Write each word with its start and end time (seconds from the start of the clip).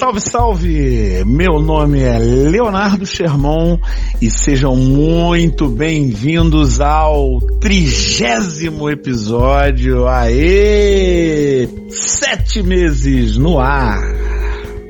Salve, 0.00 0.20
salve! 0.22 1.24
Meu 1.26 1.60
nome 1.60 2.00
é 2.00 2.18
Leonardo 2.18 3.04
Sherman 3.04 3.78
e 4.18 4.30
sejam 4.30 4.74
muito 4.74 5.68
bem-vindos 5.68 6.80
ao 6.80 7.38
trigésimo 7.60 8.88
episódio. 8.88 10.08
Aê! 10.08 11.68
Sete 11.90 12.62
meses 12.62 13.36
no 13.36 13.60
ar! 13.60 14.00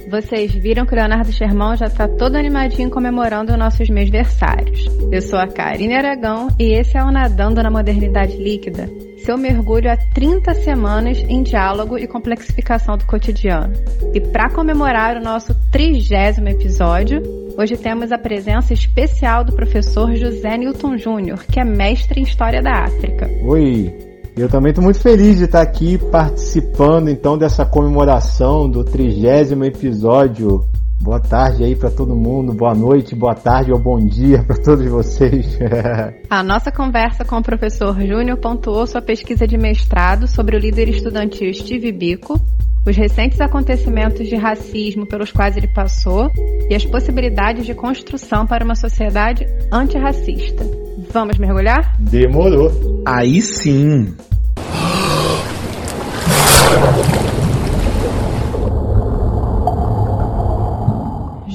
Vocês 0.09 0.53
viram 0.53 0.87
que 0.87 0.93
o 0.93 0.97
Leonardo 0.97 1.33
Sherman 1.33 1.77
já 1.77 1.91
tá 1.91 2.07
todo 2.07 2.37
animadinho 2.37 2.89
comemorando 2.89 3.57
nossos 3.57 3.91
mêsversários. 3.91 4.87
Eu 5.11 5.23
sou 5.23 5.41
a 5.41 5.49
Karine 5.49 5.95
Aragão 5.95 6.47
e 6.57 6.73
esse 6.73 6.97
é 6.97 7.03
o 7.03 7.11
Nadando 7.11 7.61
na 7.61 7.71
Modernidade 7.71 8.37
Líquida, 8.37 8.89
seu 9.25 9.37
mergulho 9.37 9.91
há 9.91 9.97
30 9.97 10.55
semanas 10.55 11.19
em 11.29 11.43
diálogo 11.43 11.99
e 11.99 12.07
complexificação 12.07 12.97
do 12.97 13.05
cotidiano. 13.05 13.73
E 14.15 14.21
para 14.21 14.51
comemorar 14.51 15.17
o 15.17 15.23
nosso 15.23 15.55
trigésimo 15.71 16.49
episódio, 16.49 17.23
hoje 17.57 17.77
temos 17.77 18.13
a 18.13 18.19
presença 18.19 18.73
especial 18.73 19.45
do 19.45 19.53
professor 19.53 20.15
José 20.15 20.57
Newton 20.57 20.97
Júnior, 20.97 21.45
que 21.45 21.61
é 21.61 21.65
mestre 21.65 22.21
em 22.21 22.25
História 22.25 22.63
da 22.63 22.85
África. 22.85 23.29
Oi, 23.45 23.95
eu 24.37 24.49
também 24.49 24.71
estou 24.71 24.83
muito 24.83 25.01
feliz 25.01 25.39
de 25.39 25.45
estar 25.45 25.61
aqui 25.61 25.99
participando 26.11 27.09
então 27.09 27.37
dessa 27.37 27.65
comemoração 27.65 28.69
do 28.69 28.83
trigésimo 28.83 29.65
episódio 29.65 30.65
Boa 31.01 31.19
tarde 31.19 31.65
aí 31.65 31.75
para 31.75 31.91
todo 31.91 32.15
mundo, 32.15 32.53
boa 32.53 32.75
noite, 32.75 33.15
boa 33.15 33.35
tarde 33.35 33.73
ou 33.73 33.79
bom 33.79 33.99
dia 33.99 34.45
para 34.45 34.57
todos 34.57 34.87
vocês. 34.87 35.59
A 36.29 36.43
nossa 36.43 36.71
conversa 36.71 37.25
com 37.25 37.37
o 37.39 37.43
professor 37.43 37.99
Júnior 38.07 38.37
pontuou 38.37 38.87
sua 38.87 39.01
pesquisa 39.01 39.47
de 39.47 39.57
mestrado 39.57 40.29
sobre 40.29 40.57
o 40.57 40.59
líder 40.59 40.91
estudantil 40.91 41.55
Steve 41.55 41.91
Biko, 41.91 42.39
os 42.87 42.95
recentes 42.95 43.41
acontecimentos 43.41 44.29
de 44.29 44.37
racismo 44.37 45.07
pelos 45.07 45.33
quais 45.33 45.57
ele 45.57 45.69
passou 45.69 46.31
e 46.69 46.75
as 46.75 46.85
possibilidades 46.85 47.65
de 47.65 47.75
construção 47.75 48.47
para 48.47 48.63
uma 48.63 48.75
sociedade 48.75 49.47
antirracista. 49.73 50.65
Vamos 51.11 51.39
mergulhar? 51.39 51.97
Demorou. 51.99 52.71
Aí 53.07 53.41
sim. 53.41 54.15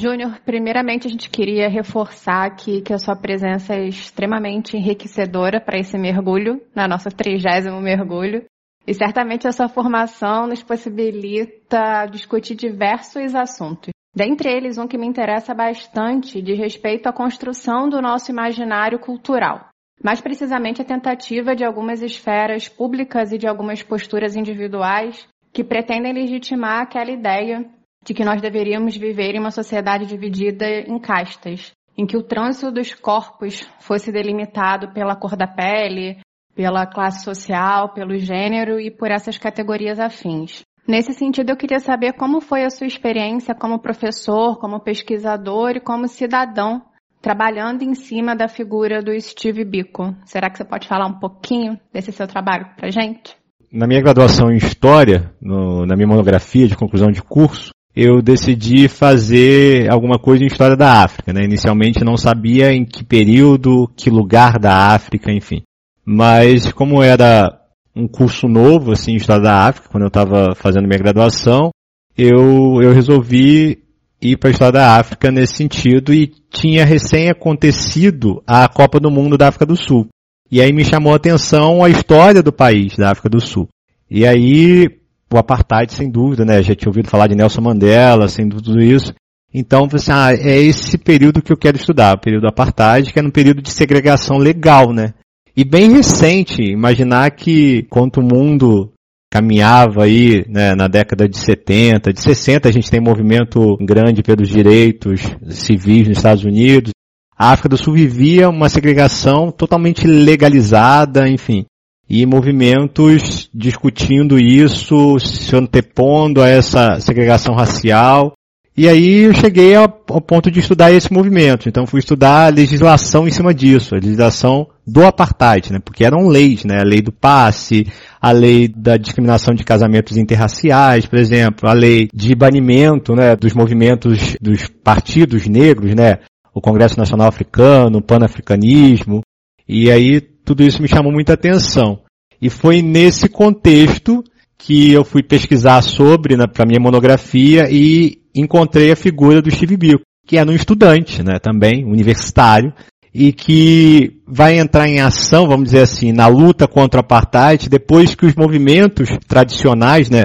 Júnior, 0.05 0.39
primeiramente 0.45 1.07
a 1.07 1.09
gente 1.09 1.31
queria 1.31 1.67
reforçar 1.67 2.45
aqui 2.45 2.79
que 2.79 2.93
a 2.93 2.99
sua 2.99 3.15
presença 3.15 3.73
é 3.73 3.87
extremamente 3.87 4.77
enriquecedora 4.77 5.59
para 5.59 5.79
esse 5.79 5.97
mergulho, 5.97 6.61
na 6.75 6.87
nossa 6.87 7.09
trigésimo 7.09 7.81
mergulho. 7.81 8.45
E 8.85 8.93
certamente 8.93 9.47
a 9.47 9.51
sua 9.51 9.67
formação 9.67 10.45
nos 10.45 10.61
possibilita 10.61 12.05
discutir 12.05 12.53
diversos 12.53 13.33
assuntos. 13.33 13.89
Dentre 14.15 14.47
eles, 14.47 14.77
um 14.77 14.87
que 14.87 14.95
me 14.95 15.07
interessa 15.07 15.55
bastante 15.55 16.39
diz 16.39 16.59
respeito 16.59 17.07
à 17.07 17.11
construção 17.11 17.89
do 17.89 17.99
nosso 17.99 18.29
imaginário 18.29 18.99
cultural. 18.99 19.69
Mais 20.03 20.21
precisamente, 20.21 20.83
a 20.83 20.85
tentativa 20.85 21.55
de 21.55 21.65
algumas 21.65 22.03
esferas 22.03 22.69
públicas 22.69 23.31
e 23.31 23.39
de 23.39 23.47
algumas 23.47 23.81
posturas 23.81 24.35
individuais 24.35 25.27
que 25.51 25.63
pretendem 25.63 26.13
legitimar 26.13 26.83
aquela 26.83 27.09
ideia 27.09 27.65
de 28.05 28.13
que 28.13 28.23
nós 28.23 28.39
deveríamos 28.41 28.95
viver 28.95 29.33
em 29.35 29.39
uma 29.39 29.51
sociedade 29.51 30.05
dividida 30.05 30.65
em 30.67 30.99
castas, 30.99 31.71
em 31.97 32.05
que 32.05 32.15
o 32.15 32.23
trânsito 32.23 32.71
dos 32.71 32.93
corpos 32.93 33.67
fosse 33.79 34.11
delimitado 34.11 34.93
pela 34.93 35.15
cor 35.15 35.35
da 35.35 35.47
pele, 35.47 36.19
pela 36.55 36.85
classe 36.85 37.23
social, 37.23 37.93
pelo 37.93 38.17
gênero 38.17 38.79
e 38.79 38.91
por 38.91 39.09
essas 39.09 39.37
categorias 39.37 39.99
afins. 39.99 40.61
Nesse 40.87 41.13
sentido, 41.13 41.49
eu 41.49 41.57
queria 41.57 41.79
saber 41.79 42.13
como 42.13 42.39
foi 42.39 42.63
a 42.63 42.69
sua 42.69 42.85
experiência 42.85 43.55
como 43.55 43.79
professor, 43.79 44.59
como 44.59 44.79
pesquisador 44.79 45.71
e 45.71 45.79
como 45.79 46.07
cidadão 46.07 46.81
trabalhando 47.21 47.81
em 47.81 47.95
cima 47.95 48.35
da 48.35 48.47
figura 48.47 49.01
do 49.01 49.19
Steve 49.19 49.65
Biko. 49.65 50.15
Será 50.25 50.47
que 50.47 50.59
você 50.59 50.63
pode 50.63 50.87
falar 50.87 51.07
um 51.07 51.19
pouquinho 51.19 51.79
desse 51.91 52.11
seu 52.11 52.27
trabalho 52.27 52.67
para 52.77 52.91
gente? 52.91 53.35
Na 53.71 53.87
minha 53.87 53.99
graduação 53.99 54.51
em 54.51 54.57
História, 54.57 55.33
no, 55.41 55.87
na 55.87 55.95
minha 55.95 56.07
monografia 56.07 56.67
de 56.67 56.77
conclusão 56.77 57.09
de 57.09 57.23
curso, 57.23 57.71
eu 57.95 58.21
decidi 58.21 58.89
fazer 58.89 59.89
alguma 59.89 60.19
coisa 60.19 60.43
em 60.43 60.47
história 60.47 60.75
da 60.75 61.03
África. 61.03 61.31
Né? 61.31 61.45
Inicialmente 61.45 62.03
não 62.03 62.17
sabia 62.17 62.73
em 62.73 62.83
que 62.83 63.03
período, 63.03 63.89
que 63.95 64.09
lugar 64.09 64.59
da 64.59 64.93
África, 64.93 65.31
enfim. 65.31 65.61
Mas 66.03 66.71
como 66.73 67.01
era 67.01 67.61
um 67.95 68.07
curso 68.07 68.47
novo, 68.47 68.91
assim, 68.91 69.13
em 69.13 69.15
história 69.15 69.41
da 69.41 69.67
África, 69.67 69.87
quando 69.89 70.03
eu 70.03 70.09
estava 70.09 70.53
fazendo 70.53 70.87
minha 70.87 70.99
graduação, 70.99 71.71
eu, 72.17 72.81
eu 72.81 72.91
resolvi 72.91 73.79
ir 74.21 74.37
para 74.37 74.49
a 74.49 74.51
história 74.51 74.73
da 74.73 74.97
África 74.97 75.31
nesse 75.31 75.55
sentido 75.55 76.13
e 76.13 76.27
tinha 76.49 76.85
recém 76.85 77.29
acontecido 77.29 78.43
a 78.45 78.67
Copa 78.67 78.99
do 78.99 79.09
Mundo 79.09 79.37
da 79.37 79.47
África 79.47 79.65
do 79.65 79.77
Sul. 79.77 80.07
E 80.51 80.61
aí 80.61 80.73
me 80.73 80.83
chamou 80.83 81.13
a 81.13 81.15
atenção 81.15 81.83
a 81.83 81.89
história 81.89 82.43
do 82.43 82.51
país, 82.51 82.95
da 82.97 83.11
África 83.11 83.29
do 83.29 83.39
Sul. 83.39 83.67
E 84.09 84.25
aí 84.25 84.89
o 85.35 85.39
apartheid, 85.39 85.91
sem 85.93 86.09
dúvida, 86.09 86.45
né? 86.45 86.61
Já 86.63 86.75
tinha 86.75 86.89
ouvido 86.89 87.09
falar 87.09 87.27
de 87.27 87.35
Nelson 87.35 87.61
Mandela, 87.61 88.27
sem 88.27 88.47
tudo 88.47 88.81
isso. 88.81 89.13
Então, 89.53 89.87
assim, 89.93 90.11
ah, 90.11 90.33
é 90.33 90.57
esse 90.57 90.97
período 90.97 91.41
que 91.41 91.51
eu 91.51 91.57
quero 91.57 91.77
estudar, 91.77 92.15
o 92.15 92.19
período 92.19 92.43
do 92.43 92.49
apartheid, 92.49 93.11
que 93.11 93.19
é 93.19 93.23
um 93.23 93.29
período 93.29 93.61
de 93.61 93.71
segregação 93.71 94.37
legal, 94.37 94.91
né? 94.91 95.13
E 95.55 95.63
bem 95.63 95.91
recente, 95.91 96.61
imaginar 96.61 97.31
que 97.31 97.83
quanto 97.89 98.19
o 98.19 98.23
mundo 98.23 98.91
caminhava 99.31 100.03
aí 100.03 100.45
né, 100.49 100.75
na 100.75 100.87
década 100.87 101.27
de 101.27 101.37
70, 101.37 102.11
de 102.11 102.21
60 102.21 102.67
a 102.67 102.71
gente 102.71 102.89
tem 102.89 102.99
movimento 102.99 103.77
grande 103.81 104.21
pelos 104.21 104.49
direitos 104.49 105.21
civis 105.49 106.07
nos 106.07 106.17
Estados 106.17 106.43
Unidos. 106.43 106.91
A 107.37 107.51
África 107.51 107.69
do 107.69 107.77
Sul 107.77 107.93
vivia 107.93 108.49
uma 108.49 108.69
segregação 108.69 109.51
totalmente 109.51 110.05
legalizada, 110.07 111.27
enfim 111.27 111.65
e 112.09 112.25
movimentos 112.25 113.49
discutindo 113.53 114.37
isso, 114.37 115.19
se 115.19 115.55
antepondo 115.55 116.41
a 116.41 116.47
essa 116.47 116.99
segregação 116.99 117.55
racial. 117.55 118.33
E 118.77 118.89
aí 118.89 119.21
eu 119.21 119.33
cheguei 119.33 119.73
ao, 119.73 119.87
ponto 119.87 120.51
de 120.51 120.59
estudar 120.59 120.91
esse 120.91 121.11
movimento. 121.11 121.69
Então 121.69 121.87
fui 121.87 121.99
estudar 121.99 122.47
a 122.47 122.49
legislação 122.49 123.25
em 123.25 123.31
cima 123.31 123.53
disso, 123.53 123.95
a 123.95 123.97
legislação 123.97 124.67
do 124.85 125.05
apartheid, 125.05 125.71
né? 125.71 125.79
Porque 125.79 126.03
eram 126.03 126.27
leis, 126.27 126.65
né? 126.65 126.81
A 126.81 126.83
lei 126.83 127.01
do 127.01 127.11
passe, 127.11 127.87
a 128.21 128.31
lei 128.31 128.67
da 128.67 128.97
discriminação 128.97 129.55
de 129.55 129.63
casamentos 129.63 130.17
interraciais, 130.17 131.05
por 131.05 131.17
exemplo, 131.17 131.69
a 131.69 131.73
lei 131.73 132.09
de 132.13 132.35
banimento, 132.35 133.15
né? 133.15 133.33
Dos 133.37 133.53
movimentos 133.53 134.35
dos 134.41 134.67
partidos 134.67 135.47
negros, 135.47 135.95
né? 135.95 136.19
O 136.53 136.59
Congresso 136.59 136.99
Nacional 136.99 137.29
Africano, 137.29 137.99
o 137.99 138.03
Pan-Africanismo. 138.03 139.21
E 139.67 139.89
aí 139.89 140.21
tudo 140.45 140.63
isso 140.63 140.81
me 140.81 140.87
chamou 140.87 141.11
muita 141.11 141.33
atenção. 141.33 141.99
E 142.41 142.49
foi 142.49 142.81
nesse 142.81 143.27
contexto 143.27 144.23
que 144.57 144.91
eu 144.91 145.03
fui 145.03 145.23
pesquisar 145.23 145.81
sobre 145.81 146.37
né, 146.37 146.45
para 146.47 146.65
minha 146.65 146.79
monografia 146.79 147.67
e 147.69 148.19
encontrei 148.33 148.91
a 148.91 148.95
figura 148.95 149.41
do 149.41 149.51
Steve 149.51 149.75
Biko, 149.75 150.01
que 150.25 150.37
é 150.37 150.43
um 150.43 150.51
estudante, 150.51 151.23
né, 151.23 151.39
também 151.39 151.83
universitário, 151.85 152.73
e 153.13 153.31
que 153.31 154.21
vai 154.27 154.59
entrar 154.59 154.87
em 154.87 154.99
ação, 154.99 155.47
vamos 155.47 155.65
dizer 155.65 155.81
assim, 155.81 156.11
na 156.11 156.27
luta 156.27 156.67
contra 156.67 156.99
o 156.99 157.01
apartheid 157.01 157.69
depois 157.69 158.13
que 158.13 158.25
os 158.25 158.35
movimentos 158.35 159.09
tradicionais, 159.27 160.09
né, 160.09 160.23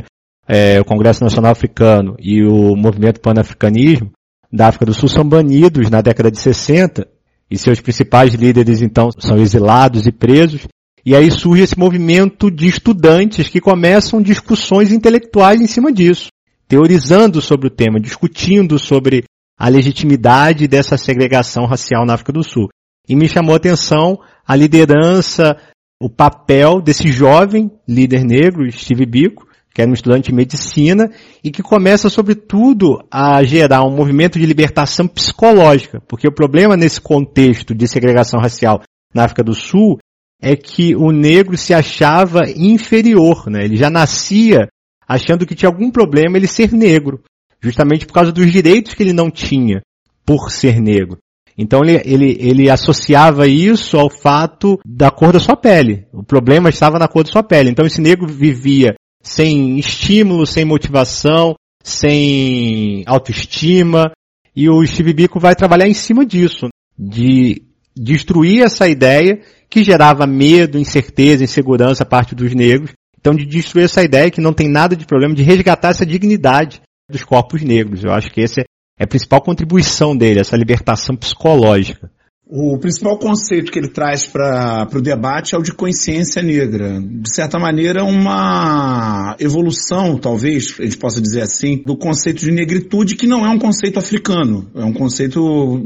é, 0.48 0.81
o 0.81 0.84
Congresso 0.84 1.22
Nacional 1.22 1.52
Africano 1.52 2.16
e 2.19 2.42
o 2.42 2.75
movimento 2.75 3.20
pan-africanismo 3.20 4.10
da 4.52 4.66
África 4.66 4.87
do 4.87 4.94
Sul 4.94 5.08
são 5.08 5.25
banidos 5.25 5.88
na 5.88 6.00
década 6.00 6.31
de 6.31 6.41
60 6.41 7.06
e 7.50 7.59
seus 7.59 7.81
principais 7.81 8.34
líderes 8.34 8.81
então 8.81 9.11
são 9.19 9.37
exilados 9.37 10.06
e 10.06 10.12
presos. 10.12 10.66
E 11.05 11.16
aí 11.16 11.31
surge 11.31 11.62
esse 11.62 11.78
movimento 11.78 12.50
de 12.50 12.66
estudantes 12.69 13.49
que 13.49 13.61
começam 13.61 14.22
discussões 14.22 14.93
intelectuais 14.93 15.61
em 15.61 15.66
cima 15.66 15.91
disso, 15.91 16.28
teorizando 16.69 17.41
sobre 17.41 17.67
o 17.67 17.70
tema, 17.70 17.99
discutindo 17.99 18.79
sobre 18.79 19.25
a 19.58 19.69
legitimidade 19.69 20.69
dessa 20.69 20.97
segregação 20.97 21.67
racial 21.67 22.06
na 22.06 22.14
África 22.14 22.32
do 22.32 22.44
Sul. 22.44 22.69
E 23.08 23.17
me 23.17 23.29
chamou 23.29 23.55
a 23.55 23.56
atenção 23.56 24.20
a 24.46 24.55
liderança, 24.55 25.56
o 26.00 26.08
papel 26.08 26.81
desse 26.81 27.08
jovem 27.08 27.70
líder 27.88 28.25
negro, 28.25 28.70
Steve 28.70 29.05
Biko, 29.05 29.46
que 29.81 29.82
era 29.82 29.91
um 29.91 29.94
estudante 29.94 30.27
de 30.27 30.35
medicina, 30.35 31.11
e 31.43 31.50
que 31.50 31.62
começa, 31.62 32.11
sobretudo, 32.11 33.03
a 33.11 33.43
gerar 33.43 33.82
um 33.82 33.97
movimento 33.97 34.38
de 34.38 34.44
libertação 34.44 35.09
psicológica, 35.09 36.03
porque 36.06 36.29
o 36.29 36.35
problema 36.35 36.77
nesse 36.77 37.00
contexto 37.00 37.75
de 37.75 37.88
segregação 37.88 38.38
racial 38.38 38.82
na 39.15 39.25
África 39.25 39.43
do 39.43 39.55
Sul 39.55 39.99
é 40.43 40.55
que 40.55 40.94
o 40.94 41.11
negro 41.11 41.56
se 41.56 41.73
achava 41.73 42.43
inferior, 42.55 43.49
né? 43.49 43.65
Ele 43.65 43.77
já 43.77 43.88
nascia 43.88 44.69
achando 45.09 45.47
que 45.47 45.55
tinha 45.55 45.69
algum 45.69 45.91
problema 45.91 46.37
ele 46.37 46.47
ser 46.47 46.73
negro, 46.73 47.23
justamente 47.61 48.06
por 48.06 48.12
causa 48.12 48.31
dos 48.31 48.53
direitos 48.53 48.93
que 48.93 49.03
ele 49.03 49.12
não 49.12 49.31
tinha 49.31 49.81
por 50.27 50.50
ser 50.50 50.79
negro. 50.79 51.19
Então 51.56 51.82
ele, 51.82 52.00
ele, 52.05 52.37
ele 52.38 52.71
associava 52.71 53.47
isso 53.47 53.99
ao 53.99 54.11
fato 54.11 54.79
da 54.85 55.11
cor 55.11 55.32
da 55.32 55.41
sua 55.41 55.56
pele. 55.56 56.06
O 56.12 56.23
problema 56.23 56.69
estava 56.69 56.99
na 56.99 57.09
cor 57.09 57.25
da 57.25 57.31
sua 57.31 57.43
pele. 57.43 57.71
Então 57.71 57.85
esse 57.85 58.00
negro 58.00 58.27
vivia 58.27 58.94
sem 59.22 59.78
estímulo, 59.78 60.46
sem 60.46 60.64
motivação, 60.64 61.55
sem 61.82 63.02
autoestima, 63.06 64.12
e 64.55 64.69
o 64.69 64.84
Steve 64.84 65.28
vai 65.37 65.55
trabalhar 65.55 65.88
em 65.88 65.94
cima 65.94 66.26
disso, 66.26 66.69
de 66.99 67.62
destruir 67.96 68.62
essa 68.62 68.88
ideia 68.88 69.40
que 69.69 69.84
gerava 69.84 70.26
medo, 70.26 70.78
incerteza, 70.78 71.44
insegurança 71.44 72.02
a 72.02 72.06
parte 72.06 72.34
dos 72.34 72.55
negros. 72.55 72.93
Então, 73.19 73.34
de 73.34 73.44
destruir 73.44 73.84
essa 73.84 74.02
ideia 74.02 74.31
que 74.31 74.40
não 74.40 74.52
tem 74.52 74.69
nada 74.69 74.96
de 74.96 75.06
problema, 75.06 75.34
de 75.34 75.43
resgatar 75.43 75.90
essa 75.90 76.06
dignidade 76.06 76.81
dos 77.11 77.22
corpos 77.22 77.62
negros. 77.62 78.02
Eu 78.02 78.12
acho 78.12 78.31
que 78.31 78.40
essa 78.40 78.62
é 78.99 79.05
a 79.05 79.06
principal 79.06 79.43
contribuição 79.43 80.17
dele, 80.17 80.40
essa 80.40 80.56
libertação 80.56 81.14
psicológica. 81.14 82.11
O 82.52 82.76
principal 82.79 83.17
conceito 83.17 83.70
que 83.70 83.79
ele 83.79 83.87
traz 83.87 84.26
para 84.26 84.88
o 84.93 85.00
debate 85.00 85.55
é 85.55 85.58
o 85.58 85.62
de 85.62 85.73
consciência 85.73 86.43
negra. 86.43 87.00
De 87.00 87.32
certa 87.32 87.61
maneira, 87.61 88.02
uma 88.02 89.37
evolução, 89.38 90.19
talvez, 90.19 90.75
a 90.81 90.82
gente 90.82 90.97
possa 90.97 91.20
dizer 91.20 91.43
assim, 91.43 91.81
do 91.87 91.97
conceito 91.97 92.41
de 92.41 92.50
negritude, 92.50 93.14
que 93.14 93.29
não 93.29 93.47
é 93.47 93.49
um 93.49 93.58
conceito 93.58 94.00
africano. 94.00 94.69
É 94.75 94.85
um 94.85 94.93
conceito 94.93 95.81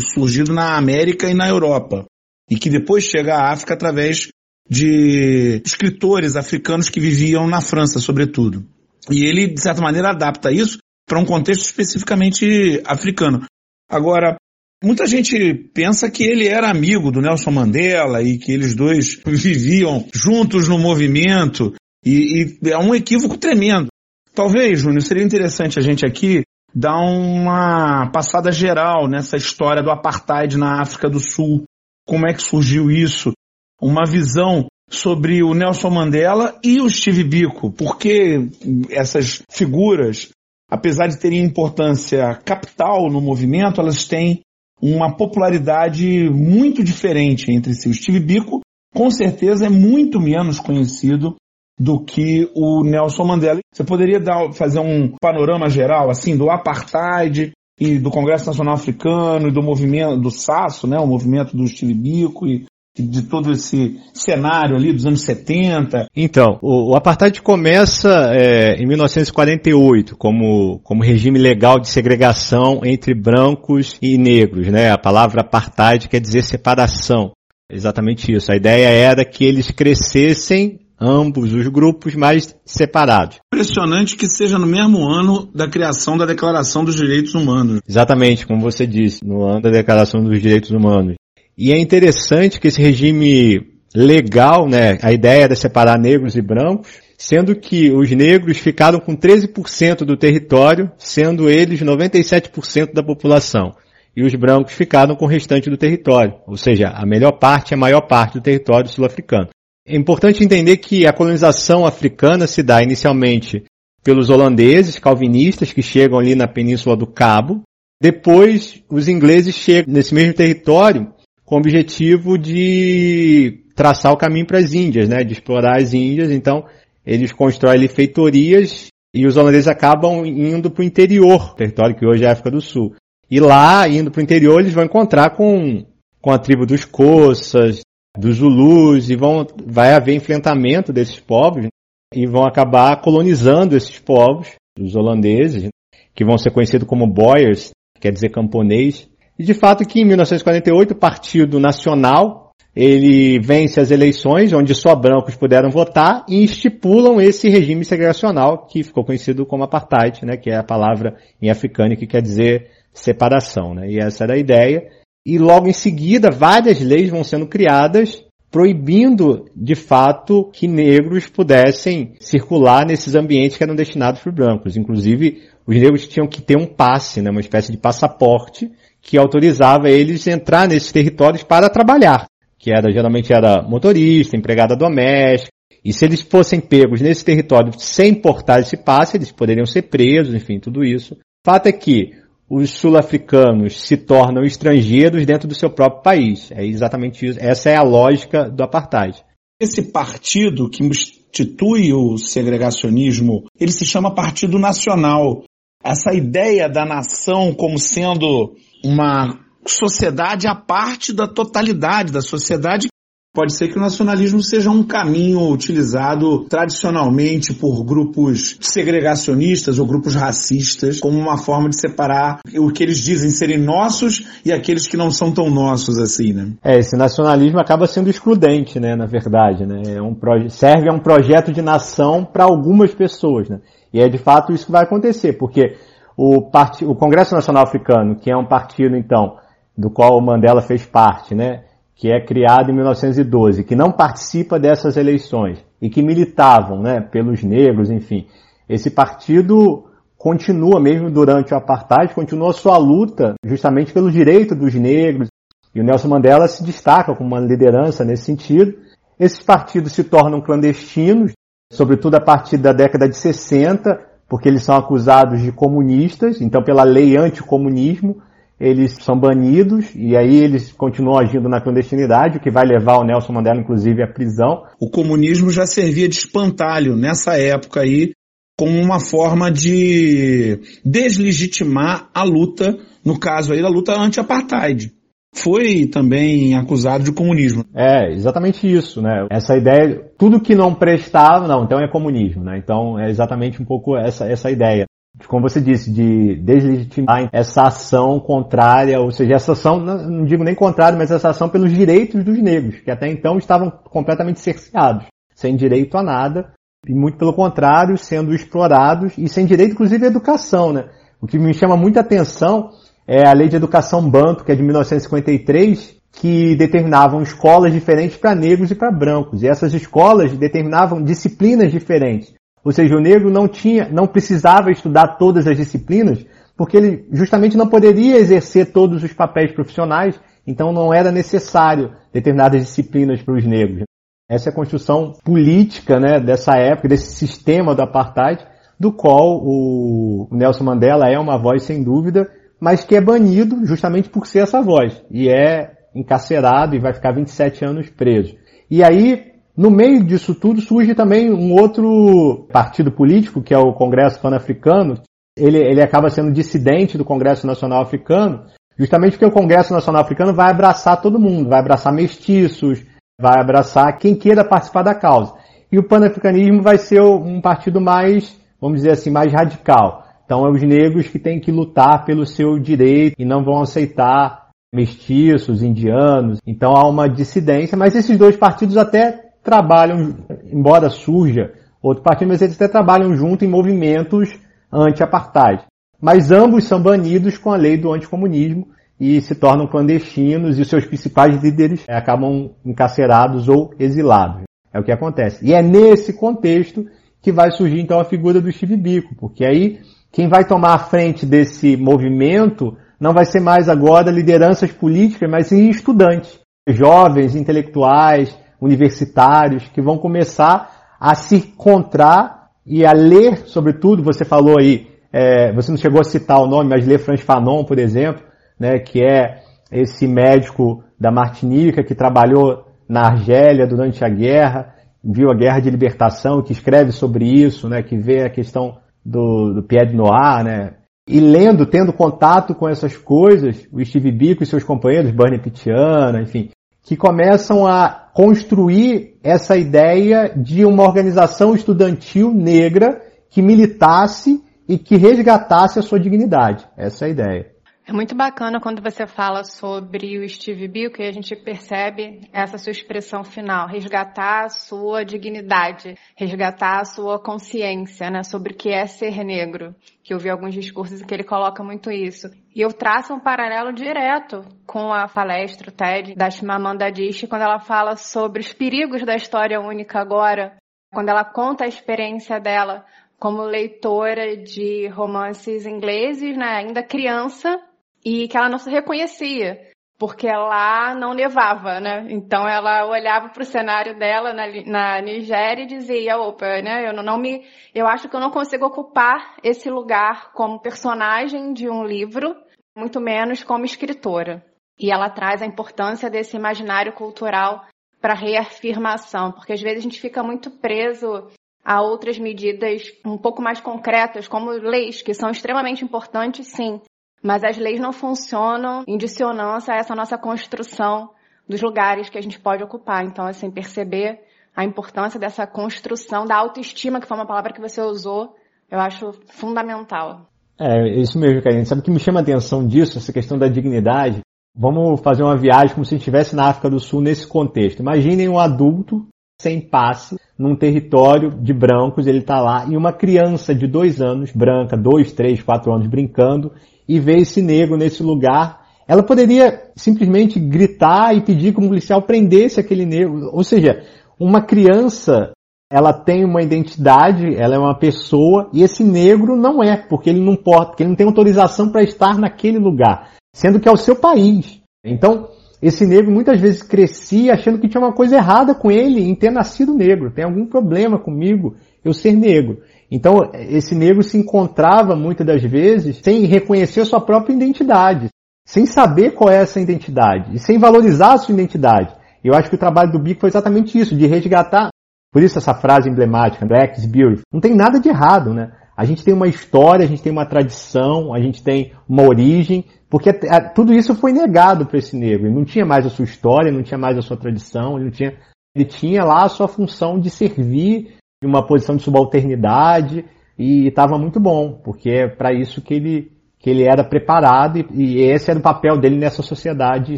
surgido 0.00 0.54
na 0.54 0.78
América 0.78 1.28
e 1.28 1.34
na 1.34 1.46
Europa. 1.46 2.06
E 2.48 2.56
que 2.56 2.70
depois 2.70 3.04
chega 3.04 3.34
à 3.34 3.52
África 3.52 3.74
através 3.74 4.28
de 4.66 5.60
escritores 5.62 6.36
africanos 6.36 6.88
que 6.88 7.00
viviam 7.00 7.46
na 7.46 7.60
França, 7.60 8.00
sobretudo. 8.00 8.64
E 9.10 9.26
ele, 9.26 9.46
de 9.46 9.60
certa 9.60 9.82
maneira, 9.82 10.08
adapta 10.08 10.50
isso 10.50 10.78
para 11.06 11.18
um 11.18 11.26
contexto 11.26 11.66
especificamente 11.66 12.80
africano. 12.86 13.44
Agora, 13.90 14.36
Muita 14.82 15.06
gente 15.06 15.54
pensa 15.72 16.10
que 16.10 16.24
ele 16.24 16.48
era 16.48 16.68
amigo 16.68 17.12
do 17.12 17.20
Nelson 17.20 17.52
Mandela 17.52 18.20
e 18.22 18.36
que 18.36 18.50
eles 18.50 18.74
dois 18.74 19.20
viviam 19.24 20.06
juntos 20.12 20.68
no 20.68 20.78
movimento 20.78 21.72
e, 22.04 22.58
e 22.64 22.70
é 22.70 22.78
um 22.78 22.94
equívoco 22.94 23.38
tremendo. 23.38 23.88
Talvez, 24.34 24.80
Júnior, 24.80 25.02
seria 25.02 25.22
interessante 25.22 25.78
a 25.78 25.82
gente 25.82 26.04
aqui 26.04 26.42
dar 26.74 26.96
uma 26.96 28.10
passada 28.10 28.50
geral 28.50 29.06
nessa 29.06 29.36
história 29.36 29.82
do 29.82 29.90
apartheid 29.90 30.56
na 30.56 30.80
África 30.80 31.08
do 31.08 31.20
Sul. 31.20 31.64
Como 32.06 32.26
é 32.26 32.32
que 32.32 32.42
surgiu 32.42 32.90
isso? 32.90 33.32
Uma 33.80 34.04
visão 34.04 34.66
sobre 34.90 35.42
o 35.42 35.54
Nelson 35.54 35.90
Mandela 35.90 36.58
e 36.64 36.80
o 36.80 36.88
Steve 36.88 37.22
Biko. 37.22 37.70
Porque 37.70 38.48
essas 38.90 39.42
figuras, 39.50 40.30
apesar 40.68 41.06
de 41.06 41.18
terem 41.18 41.44
importância 41.44 42.34
capital 42.44 43.10
no 43.10 43.20
movimento, 43.20 43.80
elas 43.80 44.06
têm 44.06 44.40
uma 44.82 45.16
popularidade 45.16 46.28
muito 46.28 46.82
diferente 46.82 47.52
entre 47.52 47.72
si. 47.72 47.88
O 47.88 47.94
Steve 47.94 48.18
Biko, 48.18 48.60
com 48.92 49.10
certeza, 49.10 49.66
é 49.66 49.70
muito 49.70 50.20
menos 50.20 50.58
conhecido 50.58 51.36
do 51.78 52.00
que 52.00 52.50
o 52.54 52.82
Nelson 52.82 53.24
Mandela. 53.24 53.60
Você 53.72 53.84
poderia 53.84 54.18
dar, 54.18 54.52
fazer 54.52 54.80
um 54.80 55.14
panorama 55.20 55.68
geral, 55.68 56.10
assim, 56.10 56.36
do 56.36 56.50
apartheid 56.50 57.52
e 57.80 57.98
do 57.98 58.10
Congresso 58.10 58.46
Nacional 58.46 58.74
Africano 58.74 59.48
e 59.48 59.52
do 59.52 59.62
movimento 59.62 60.20
do 60.20 60.30
SASO, 60.30 60.86
né, 60.86 60.98
o 60.98 61.06
movimento 61.06 61.56
do 61.56 61.66
Steve 61.66 61.94
Biko 61.94 62.46
e 62.46 62.64
de 62.98 63.22
todo 63.22 63.52
esse 63.52 63.98
cenário 64.12 64.76
ali 64.76 64.92
dos 64.92 65.06
anos 65.06 65.22
70. 65.22 66.08
Então, 66.14 66.58
o, 66.60 66.92
o 66.92 66.96
apartheid 66.96 67.40
começa 67.40 68.30
é, 68.34 68.74
em 68.76 68.86
1948 68.86 70.16
como, 70.16 70.78
como 70.80 71.02
regime 71.02 71.38
legal 71.38 71.80
de 71.80 71.88
segregação 71.88 72.80
entre 72.84 73.14
brancos 73.14 73.96
e 74.02 74.18
negros, 74.18 74.68
né? 74.68 74.90
A 74.90 74.98
palavra 74.98 75.40
apartheid 75.40 76.08
quer 76.08 76.20
dizer 76.20 76.42
separação. 76.42 77.32
Exatamente 77.70 78.30
isso. 78.30 78.52
A 78.52 78.56
ideia 78.56 78.88
era 78.88 79.24
que 79.24 79.44
eles 79.44 79.70
crescessem 79.70 80.80
ambos 81.00 81.52
os 81.52 81.66
grupos 81.68 82.14
mais 82.14 82.54
separados. 82.64 83.38
Impressionante 83.52 84.16
que 84.16 84.28
seja 84.28 84.58
no 84.58 84.66
mesmo 84.66 85.08
ano 85.08 85.50
da 85.52 85.66
criação 85.66 86.16
da 86.16 86.24
Declaração 86.24 86.84
dos 86.84 86.94
Direitos 86.94 87.34
Humanos. 87.34 87.80
Exatamente, 87.88 88.46
como 88.46 88.60
você 88.60 88.86
disse, 88.86 89.24
no 89.24 89.42
ano 89.44 89.62
da 89.62 89.70
Declaração 89.70 90.22
dos 90.22 90.40
Direitos 90.40 90.70
Humanos. 90.70 91.14
E 91.56 91.72
é 91.72 91.78
interessante 91.78 92.58
que 92.58 92.68
esse 92.68 92.80
regime 92.80 93.72
legal, 93.94 94.66
né, 94.66 94.98
a 95.02 95.12
ideia 95.12 95.44
era 95.44 95.54
separar 95.54 95.98
negros 95.98 96.34
e 96.34 96.42
brancos, 96.42 96.88
sendo 97.18 97.54
que 97.54 97.90
os 97.90 98.10
negros 98.10 98.58
ficaram 98.58 98.98
com 98.98 99.16
13% 99.16 99.98
do 99.98 100.16
território, 100.16 100.90
sendo 100.98 101.48
eles 101.48 101.80
97% 101.80 102.92
da 102.92 103.02
população. 103.02 103.74
E 104.16 104.24
os 104.24 104.34
brancos 104.34 104.72
ficaram 104.72 105.14
com 105.14 105.24
o 105.24 105.28
restante 105.28 105.70
do 105.70 105.76
território, 105.76 106.34
ou 106.46 106.56
seja, 106.56 106.88
a 106.88 107.06
melhor 107.06 107.32
parte, 107.32 107.74
a 107.74 107.76
maior 107.76 108.02
parte 108.02 108.34
do 108.34 108.42
território 108.42 108.88
sul-africano. 108.88 109.48
É 109.86 109.96
importante 109.96 110.44
entender 110.44 110.76
que 110.78 111.06
a 111.06 111.12
colonização 111.12 111.86
africana 111.86 112.46
se 112.46 112.62
dá 112.62 112.82
inicialmente 112.82 113.64
pelos 114.02 114.30
holandeses 114.30 114.98
calvinistas 114.98 115.72
que 115.72 115.82
chegam 115.82 116.18
ali 116.18 116.34
na 116.34 116.46
Península 116.46 116.96
do 116.96 117.06
Cabo. 117.06 117.62
Depois, 118.00 118.82
os 118.88 119.08
ingleses 119.08 119.54
chegam 119.54 119.94
nesse 119.94 120.12
mesmo 120.14 120.34
território 120.34 121.12
com 121.44 121.56
o 121.56 121.58
objetivo 121.58 122.38
de 122.38 123.64
traçar 123.74 124.12
o 124.12 124.16
caminho 124.16 124.46
para 124.46 124.58
as 124.58 124.72
Índias, 124.74 125.08
né, 125.08 125.24
de 125.24 125.32
explorar 125.32 125.80
as 125.80 125.92
Índias. 125.94 126.30
Então, 126.30 126.64
eles 127.04 127.32
constroem 127.32 127.76
ali 127.76 127.88
feitorias 127.88 128.88
e 129.14 129.26
os 129.26 129.36
holandeses 129.36 129.68
acabam 129.68 130.24
indo 130.24 130.70
para 130.70 130.82
o 130.82 130.84
interior, 130.84 131.54
território 131.54 131.94
que 131.96 132.06
hoje 132.06 132.24
é 132.24 132.30
África 132.30 132.50
do 132.50 132.60
Sul. 132.60 132.94
E 133.30 133.40
lá, 133.40 133.88
indo 133.88 134.10
para 134.10 134.20
o 134.20 134.22
interior, 134.22 134.60
eles 134.60 134.72
vão 134.72 134.84
encontrar 134.84 135.30
com, 135.30 135.84
com 136.20 136.30
a 136.30 136.38
tribo 136.38 136.66
dos 136.66 136.84
Coças, 136.84 137.80
dos 138.16 138.36
Zulus, 138.36 139.10
e 139.10 139.16
vão, 139.16 139.46
vai 139.66 139.92
haver 139.92 140.14
enfrentamento 140.14 140.92
desses 140.92 141.18
povos 141.18 141.66
e 142.14 142.26
vão 142.26 142.44
acabar 142.44 143.00
colonizando 143.00 143.76
esses 143.76 143.98
povos, 143.98 144.50
os 144.78 144.94
holandeses, 144.94 145.68
que 146.14 146.24
vão 146.24 146.36
ser 146.36 146.50
conhecidos 146.50 146.86
como 146.86 147.06
Boyers, 147.06 147.70
quer 147.98 148.12
dizer 148.12 148.30
camponês, 148.30 149.08
e 149.38 149.44
de 149.44 149.54
fato 149.54 149.84
que 149.84 150.00
em 150.00 150.04
1948 150.04 150.92
o 150.92 150.96
Partido 150.96 151.58
Nacional 151.58 152.52
ele 152.74 153.38
vence 153.38 153.78
as 153.78 153.90
eleições 153.90 154.52
onde 154.52 154.74
só 154.74 154.94
brancos 154.94 155.36
puderam 155.36 155.70
votar 155.70 156.24
e 156.28 156.42
estipulam 156.42 157.20
esse 157.20 157.48
regime 157.48 157.84
segregacional 157.84 158.66
que 158.66 158.82
ficou 158.82 159.04
conhecido 159.04 159.44
como 159.44 159.62
apartheid, 159.62 160.24
né, 160.24 160.36
que 160.36 160.50
é 160.50 160.56
a 160.56 160.64
palavra 160.64 161.16
em 161.40 161.50
africano 161.50 161.96
que 161.96 162.06
quer 162.06 162.22
dizer 162.22 162.70
separação, 162.92 163.74
né? 163.74 163.90
E 163.90 163.98
essa 163.98 164.24
era 164.24 164.34
a 164.34 164.38
ideia. 164.38 164.88
E 165.24 165.38
logo 165.38 165.68
em 165.68 165.72
seguida 165.72 166.30
várias 166.30 166.80
leis 166.80 167.10
vão 167.10 167.22
sendo 167.22 167.46
criadas 167.46 168.24
proibindo 168.50 169.46
de 169.56 169.74
fato 169.74 170.50
que 170.52 170.68
negros 170.68 171.26
pudessem 171.26 172.12
circular 172.20 172.84
nesses 172.86 173.14
ambientes 173.14 173.56
que 173.56 173.64
eram 173.64 173.74
destinados 173.74 174.20
para 174.20 174.30
brancos. 174.30 174.76
Inclusive, 174.76 175.42
os 175.66 175.74
negros 175.74 176.06
tinham 176.06 176.28
que 176.28 176.42
ter 176.42 176.58
um 176.58 176.66
passe, 176.66 177.22
né, 177.22 177.30
uma 177.30 177.40
espécie 177.40 177.72
de 177.72 177.78
passaporte 177.78 178.70
que 179.02 179.18
autorizava 179.18 179.90
eles 179.90 180.26
entrar 180.26 180.68
nesses 180.68 180.92
territórios 180.92 181.42
para 181.42 181.68
trabalhar, 181.68 182.26
que 182.56 182.70
era 182.72 182.90
geralmente 182.92 183.32
era 183.32 183.60
motorista, 183.62 184.36
empregada 184.36 184.76
doméstica. 184.76 185.50
E 185.84 185.92
se 185.92 186.04
eles 186.04 186.22
fossem 186.22 186.60
pegos 186.60 187.00
nesse 187.00 187.24
território 187.24 187.72
sem 187.76 188.14
portar 188.14 188.60
esse 188.60 188.76
passe, 188.76 189.16
eles 189.16 189.32
poderiam 189.32 189.66
ser 189.66 189.82
presos, 189.82 190.32
enfim, 190.32 190.60
tudo 190.60 190.84
isso. 190.84 191.16
Fato 191.44 191.66
é 191.66 191.72
que 191.72 192.12
os 192.48 192.70
sul-africanos 192.70 193.80
se 193.80 193.96
tornam 193.96 194.44
estrangeiros 194.44 195.26
dentro 195.26 195.48
do 195.48 195.54
seu 195.54 195.70
próprio 195.70 196.02
país. 196.02 196.52
É 196.52 196.64
exatamente 196.64 197.26
isso. 197.26 197.38
Essa 197.40 197.70
é 197.70 197.76
a 197.76 197.82
lógica 197.82 198.48
do 198.48 198.62
apartheid. 198.62 199.24
Esse 199.60 199.90
partido 199.90 200.68
que 200.68 200.84
institui 200.84 201.92
o 201.92 202.16
segregacionismo, 202.18 203.46
ele 203.58 203.72
se 203.72 203.86
chama 203.86 204.14
Partido 204.14 204.58
Nacional. 204.58 205.42
Essa 205.82 206.14
ideia 206.14 206.68
da 206.68 206.84
nação 206.84 207.52
como 207.52 207.78
sendo 207.78 208.54
uma 208.84 209.38
sociedade 209.66 210.46
à 210.46 210.54
parte 210.54 211.12
da 211.12 211.26
totalidade 211.26 212.12
da 212.12 212.20
sociedade. 212.20 212.88
Pode 213.34 213.54
ser 213.54 213.68
que 213.68 213.78
o 213.78 213.80
nacionalismo 213.80 214.42
seja 214.42 214.68
um 214.68 214.82
caminho 214.82 215.50
utilizado 215.50 216.44
tradicionalmente 216.50 217.54
por 217.54 217.82
grupos 217.82 218.58
segregacionistas 218.60 219.78
ou 219.78 219.86
grupos 219.86 220.14
racistas 220.14 221.00
como 221.00 221.18
uma 221.18 221.38
forma 221.38 221.70
de 221.70 221.80
separar 221.80 222.40
o 222.58 222.70
que 222.70 222.82
eles 222.82 223.02
dizem 223.02 223.30
serem 223.30 223.56
nossos 223.56 224.26
e 224.44 224.52
aqueles 224.52 224.86
que 224.86 224.98
não 224.98 225.10
são 225.10 225.32
tão 225.32 225.48
nossos 225.48 225.98
assim, 225.98 226.34
né? 226.34 226.52
É, 226.62 226.78
esse 226.78 226.94
nacionalismo 226.94 227.58
acaba 227.58 227.86
sendo 227.86 228.10
excludente, 228.10 228.78
né, 228.78 228.94
na 228.94 229.06
verdade, 229.06 229.64
né? 229.64 229.80
É 229.96 230.02
um 230.02 230.14
serve 230.50 230.90
a 230.90 230.92
um 230.92 231.00
projeto 231.00 231.54
de 231.54 231.62
nação 231.62 232.26
para 232.30 232.44
algumas 232.44 232.94
pessoas, 232.94 233.48
né? 233.48 233.60
E 233.94 234.00
é 234.00 234.10
de 234.10 234.18
fato 234.18 234.52
isso 234.52 234.66
que 234.66 234.72
vai 234.72 234.82
acontecer, 234.82 235.38
porque 235.38 235.74
o, 236.16 236.42
part... 236.50 236.84
o 236.84 236.94
Congresso 236.94 237.34
Nacional 237.34 237.64
Africano, 237.64 238.16
que 238.16 238.30
é 238.30 238.36
um 238.36 238.46
partido, 238.46 238.96
então, 238.96 239.36
do 239.76 239.90
qual 239.90 240.16
o 240.16 240.20
Mandela 240.20 240.62
fez 240.62 240.84
parte, 240.84 241.34
né? 241.34 241.64
Que 241.94 242.10
é 242.10 242.20
criado 242.20 242.70
em 242.70 242.74
1912, 242.74 243.64
que 243.64 243.76
não 243.76 243.92
participa 243.92 244.58
dessas 244.58 244.96
eleições 244.96 245.64
e 245.80 245.88
que 245.88 246.02
militavam, 246.02 246.80
né? 246.80 247.00
Pelos 247.00 247.42
negros, 247.42 247.90
enfim. 247.90 248.26
Esse 248.68 248.90
partido 248.90 249.84
continua 250.16 250.78
mesmo 250.78 251.10
durante 251.10 251.52
o 251.52 251.56
apartheid, 251.56 252.14
continua 252.14 252.52
sua 252.52 252.78
luta 252.78 253.34
justamente 253.44 253.92
pelo 253.92 254.10
direito 254.10 254.54
dos 254.54 254.74
negros. 254.74 255.28
E 255.74 255.80
o 255.80 255.84
Nelson 255.84 256.08
Mandela 256.08 256.46
se 256.46 256.62
destaca 256.62 257.14
como 257.14 257.28
uma 257.28 257.40
liderança 257.40 258.04
nesse 258.04 258.24
sentido. 258.24 258.74
Esses 259.18 259.42
partidos 259.42 259.92
se 259.92 260.04
tornam 260.04 260.40
clandestinos, 260.40 261.32
sobretudo 261.72 262.16
a 262.16 262.20
partir 262.20 262.58
da 262.58 262.72
década 262.72 263.08
de 263.08 263.16
60, 263.16 264.11
porque 264.32 264.48
eles 264.48 264.62
são 264.62 264.74
acusados 264.74 265.42
de 265.42 265.52
comunistas, 265.52 266.40
então 266.40 266.64
pela 266.64 266.84
lei 266.84 267.18
anticomunismo, 267.18 268.22
eles 268.58 268.96
são 269.02 269.14
banidos 269.14 269.90
e 269.94 270.16
aí 270.16 270.36
eles 270.36 270.72
continuam 270.72 271.18
agindo 271.18 271.50
na 271.50 271.60
clandestinidade, 271.60 272.38
o 272.38 272.40
que 272.40 272.50
vai 272.50 272.64
levar 272.64 272.96
o 272.96 273.04
Nelson 273.04 273.30
Mandela, 273.30 273.60
inclusive, 273.60 274.02
à 274.02 274.06
prisão. 274.06 274.62
O 274.80 274.88
comunismo 274.88 275.50
já 275.50 275.66
servia 275.66 276.08
de 276.08 276.14
espantalho 276.14 276.96
nessa 276.96 277.36
época 277.36 277.82
aí, 277.82 278.12
como 278.58 278.80
uma 278.80 279.00
forma 279.00 279.50
de 279.50 280.58
deslegitimar 280.82 282.08
a 282.14 282.22
luta, 282.22 282.74
no 283.04 283.20
caso 283.20 283.52
aí 283.52 283.60
da 283.60 283.68
luta 283.68 283.92
anti-apartheid 283.92 284.94
foi 285.34 285.86
também 285.86 286.54
acusado 286.56 287.04
de 287.04 287.12
comunismo. 287.12 287.64
É, 287.74 288.12
exatamente 288.12 288.70
isso, 288.70 289.00
né? 289.00 289.26
Essa 289.30 289.56
ideia, 289.56 290.10
tudo 290.18 290.40
que 290.40 290.54
não 290.54 290.74
prestava, 290.74 291.48
não, 291.48 291.64
então 291.64 291.80
é 291.80 291.90
comunismo, 291.90 292.44
né? 292.44 292.58
Então 292.58 292.98
é 292.98 293.08
exatamente 293.08 293.60
um 293.60 293.64
pouco 293.64 293.96
essa, 293.96 294.26
essa 294.26 294.50
ideia. 294.50 294.84
Como 295.26 295.48
você 295.48 295.60
disse, 295.60 295.92
de 295.92 296.36
deslegitimar 296.36 297.28
essa 297.32 297.62
ação 297.62 298.18
contrária, 298.18 298.98
ou 298.98 299.10
seja, 299.10 299.34
essa 299.34 299.52
ação, 299.52 299.78
não 299.78 300.24
digo 300.24 300.42
nem 300.42 300.54
contrária, 300.54 300.96
mas 300.96 301.10
essa 301.10 301.30
ação 301.30 301.48
pelos 301.48 301.72
direitos 301.72 302.24
dos 302.24 302.40
negros, 302.40 302.80
que 302.80 302.90
até 302.90 303.08
então 303.08 303.36
estavam 303.36 303.70
completamente 303.70 304.40
cerceados, 304.40 305.06
sem 305.34 305.54
direito 305.54 305.98
a 305.98 306.02
nada, 306.02 306.52
e 306.86 306.94
muito 306.94 307.18
pelo 307.18 307.34
contrário, 307.34 307.96
sendo 307.98 308.34
explorados 308.34 309.16
e 309.18 309.28
sem 309.28 309.44
direito, 309.44 309.72
inclusive, 309.72 310.04
à 310.04 310.08
educação, 310.08 310.72
né? 310.72 310.88
O 311.20 311.26
que 311.26 311.38
me 311.38 311.54
chama 311.54 311.76
muita 311.76 312.00
atenção 312.00 312.70
é 313.06 313.26
a 313.26 313.32
Lei 313.32 313.48
de 313.48 313.56
Educação 313.56 314.08
Banto, 314.08 314.44
que 314.44 314.52
é 314.52 314.54
de 314.54 314.62
1953, 314.62 315.96
que 316.12 316.54
determinavam 316.56 317.22
escolas 317.22 317.72
diferentes 317.72 318.16
para 318.16 318.34
negros 318.34 318.70
e 318.70 318.74
para 318.74 318.92
brancos. 318.92 319.42
E 319.42 319.48
essas 319.48 319.74
escolas 319.74 320.36
determinavam 320.36 321.02
disciplinas 321.02 321.72
diferentes. 321.72 322.32
Ou 322.64 322.70
seja, 322.70 322.94
o 322.94 323.00
negro 323.00 323.30
não 323.30 323.48
tinha, 323.48 323.88
não 323.90 324.06
precisava 324.06 324.70
estudar 324.70 325.16
todas 325.18 325.46
as 325.46 325.56
disciplinas, 325.56 326.24
porque 326.56 326.76
ele 326.76 327.08
justamente 327.12 327.56
não 327.56 327.66
poderia 327.66 328.18
exercer 328.18 328.72
todos 328.72 329.02
os 329.02 329.12
papéis 329.12 329.52
profissionais, 329.52 330.20
então 330.46 330.72
não 330.72 330.94
era 330.94 331.10
necessário 331.10 331.92
determinadas 332.12 332.60
disciplinas 332.60 333.20
para 333.22 333.34
os 333.34 333.44
negros. 333.44 333.84
Essa 334.28 334.48
é 334.48 334.52
a 334.52 334.54
construção 334.54 335.14
política 335.24 335.98
né, 335.98 336.20
dessa 336.20 336.56
época, 336.56 336.88
desse 336.88 337.14
sistema 337.16 337.74
do 337.74 337.82
apartheid, 337.82 338.46
do 338.78 338.92
qual 338.92 339.40
o 339.42 340.28
Nelson 340.30 340.64
Mandela 340.64 341.08
é 341.08 341.18
uma 341.18 341.36
voz 341.36 341.64
sem 341.64 341.82
dúvida, 341.82 342.30
mas 342.62 342.84
que 342.84 342.94
é 342.94 343.00
banido 343.00 343.66
justamente 343.66 344.08
por 344.08 344.24
ser 344.24 344.44
essa 344.44 344.62
voz. 344.62 345.02
E 345.10 345.28
é 345.28 345.72
encarcerado 345.92 346.76
e 346.76 346.78
vai 346.78 346.94
ficar 346.94 347.10
27 347.10 347.64
anos 347.64 347.90
preso. 347.90 348.36
E 348.70 348.84
aí, 348.84 349.32
no 349.56 349.68
meio 349.68 350.04
disso 350.04 350.32
tudo, 350.32 350.60
surge 350.60 350.94
também 350.94 351.28
um 351.32 351.52
outro 351.60 352.46
partido 352.52 352.92
político, 352.92 353.42
que 353.42 353.52
é 353.52 353.58
o 353.58 353.72
Congresso 353.72 354.20
Pan-Africano. 354.20 355.02
Ele, 355.36 355.58
ele 355.58 355.82
acaba 355.82 356.08
sendo 356.08 356.30
dissidente 356.30 356.96
do 356.96 357.04
Congresso 357.04 357.48
Nacional 357.48 357.82
Africano, 357.82 358.44
justamente 358.78 359.18
porque 359.18 359.26
o 359.26 359.32
Congresso 359.32 359.72
Nacional 359.72 360.02
Africano 360.02 360.32
vai 360.32 360.52
abraçar 360.52 361.02
todo 361.02 361.18
mundo, 361.18 361.48
vai 361.48 361.58
abraçar 361.58 361.92
mestiços, 361.92 362.80
vai 363.20 363.40
abraçar 363.40 363.98
quem 363.98 364.14
queira 364.14 364.44
participar 364.44 364.84
da 364.84 364.94
causa. 364.94 365.34
E 365.72 365.80
o 365.80 365.88
panafricanismo 365.88 366.62
vai 366.62 366.78
ser 366.78 367.02
um 367.02 367.40
partido 367.40 367.80
mais, 367.80 368.38
vamos 368.60 368.76
dizer 368.76 368.92
assim, 368.92 369.10
mais 369.10 369.32
radical. 369.32 370.11
Então, 370.24 370.46
é 370.46 370.50
os 370.50 370.62
negros 370.62 371.08
que 371.08 371.18
têm 371.18 371.40
que 371.40 371.52
lutar 371.52 372.04
pelo 372.04 372.24
seu 372.24 372.58
direito 372.58 373.16
e 373.18 373.24
não 373.24 373.44
vão 373.44 373.60
aceitar 373.60 374.50
mestiços, 374.74 375.62
indianos. 375.62 376.38
Então, 376.46 376.74
há 376.74 376.88
uma 376.88 377.08
dissidência, 377.08 377.76
mas 377.76 377.94
esses 377.94 378.16
dois 378.16 378.36
partidos 378.36 378.76
até 378.76 379.32
trabalham, 379.42 380.14
embora 380.50 380.88
surja 380.88 381.52
outro 381.82 382.02
partido, 382.02 382.28
mas 382.28 382.40
eles 382.40 382.54
até 382.54 382.68
trabalham 382.68 383.14
junto 383.14 383.44
em 383.44 383.48
movimentos 383.48 384.30
anti-apartheid. 384.72 385.64
Mas 386.00 386.30
ambos 386.30 386.64
são 386.64 386.80
banidos 386.82 387.36
com 387.36 387.52
a 387.52 387.56
lei 387.56 387.76
do 387.76 387.92
anticomunismo 387.92 388.68
e 388.98 389.20
se 389.20 389.34
tornam 389.34 389.66
clandestinos 389.66 390.58
e 390.58 390.62
os 390.62 390.68
seus 390.68 390.84
principais 390.84 391.42
líderes 391.42 391.84
acabam 391.88 392.50
encarcerados 392.64 393.48
ou 393.48 393.74
exilados. 393.78 394.42
É 394.72 394.78
o 394.78 394.84
que 394.84 394.92
acontece. 394.92 395.44
E 395.44 395.52
é 395.52 395.60
nesse 395.60 396.12
contexto 396.12 396.86
que 397.20 397.30
vai 397.30 397.50
surgir 397.50 397.80
então 397.80 398.00
a 398.00 398.04
figura 398.04 398.40
do 398.40 398.50
Steve 398.50 398.76
Biko, 398.76 399.14
porque 399.16 399.44
aí 399.44 399.80
quem 400.12 400.28
vai 400.28 400.44
tomar 400.44 400.74
a 400.74 400.78
frente 400.78 401.24
desse 401.24 401.74
movimento 401.74 402.76
não 403.00 403.14
vai 403.14 403.24
ser 403.24 403.40
mais 403.40 403.68
agora 403.68 404.10
lideranças 404.10 404.70
políticas, 404.70 405.28
mas 405.28 405.46
sim 405.46 405.70
estudantes, 405.70 406.38
jovens, 406.68 407.34
intelectuais, 407.34 408.38
universitários, 408.60 409.66
que 409.68 409.80
vão 409.80 409.96
começar 409.96 410.70
a 411.00 411.14
se 411.14 411.36
encontrar 411.36 412.50
e 412.64 412.84
a 412.84 412.92
ler, 412.92 413.38
sobretudo, 413.46 414.04
você 414.04 414.24
falou 414.24 414.56
aí, 414.60 414.86
é, 415.12 415.52
você 415.52 415.70
não 415.70 415.78
chegou 415.78 416.00
a 416.00 416.04
citar 416.04 416.40
o 416.40 416.46
nome, 416.46 416.70
mas 416.70 416.86
ler 416.86 416.98
Franz 416.98 417.22
Fanon, 417.22 417.64
por 417.64 417.78
exemplo, 417.78 418.22
né, 418.60 418.78
que 418.78 419.02
é 419.02 419.40
esse 419.72 420.06
médico 420.06 420.84
da 421.00 421.10
Martinica 421.10 421.82
que 421.82 421.94
trabalhou 421.94 422.66
na 422.88 423.08
Argélia 423.08 423.66
durante 423.66 424.04
a 424.04 424.08
guerra, 424.08 424.74
viu 425.02 425.30
a 425.30 425.34
guerra 425.34 425.58
de 425.58 425.70
libertação, 425.70 426.42
que 426.42 426.52
escreve 426.52 426.92
sobre 426.92 427.24
isso, 427.24 427.68
né, 427.68 427.82
que 427.82 427.96
vê 427.96 428.24
a 428.24 428.30
questão 428.30 428.76
do, 429.04 429.54
do 429.54 429.62
Pierre 429.62 429.94
Noir, 429.94 430.44
né? 430.44 430.74
E 431.08 431.18
lendo, 431.18 431.66
tendo 431.66 431.92
contato 431.92 432.54
com 432.54 432.68
essas 432.68 432.96
coisas, 432.96 433.66
o 433.72 433.84
Steve 433.84 434.12
Biko 434.12 434.42
e 434.42 434.46
seus 434.46 434.62
companheiros, 434.62 435.10
Bernie 435.10 435.42
Pitiana, 435.42 436.20
enfim, 436.22 436.50
que 436.82 436.96
começam 436.96 437.66
a 437.66 437.88
construir 438.14 439.18
essa 439.22 439.56
ideia 439.56 440.32
de 440.36 440.64
uma 440.64 440.84
organização 440.84 441.54
estudantil 441.54 442.32
negra 442.32 443.00
que 443.30 443.42
militasse 443.42 444.42
e 444.68 444.78
que 444.78 444.96
resgatasse 444.96 445.78
a 445.78 445.82
sua 445.82 445.98
dignidade. 445.98 446.66
Essa 446.76 447.06
é 447.06 447.08
a 447.08 447.10
ideia. 447.10 447.46
É 447.84 447.92
muito 447.92 448.14
bacana 448.14 448.60
quando 448.60 448.80
você 448.80 449.08
fala 449.08 449.42
sobre 449.42 450.16
o 450.16 450.28
Steve 450.28 450.68
Biko 450.68 450.94
que 450.94 451.02
a 451.02 451.10
gente 451.10 451.34
percebe 451.34 452.28
essa 452.32 452.56
sua 452.56 452.70
expressão 452.70 453.24
final, 453.24 453.66
resgatar 453.66 454.44
a 454.44 454.48
sua 454.48 455.04
dignidade, 455.04 455.96
resgatar 456.16 456.80
a 456.80 456.84
sua 456.84 457.18
consciência, 457.18 458.08
né, 458.08 458.22
sobre 458.22 458.52
o 458.52 458.56
que 458.56 458.70
é 458.70 458.86
ser 458.86 459.24
negro. 459.24 459.74
Que 460.04 460.14
eu 460.14 460.18
vi 460.18 460.30
alguns 460.30 460.54
discursos 460.54 461.02
em 461.02 461.04
que 461.04 461.12
ele 461.12 461.24
coloca 461.24 461.64
muito 461.64 461.90
isso. 461.90 462.28
E 462.54 462.60
eu 462.60 462.72
traço 462.72 463.14
um 463.14 463.20
paralelo 463.20 463.72
direto 463.72 464.44
com 464.64 464.92
a 464.92 465.08
palestra 465.08 465.72
TED 465.72 466.14
da 466.14 466.30
Chimamanda 466.30 466.86
Adichie 466.86 467.26
quando 467.26 467.42
ela 467.42 467.58
fala 467.58 467.96
sobre 467.96 468.42
os 468.42 468.52
perigos 468.52 469.04
da 469.04 469.16
história 469.16 469.60
única 469.60 469.98
agora, 469.98 470.56
quando 470.92 471.08
ela 471.08 471.24
conta 471.24 471.64
a 471.64 471.68
experiência 471.68 472.38
dela 472.38 472.84
como 473.18 473.42
leitora 473.42 474.36
de 474.36 474.86
romances 474.88 475.66
ingleses, 475.66 476.36
né, 476.36 476.46
ainda 476.46 476.82
criança, 476.82 477.60
e 478.04 478.28
que 478.28 478.36
ela 478.36 478.48
não 478.48 478.58
se 478.58 478.70
reconhecia, 478.70 479.72
porque 479.98 480.26
lá 480.26 480.94
não 480.94 481.14
nevava, 481.14 481.78
né? 481.78 482.06
Então 482.10 482.48
ela 482.48 482.86
olhava 482.86 483.28
para 483.28 483.42
o 483.42 483.46
cenário 483.46 483.96
dela 483.96 484.32
na, 484.32 484.46
na 484.66 485.00
Nigéria 485.00 485.62
e 485.62 485.66
dizia, 485.66 486.18
opa, 486.18 486.60
né? 486.60 486.88
Eu 486.88 486.92
não, 486.92 487.02
não 487.02 487.18
me, 487.18 487.46
eu 487.74 487.86
acho 487.86 488.08
que 488.08 488.16
eu 488.16 488.20
não 488.20 488.30
consigo 488.30 488.66
ocupar 488.66 489.36
esse 489.44 489.70
lugar 489.70 490.32
como 490.32 490.60
personagem 490.60 491.52
de 491.52 491.68
um 491.68 491.84
livro, 491.84 492.36
muito 492.76 493.00
menos 493.00 493.44
como 493.44 493.64
escritora. 493.64 494.44
E 494.78 494.90
ela 494.90 495.08
traz 495.08 495.40
a 495.40 495.46
importância 495.46 496.10
desse 496.10 496.36
imaginário 496.36 496.92
cultural 496.92 497.64
para 498.00 498.14
reafirmação, 498.14 499.30
porque 499.30 499.52
às 499.52 499.62
vezes 499.62 499.78
a 499.78 499.82
gente 499.82 500.00
fica 500.00 500.24
muito 500.24 500.50
preso 500.50 501.28
a 501.64 501.80
outras 501.80 502.18
medidas 502.18 502.90
um 503.06 503.16
pouco 503.16 503.40
mais 503.40 503.60
concretas, 503.60 504.26
como 504.26 504.50
leis, 504.50 505.00
que 505.00 505.14
são 505.14 505.30
extremamente 505.30 505.84
importantes, 505.84 506.48
sim, 506.48 506.80
mas 507.22 507.44
as 507.44 507.56
leis 507.56 507.80
não 507.80 507.92
funcionam 507.92 508.84
em 508.86 508.96
dissonância 508.96 509.72
a 509.72 509.76
essa 509.76 509.94
nossa 509.94 510.18
construção 510.18 511.10
dos 511.48 511.62
lugares 511.62 512.08
que 512.08 512.18
a 512.18 512.22
gente 512.22 512.40
pode 512.40 512.62
ocupar. 512.62 513.04
Então, 513.04 513.26
assim, 513.26 513.50
perceber 513.50 514.20
a 514.54 514.64
importância 514.64 515.18
dessa 515.18 515.46
construção 515.46 516.26
da 516.26 516.36
autoestima, 516.36 517.00
que 517.00 517.06
foi 517.06 517.16
uma 517.16 517.26
palavra 517.26 517.52
que 517.52 517.60
você 517.60 517.80
usou, 517.80 518.34
eu 518.70 518.78
acho 518.78 519.12
fundamental. 519.28 520.26
É, 520.58 521.00
isso 521.00 521.18
mesmo, 521.18 521.42
Karine. 521.42 521.64
Sabe 521.64 521.80
o 521.80 521.84
que 521.84 521.90
me 521.90 521.98
chama 521.98 522.20
a 522.20 522.22
atenção 522.22 522.66
disso, 522.66 522.98
essa 522.98 523.12
questão 523.12 523.38
da 523.38 523.48
dignidade? 523.48 524.20
Vamos 524.54 525.00
fazer 525.00 525.22
uma 525.22 525.36
viagem 525.36 525.74
como 525.74 525.84
se 525.84 525.96
estivesse 525.96 526.36
na 526.36 526.48
África 526.48 526.68
do 526.68 526.78
Sul 526.78 527.00
nesse 527.00 527.26
contexto. 527.26 527.80
Imaginem 527.80 528.28
um 528.28 528.38
adulto 528.38 529.06
sem 529.40 529.60
passe 529.60 530.16
num 530.38 530.54
território 530.54 531.30
de 531.30 531.52
brancos, 531.52 532.06
ele 532.06 532.18
está 532.18 532.40
lá, 532.40 532.66
e 532.68 532.76
uma 532.76 532.92
criança 532.92 533.54
de 533.54 533.66
dois 533.66 534.00
anos, 534.00 534.30
branca, 534.30 534.76
dois, 534.76 535.12
três, 535.12 535.42
quatro 535.42 535.72
anos, 535.72 535.86
brincando, 535.86 536.52
e 536.88 536.98
vê 536.98 537.18
esse 537.18 537.40
negro 537.40 537.76
nesse 537.76 538.02
lugar, 538.02 538.62
ela 538.86 539.02
poderia 539.02 539.70
simplesmente 539.76 540.38
gritar 540.38 541.16
e 541.16 541.22
pedir 541.22 541.52
que 541.52 541.60
o 541.60 541.68
policial 541.68 542.02
prendesse 542.02 542.60
aquele 542.60 542.84
negro. 542.84 543.30
Ou 543.32 543.44
seja, 543.44 543.84
uma 544.18 544.42
criança, 544.42 545.32
ela 545.70 545.92
tem 545.92 546.24
uma 546.24 546.42
identidade, 546.42 547.34
ela 547.36 547.54
é 547.54 547.58
uma 547.58 547.78
pessoa, 547.78 548.50
e 548.52 548.62
esse 548.62 548.84
negro 548.84 549.36
não 549.36 549.62
é, 549.62 549.76
porque 549.76 550.10
ele 550.10 550.20
não 550.20 550.36
pode, 550.36 550.70
porque 550.70 550.82
ele 550.82 550.90
não 550.90 550.96
tem 550.96 551.06
autorização 551.06 551.70
para 551.70 551.82
estar 551.82 552.18
naquele 552.18 552.58
lugar, 552.58 553.12
sendo 553.34 553.60
que 553.60 553.68
é 553.68 553.72
o 553.72 553.76
seu 553.76 553.96
país. 553.96 554.60
Então, 554.84 555.28
esse 555.62 555.86
negro 555.86 556.10
muitas 556.10 556.40
vezes 556.40 556.62
crescia 556.62 557.34
achando 557.34 557.58
que 557.58 557.68
tinha 557.68 557.80
uma 557.80 557.94
coisa 557.94 558.16
errada 558.16 558.52
com 558.52 558.70
ele 558.70 559.00
em 559.00 559.14
ter 559.14 559.30
nascido 559.30 559.72
negro, 559.72 560.10
tem 560.10 560.24
algum 560.24 560.44
problema 560.44 560.98
comigo 560.98 561.54
eu 561.84 561.94
ser 561.94 562.12
negro. 562.12 562.58
Então, 562.94 563.30
esse 563.32 563.74
negro 563.74 564.02
se 564.02 564.18
encontrava 564.18 564.94
muitas 564.94 565.26
das 565.26 565.42
vezes 565.42 565.98
sem 566.04 566.26
reconhecer 566.26 566.84
sua 566.84 567.00
própria 567.00 567.32
identidade, 567.32 568.10
sem 568.46 568.66
saber 568.66 569.12
qual 569.12 569.30
é 569.30 569.36
essa 569.36 569.58
identidade 569.58 570.34
e 570.34 570.38
sem 570.38 570.58
valorizar 570.58 571.14
a 571.14 571.16
sua 571.16 571.32
identidade. 571.32 571.94
Eu 572.22 572.34
acho 572.34 572.50
que 572.50 572.54
o 572.54 572.58
trabalho 572.58 572.92
do 572.92 572.98
Bico 572.98 573.22
foi 573.22 573.30
exatamente 573.30 573.78
isso, 573.78 573.96
de 573.96 574.06
resgatar. 574.06 574.68
Por 575.10 575.22
isso 575.22 575.38
essa 575.38 575.54
frase 575.54 575.88
emblemática, 575.88 576.44
Black 576.44 576.78
is 576.78 576.84
beautiful. 576.84 577.24
Não 577.32 577.40
tem 577.40 577.54
nada 577.54 577.80
de 577.80 577.88
errado, 577.88 578.34
né? 578.34 578.52
A 578.76 578.84
gente 578.84 579.02
tem 579.02 579.14
uma 579.14 579.26
história, 579.26 579.86
a 579.86 579.88
gente 579.88 580.02
tem 580.02 580.12
uma 580.12 580.26
tradição, 580.26 581.14
a 581.14 581.20
gente 581.20 581.42
tem 581.42 581.72
uma 581.88 582.02
origem, 582.02 582.66
porque 582.90 583.10
tudo 583.54 583.72
isso 583.72 583.94
foi 583.94 584.12
negado 584.12 584.66
para 584.66 584.78
esse 584.78 584.94
negro. 584.94 585.26
Ele 585.26 585.34
não 585.34 585.46
tinha 585.46 585.64
mais 585.64 585.86
a 585.86 585.90
sua 585.90 586.04
história, 586.04 586.52
não 586.52 586.62
tinha 586.62 586.78
mais 586.78 586.98
a 586.98 587.02
sua 587.02 587.16
tradição, 587.16 587.76
ele, 587.76 587.86
não 587.86 587.90
tinha, 587.90 588.12
ele 588.54 588.66
tinha 588.66 589.02
lá 589.02 589.24
a 589.24 589.30
sua 589.30 589.48
função 589.48 589.98
de 589.98 590.10
servir 590.10 591.00
uma 591.26 591.46
posição 591.46 591.76
de 591.76 591.82
subalternidade 591.82 593.04
e 593.38 593.66
estava 593.66 593.98
muito 593.98 594.20
bom, 594.20 594.60
porque 594.62 594.90
é 594.90 595.08
para 595.08 595.32
isso 595.32 595.62
que 595.62 595.74
ele, 595.74 596.12
que 596.38 596.50
ele 596.50 596.64
era 596.64 596.84
preparado 596.84 597.58
e, 597.58 597.66
e, 597.72 598.02
esse 598.02 598.30
era 598.30 598.38
o 598.38 598.42
papel 598.42 598.78
dele 598.78 598.96
nessa 598.96 599.22
sociedade 599.22 599.96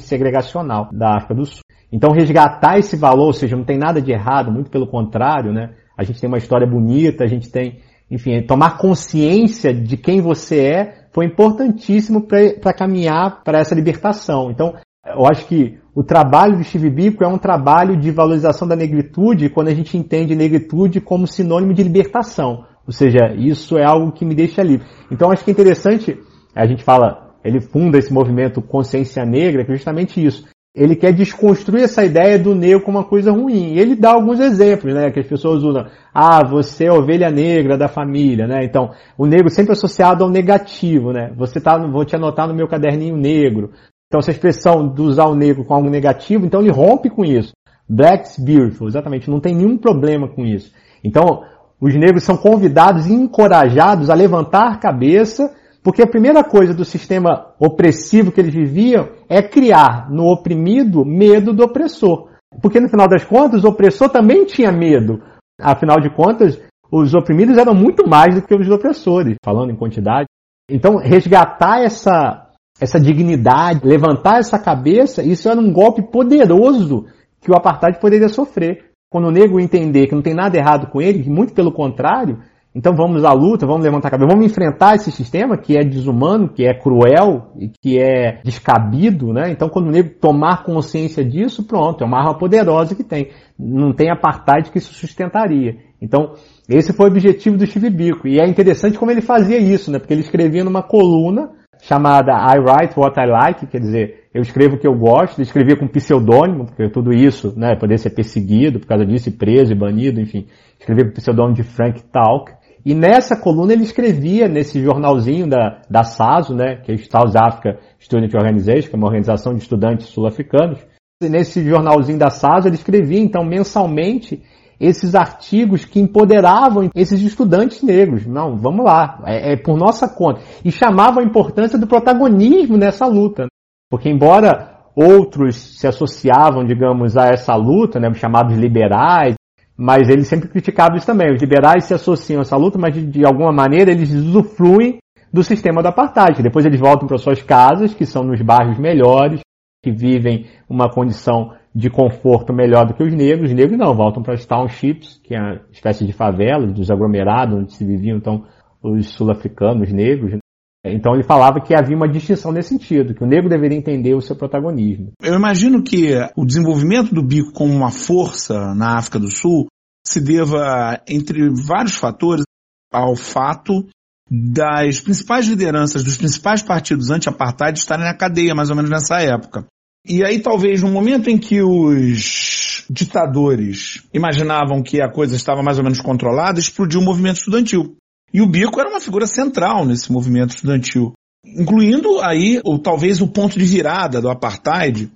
segregacional 0.01 0.89
da 0.93 1.17
África 1.17 1.35
do 1.35 1.47
Sul. 1.47 1.63
Então 1.93 2.13
resgatar 2.13 2.79
esse 2.79 2.97
valor, 2.97 3.27
ou 3.27 3.33
seja, 3.33 3.57
não 3.57 3.65
tem 3.65 3.79
nada 3.79 4.01
de 4.01 4.13
errado, 4.13 4.51
muito 4.51 4.71
pelo 4.71 4.87
contrário, 4.87 5.53
né? 5.53 5.75
A 5.97 6.03
gente 6.03 6.21
tem 6.21 6.29
uma 6.29 6.39
história 6.39 6.67
bonita, 6.67 7.23
a 7.23 7.29
gente 7.29 7.51
tem, 7.51 7.79
enfim, 8.11 8.43
tomar 8.43 8.79
consciência 8.79 9.73
de 9.73 9.97
quem 9.97 10.21
você 10.21 10.61
é 10.61 11.05
foi 11.13 11.27
importantíssimo 11.27 12.27
para 12.61 12.75
caminhar 12.75 13.45
para 13.45 13.61
essa 13.61 13.75
libertação. 13.75 14.51
Então, 14.51 14.75
eu 15.07 15.25
acho 15.27 15.47
que 15.47 15.79
o 15.95 16.03
trabalho 16.03 16.57
do 16.57 16.65
Steve 16.65 16.91
Biko 16.91 17.23
é 17.23 17.29
um 17.29 17.39
trabalho 17.39 17.97
de 17.97 18.11
valorização 18.11 18.67
da 18.67 18.75
negritude 18.75 19.49
quando 19.49 19.69
a 19.69 19.75
gente 19.75 19.97
entende 19.97 20.35
negritude 20.35 21.01
como 21.01 21.27
sinônimo 21.27 21.73
de 21.73 21.83
libertação. 21.83 22.65
Ou 22.87 22.93
seja, 22.93 23.33
isso 23.37 23.79
é 23.79 23.85
algo 23.85 24.13
que 24.13 24.25
me 24.25 24.35
deixa 24.35 24.63
livre. 24.63 24.87
Então, 25.11 25.31
acho 25.31 25.45
que 25.45 25.51
é 25.51 25.53
interessante, 25.53 26.19
a 26.55 26.67
gente 26.67 26.83
fala, 26.83 27.35
ele 27.45 27.61
funda 27.61 27.97
esse 27.99 28.13
movimento 28.13 28.61
Consciência 28.61 29.25
Negra, 29.25 29.65
que 29.65 29.73
é 29.73 29.75
justamente 29.75 30.25
isso 30.25 30.45
ele 30.75 30.97
quer 30.97 31.13
desconstruir 31.13 31.85
essa 31.85 32.05
ideia 32.05 32.37
do 32.37 32.53
negro 32.53 32.81
como 32.81 32.99
uma 32.99 33.05
coisa 33.05 33.31
ruim. 33.31 33.79
Ele 33.79 33.95
dá 33.95 34.13
alguns 34.13 34.41
exemplos, 34.41 34.93
né, 34.93 35.09
que 35.13 35.21
as 35.21 35.27
pessoas 35.27 35.63
usam. 35.63 35.87
Ah, 36.13 36.45
você 36.45 36.87
é 36.87 36.93
ovelha 36.93 37.31
negra 37.31 37.79
da 37.79 37.87
família, 37.87 38.49
né? 38.49 38.65
Então, 38.65 38.91
o 39.17 39.25
negro 39.25 39.49
sempre 39.49 39.73
associado 39.73 40.25
ao 40.25 40.31
negativo, 40.31 41.13
né? 41.13 41.33
Você 41.37 41.61
tá, 41.61 41.79
vou 41.79 42.05
te 42.05 42.17
anotar 42.17 42.49
no 42.49 42.55
meu 42.55 42.67
caderninho 42.67 43.17
negro. 43.17 43.71
Então, 44.15 44.21
essa 44.21 44.31
expressão 44.31 44.87
de 44.87 45.03
usar 45.03 45.25
o 45.25 45.35
negro 45.35 45.65
com 45.65 45.75
algo 45.75 45.91
negativo, 45.91 46.47
então 46.47 46.61
ele 46.61 46.71
rompe 46.71 47.11
com 47.11 47.25
isso. 47.25 47.53
Black's 47.89 48.39
beautiful, 48.39 48.87
exatamente, 48.87 49.29
não 49.29 49.41
tem 49.41 49.53
nenhum 49.53 49.77
problema 49.77 50.29
com 50.29 50.47
isso. 50.47 50.73
Então, 51.03 51.43
os 51.81 51.93
negros 51.97 52.23
são 52.23 52.37
convidados 52.37 53.09
e 53.09 53.13
encorajados 53.13 54.09
a 54.09 54.15
levantar 54.15 54.73
a 54.73 54.77
cabeça 54.77 55.53
porque 55.83 56.01
a 56.01 56.07
primeira 56.07 56.45
coisa 56.45 56.73
do 56.73 56.85
sistema 56.85 57.55
opressivo 57.59 58.31
que 58.31 58.41
eles 58.41 58.55
viviam 58.55 59.09
é 59.29 59.43
criar 59.43 60.09
no 60.09 60.31
oprimido 60.31 61.05
medo 61.05 61.53
do 61.53 61.65
opressor. 61.65 62.29
Porque 62.63 62.79
no 62.79 62.89
final 62.89 63.09
das 63.09 63.25
contas, 63.25 63.65
o 63.65 63.69
opressor 63.69 64.11
também 64.11 64.45
tinha 64.45 64.71
medo. 64.71 65.21
Afinal 65.61 65.99
de 66.01 66.09
contas, 66.09 66.63
os 66.89 67.15
oprimidos 67.15 67.59
eram 67.59 67.75
muito 67.75 68.09
mais 68.09 68.37
do 68.37 68.43
que 68.43 68.55
os 68.55 68.71
opressores, 68.71 69.35
falando 69.45 69.73
em 69.73 69.77
quantidade. 69.77 70.29
Então, 70.71 70.99
resgatar 70.99 71.83
essa, 71.83 72.44
essa 72.81 72.99
dignidade, 72.99 73.87
levantar 73.87 74.39
essa 74.39 74.59
cabeça, 74.59 75.23
isso 75.23 75.49
era 75.49 75.61
um 75.61 75.73
golpe 75.73 76.03
poderoso 76.03 77.07
que 77.41 77.51
o 77.51 77.55
apartheid 77.57 78.01
poderia 78.01 78.29
sofrer. 78.29 78.91
Quando 79.11 79.29
o 79.29 79.31
negro 79.31 79.61
entender 79.61 80.09
que 80.09 80.15
não 80.15 80.23
tem 80.23 80.35
nada 80.35 80.57
errado 80.57 80.89
com 80.89 81.01
ele, 81.01 81.29
muito 81.31 81.55
pelo 81.55 81.71
contrário, 81.71 82.41
então 82.75 82.93
vamos 82.97 83.25
à 83.25 83.33
luta, 83.33 83.65
vamos 83.65 83.85
levantar 83.85 84.09
a 84.09 84.11
cabeça, 84.11 84.29
vamos 84.29 84.47
enfrentar 84.51 84.97
esse 84.97 85.13
sistema 85.13 85.57
que 85.57 85.77
é 85.77 85.85
desumano, 85.85 86.49
que 86.49 86.65
é 86.65 86.75
cruel 86.75 87.53
e 87.57 87.69
que 87.69 88.01
é 88.01 88.41
descabido, 88.43 89.33
né? 89.33 89.53
Então 89.53 89.69
quando 89.69 89.87
o 89.87 89.93
negro 89.93 90.13
tomar 90.21 90.65
consciência 90.65 91.25
disso, 91.25 91.63
pronto, 91.63 92.03
é 92.03 92.07
uma 92.07 92.19
arma 92.19 92.37
poderosa 92.37 92.97
que 92.97 93.05
tem. 93.05 93.31
Não 93.57 93.93
tem 93.93 94.11
apartheid 94.11 94.73
que 94.73 94.79
isso 94.79 94.93
sustentaria. 94.93 95.77
Então 96.03 96.33
esse 96.69 96.93
foi 96.93 97.07
o 97.07 97.11
objetivo 97.11 97.57
do 97.57 97.91
Biko. 97.91 98.27
E 98.27 98.41
é 98.41 98.49
interessante 98.49 98.99
como 98.99 99.13
ele 99.13 99.21
fazia 99.21 99.59
isso, 99.59 99.93
né? 99.93 100.01
Porque 100.01 100.13
ele 100.13 100.23
escrevia 100.23 100.65
numa 100.65 100.83
coluna 100.83 101.53
chamada 101.83 102.33
I 102.33 102.59
Write 102.59 102.99
What 102.99 103.19
I 103.21 103.27
Like, 103.27 103.67
quer 103.67 103.81
dizer, 103.81 104.25
eu 104.33 104.43
escrevo 104.43 104.77
o 104.77 104.79
que 104.79 104.87
eu 104.87 104.95
gosto, 104.95 105.41
escrevia 105.41 105.77
com 105.77 105.87
pseudônimo, 105.87 106.67
porque 106.67 106.89
tudo 106.89 107.13
isso, 107.13 107.53
né, 107.57 107.75
poderia 107.75 107.99
ser 107.99 108.11
perseguido 108.11 108.81
por 108.81 108.87
causa 108.87 109.07
disso, 109.07 109.29
e 109.29 109.33
preso 109.33 109.73
e 109.73 109.77
banido, 109.77 110.21
enfim. 110.21 110.47
Escrevia 110.79 111.05
com 111.05 111.11
o 111.11 111.15
pseudônimo 111.15 111.55
de 111.55 111.63
Frank 111.63 112.03
Talk. 112.05 112.53
E 112.85 112.95
nessa 112.95 113.37
coluna 113.41 113.73
ele 113.73 113.85
escrevia 113.85 114.47
nesse 114.47 114.83
jornalzinho 114.83 115.49
da, 115.49 115.81
da 115.89 116.03
SASO, 116.03 116.55
né, 116.55 116.77
que 116.77 116.93
é 116.93 116.97
South 116.99 117.33
Africa 117.37 117.79
Student 117.99 118.35
Organization, 118.35 118.89
que 118.89 118.95
é 118.95 118.99
uma 118.99 119.07
organização 119.07 119.55
de 119.55 119.63
estudantes 119.63 120.09
sul-africanos. 120.09 120.79
Nesse 121.23 121.65
jornalzinho 121.65 122.19
da 122.19 122.29
SASO 122.29 122.69
ele 122.69 122.75
escrevia 122.75 123.21
então 123.21 123.45
mensalmente 123.45 124.43
esses 124.81 125.15
artigos 125.15 125.85
que 125.85 126.01
empoderavam 126.01 126.91
esses 126.95 127.21
estudantes 127.23 127.83
negros. 127.83 128.27
Não, 128.27 128.57
vamos 128.57 128.85
lá, 128.85 129.23
é, 129.27 129.53
é 129.53 129.57
por 129.57 129.77
nossa 129.77 130.09
conta. 130.09 130.41
E 130.65 130.71
chamava 130.71 131.21
a 131.21 131.25
importância 131.25 131.79
do 131.79 131.87
protagonismo 131.87 132.77
nessa 132.77 133.07
luta. 133.07 133.47
Porque 133.91 134.09
embora 134.09 134.75
outros 134.95 135.57
se 135.57 135.87
associavam, 135.87 136.65
digamos, 136.65 137.17
a 137.17 137.27
essa 137.27 137.55
luta, 137.55 137.99
né, 137.99 138.13
chamados 138.15 138.57
liberais, 138.57 139.35
mas 139.77 140.09
ele 140.09 140.25
sempre 140.25 140.49
criticava 140.49 140.97
isso 140.97 141.07
também. 141.07 141.33
Os 141.33 141.41
liberais 141.41 141.85
se 141.85 141.95
associam 141.95 142.39
a 142.39 142.43
essa 142.43 142.57
luta, 142.57 142.79
mas 142.79 142.95
de, 142.95 143.05
de 143.05 143.27
alguma 143.27 143.53
maneira 143.53 143.91
eles 143.91 144.13
usufruem 144.13 144.99
do 145.33 145.43
sistema 145.43 145.83
da 145.83 145.89
apartheid. 145.89 146.43
Depois 146.43 146.65
eles 146.65 146.79
voltam 146.79 147.09
para 147.09 147.19
suas 147.19 147.43
casas, 147.43 147.93
que 147.93 148.07
são 148.07 148.23
nos 148.23 148.41
bairros 148.41 148.79
melhores, 148.79 149.41
que 149.83 149.91
vivem 149.91 150.47
uma 150.69 150.89
condição 150.89 151.53
de 151.75 151.91
conforto 151.91 152.53
melhor 152.53 152.87
do 152.87 152.95
que 152.95 153.03
os 153.03 153.13
negros. 153.13 153.51
Os 153.51 153.57
negros 153.57 153.79
não, 153.79 153.95
voltam 153.95 154.23
para 154.23 154.35
as 154.35 154.47
townships, 154.47 155.21
que 155.25 155.35
é 155.35 155.41
uma 155.41 155.61
espécie 155.73 156.07
de 156.07 156.13
favelas, 156.13 156.73
dos 156.73 156.91
aglomerados, 156.91 157.59
onde 157.59 157.75
se 157.75 157.85
viviam 157.85 158.17
então 158.17 158.45
os 158.83 159.09
sul-africanos 159.11 159.93
negros. 159.93 160.39
Então 160.87 161.15
ele 161.15 161.25
falava 161.25 161.61
que 161.61 161.75
havia 161.75 161.97
uma 161.97 162.09
distinção 162.09 162.53
nesse 162.53 162.69
sentido, 162.69 163.15
que 163.15 163.25
o 163.25 163.27
negro 163.27 163.49
deveria 163.49 163.79
entender 163.79 164.15
o 164.15 164.21
seu 164.21 164.37
protagonismo. 164.37 165.13
Eu 165.23 165.35
imagino 165.35 165.83
que 165.83 166.11
o 166.37 166.45
desenvolvimento 166.45 167.15
do 167.15 167.23
bico 167.23 167.53
como 167.53 167.73
uma 167.73 167.91
força 167.91 168.75
na 168.75 168.99
África 168.99 169.19
do 169.19 169.31
Sul 169.31 169.67
se 170.07 170.21
deva, 170.21 171.01
entre 171.09 171.49
vários 171.67 171.95
fatores, 171.95 172.45
ao 172.93 173.17
fato 173.17 173.87
das 174.31 175.01
principais 175.01 175.49
lideranças 175.49 176.05
dos 176.05 176.17
principais 176.17 176.63
partidos 176.63 177.11
anti-apartheid 177.11 177.79
estarem 177.79 178.05
na 178.05 178.15
cadeia, 178.15 178.55
mais 178.55 178.71
ou 178.71 178.77
menos 178.77 178.91
nessa 178.91 179.21
época. 179.21 179.67
E 180.07 180.25
aí 180.25 180.39
talvez 180.41 180.83
no 180.83 180.91
momento 180.91 181.31
em 181.31 181.39
que 181.39 181.63
os 181.63 182.85
ditadores 182.91 184.03
imaginavam 184.13 184.83
que 184.83 185.01
a 185.01 185.11
coisa 185.11 185.37
estava 185.37 185.63
mais 185.63 185.79
ou 185.79 185.85
menos 185.85 186.01
controlada, 186.01 186.61
explodiu 186.61 187.01
o 187.01 187.05
movimento 187.05 187.39
estudantil. 187.39 187.97
E 188.33 188.43
o 188.43 188.47
Bico 188.47 188.81
era 188.81 188.91
uma 188.91 189.01
figura 189.01 189.27
central 189.27 189.87
nesse 189.87 190.13
movimento 190.13 190.51
estudantil, 190.51 191.13
incluindo 191.45 192.21
aí, 192.21 192.61
ou 192.65 192.79
talvez 192.79 193.21
o 193.21 193.29
ponto 193.29 193.59
de 193.59 193.65
virada 193.65 194.21
do 194.21 194.29
apartheid 194.29 195.11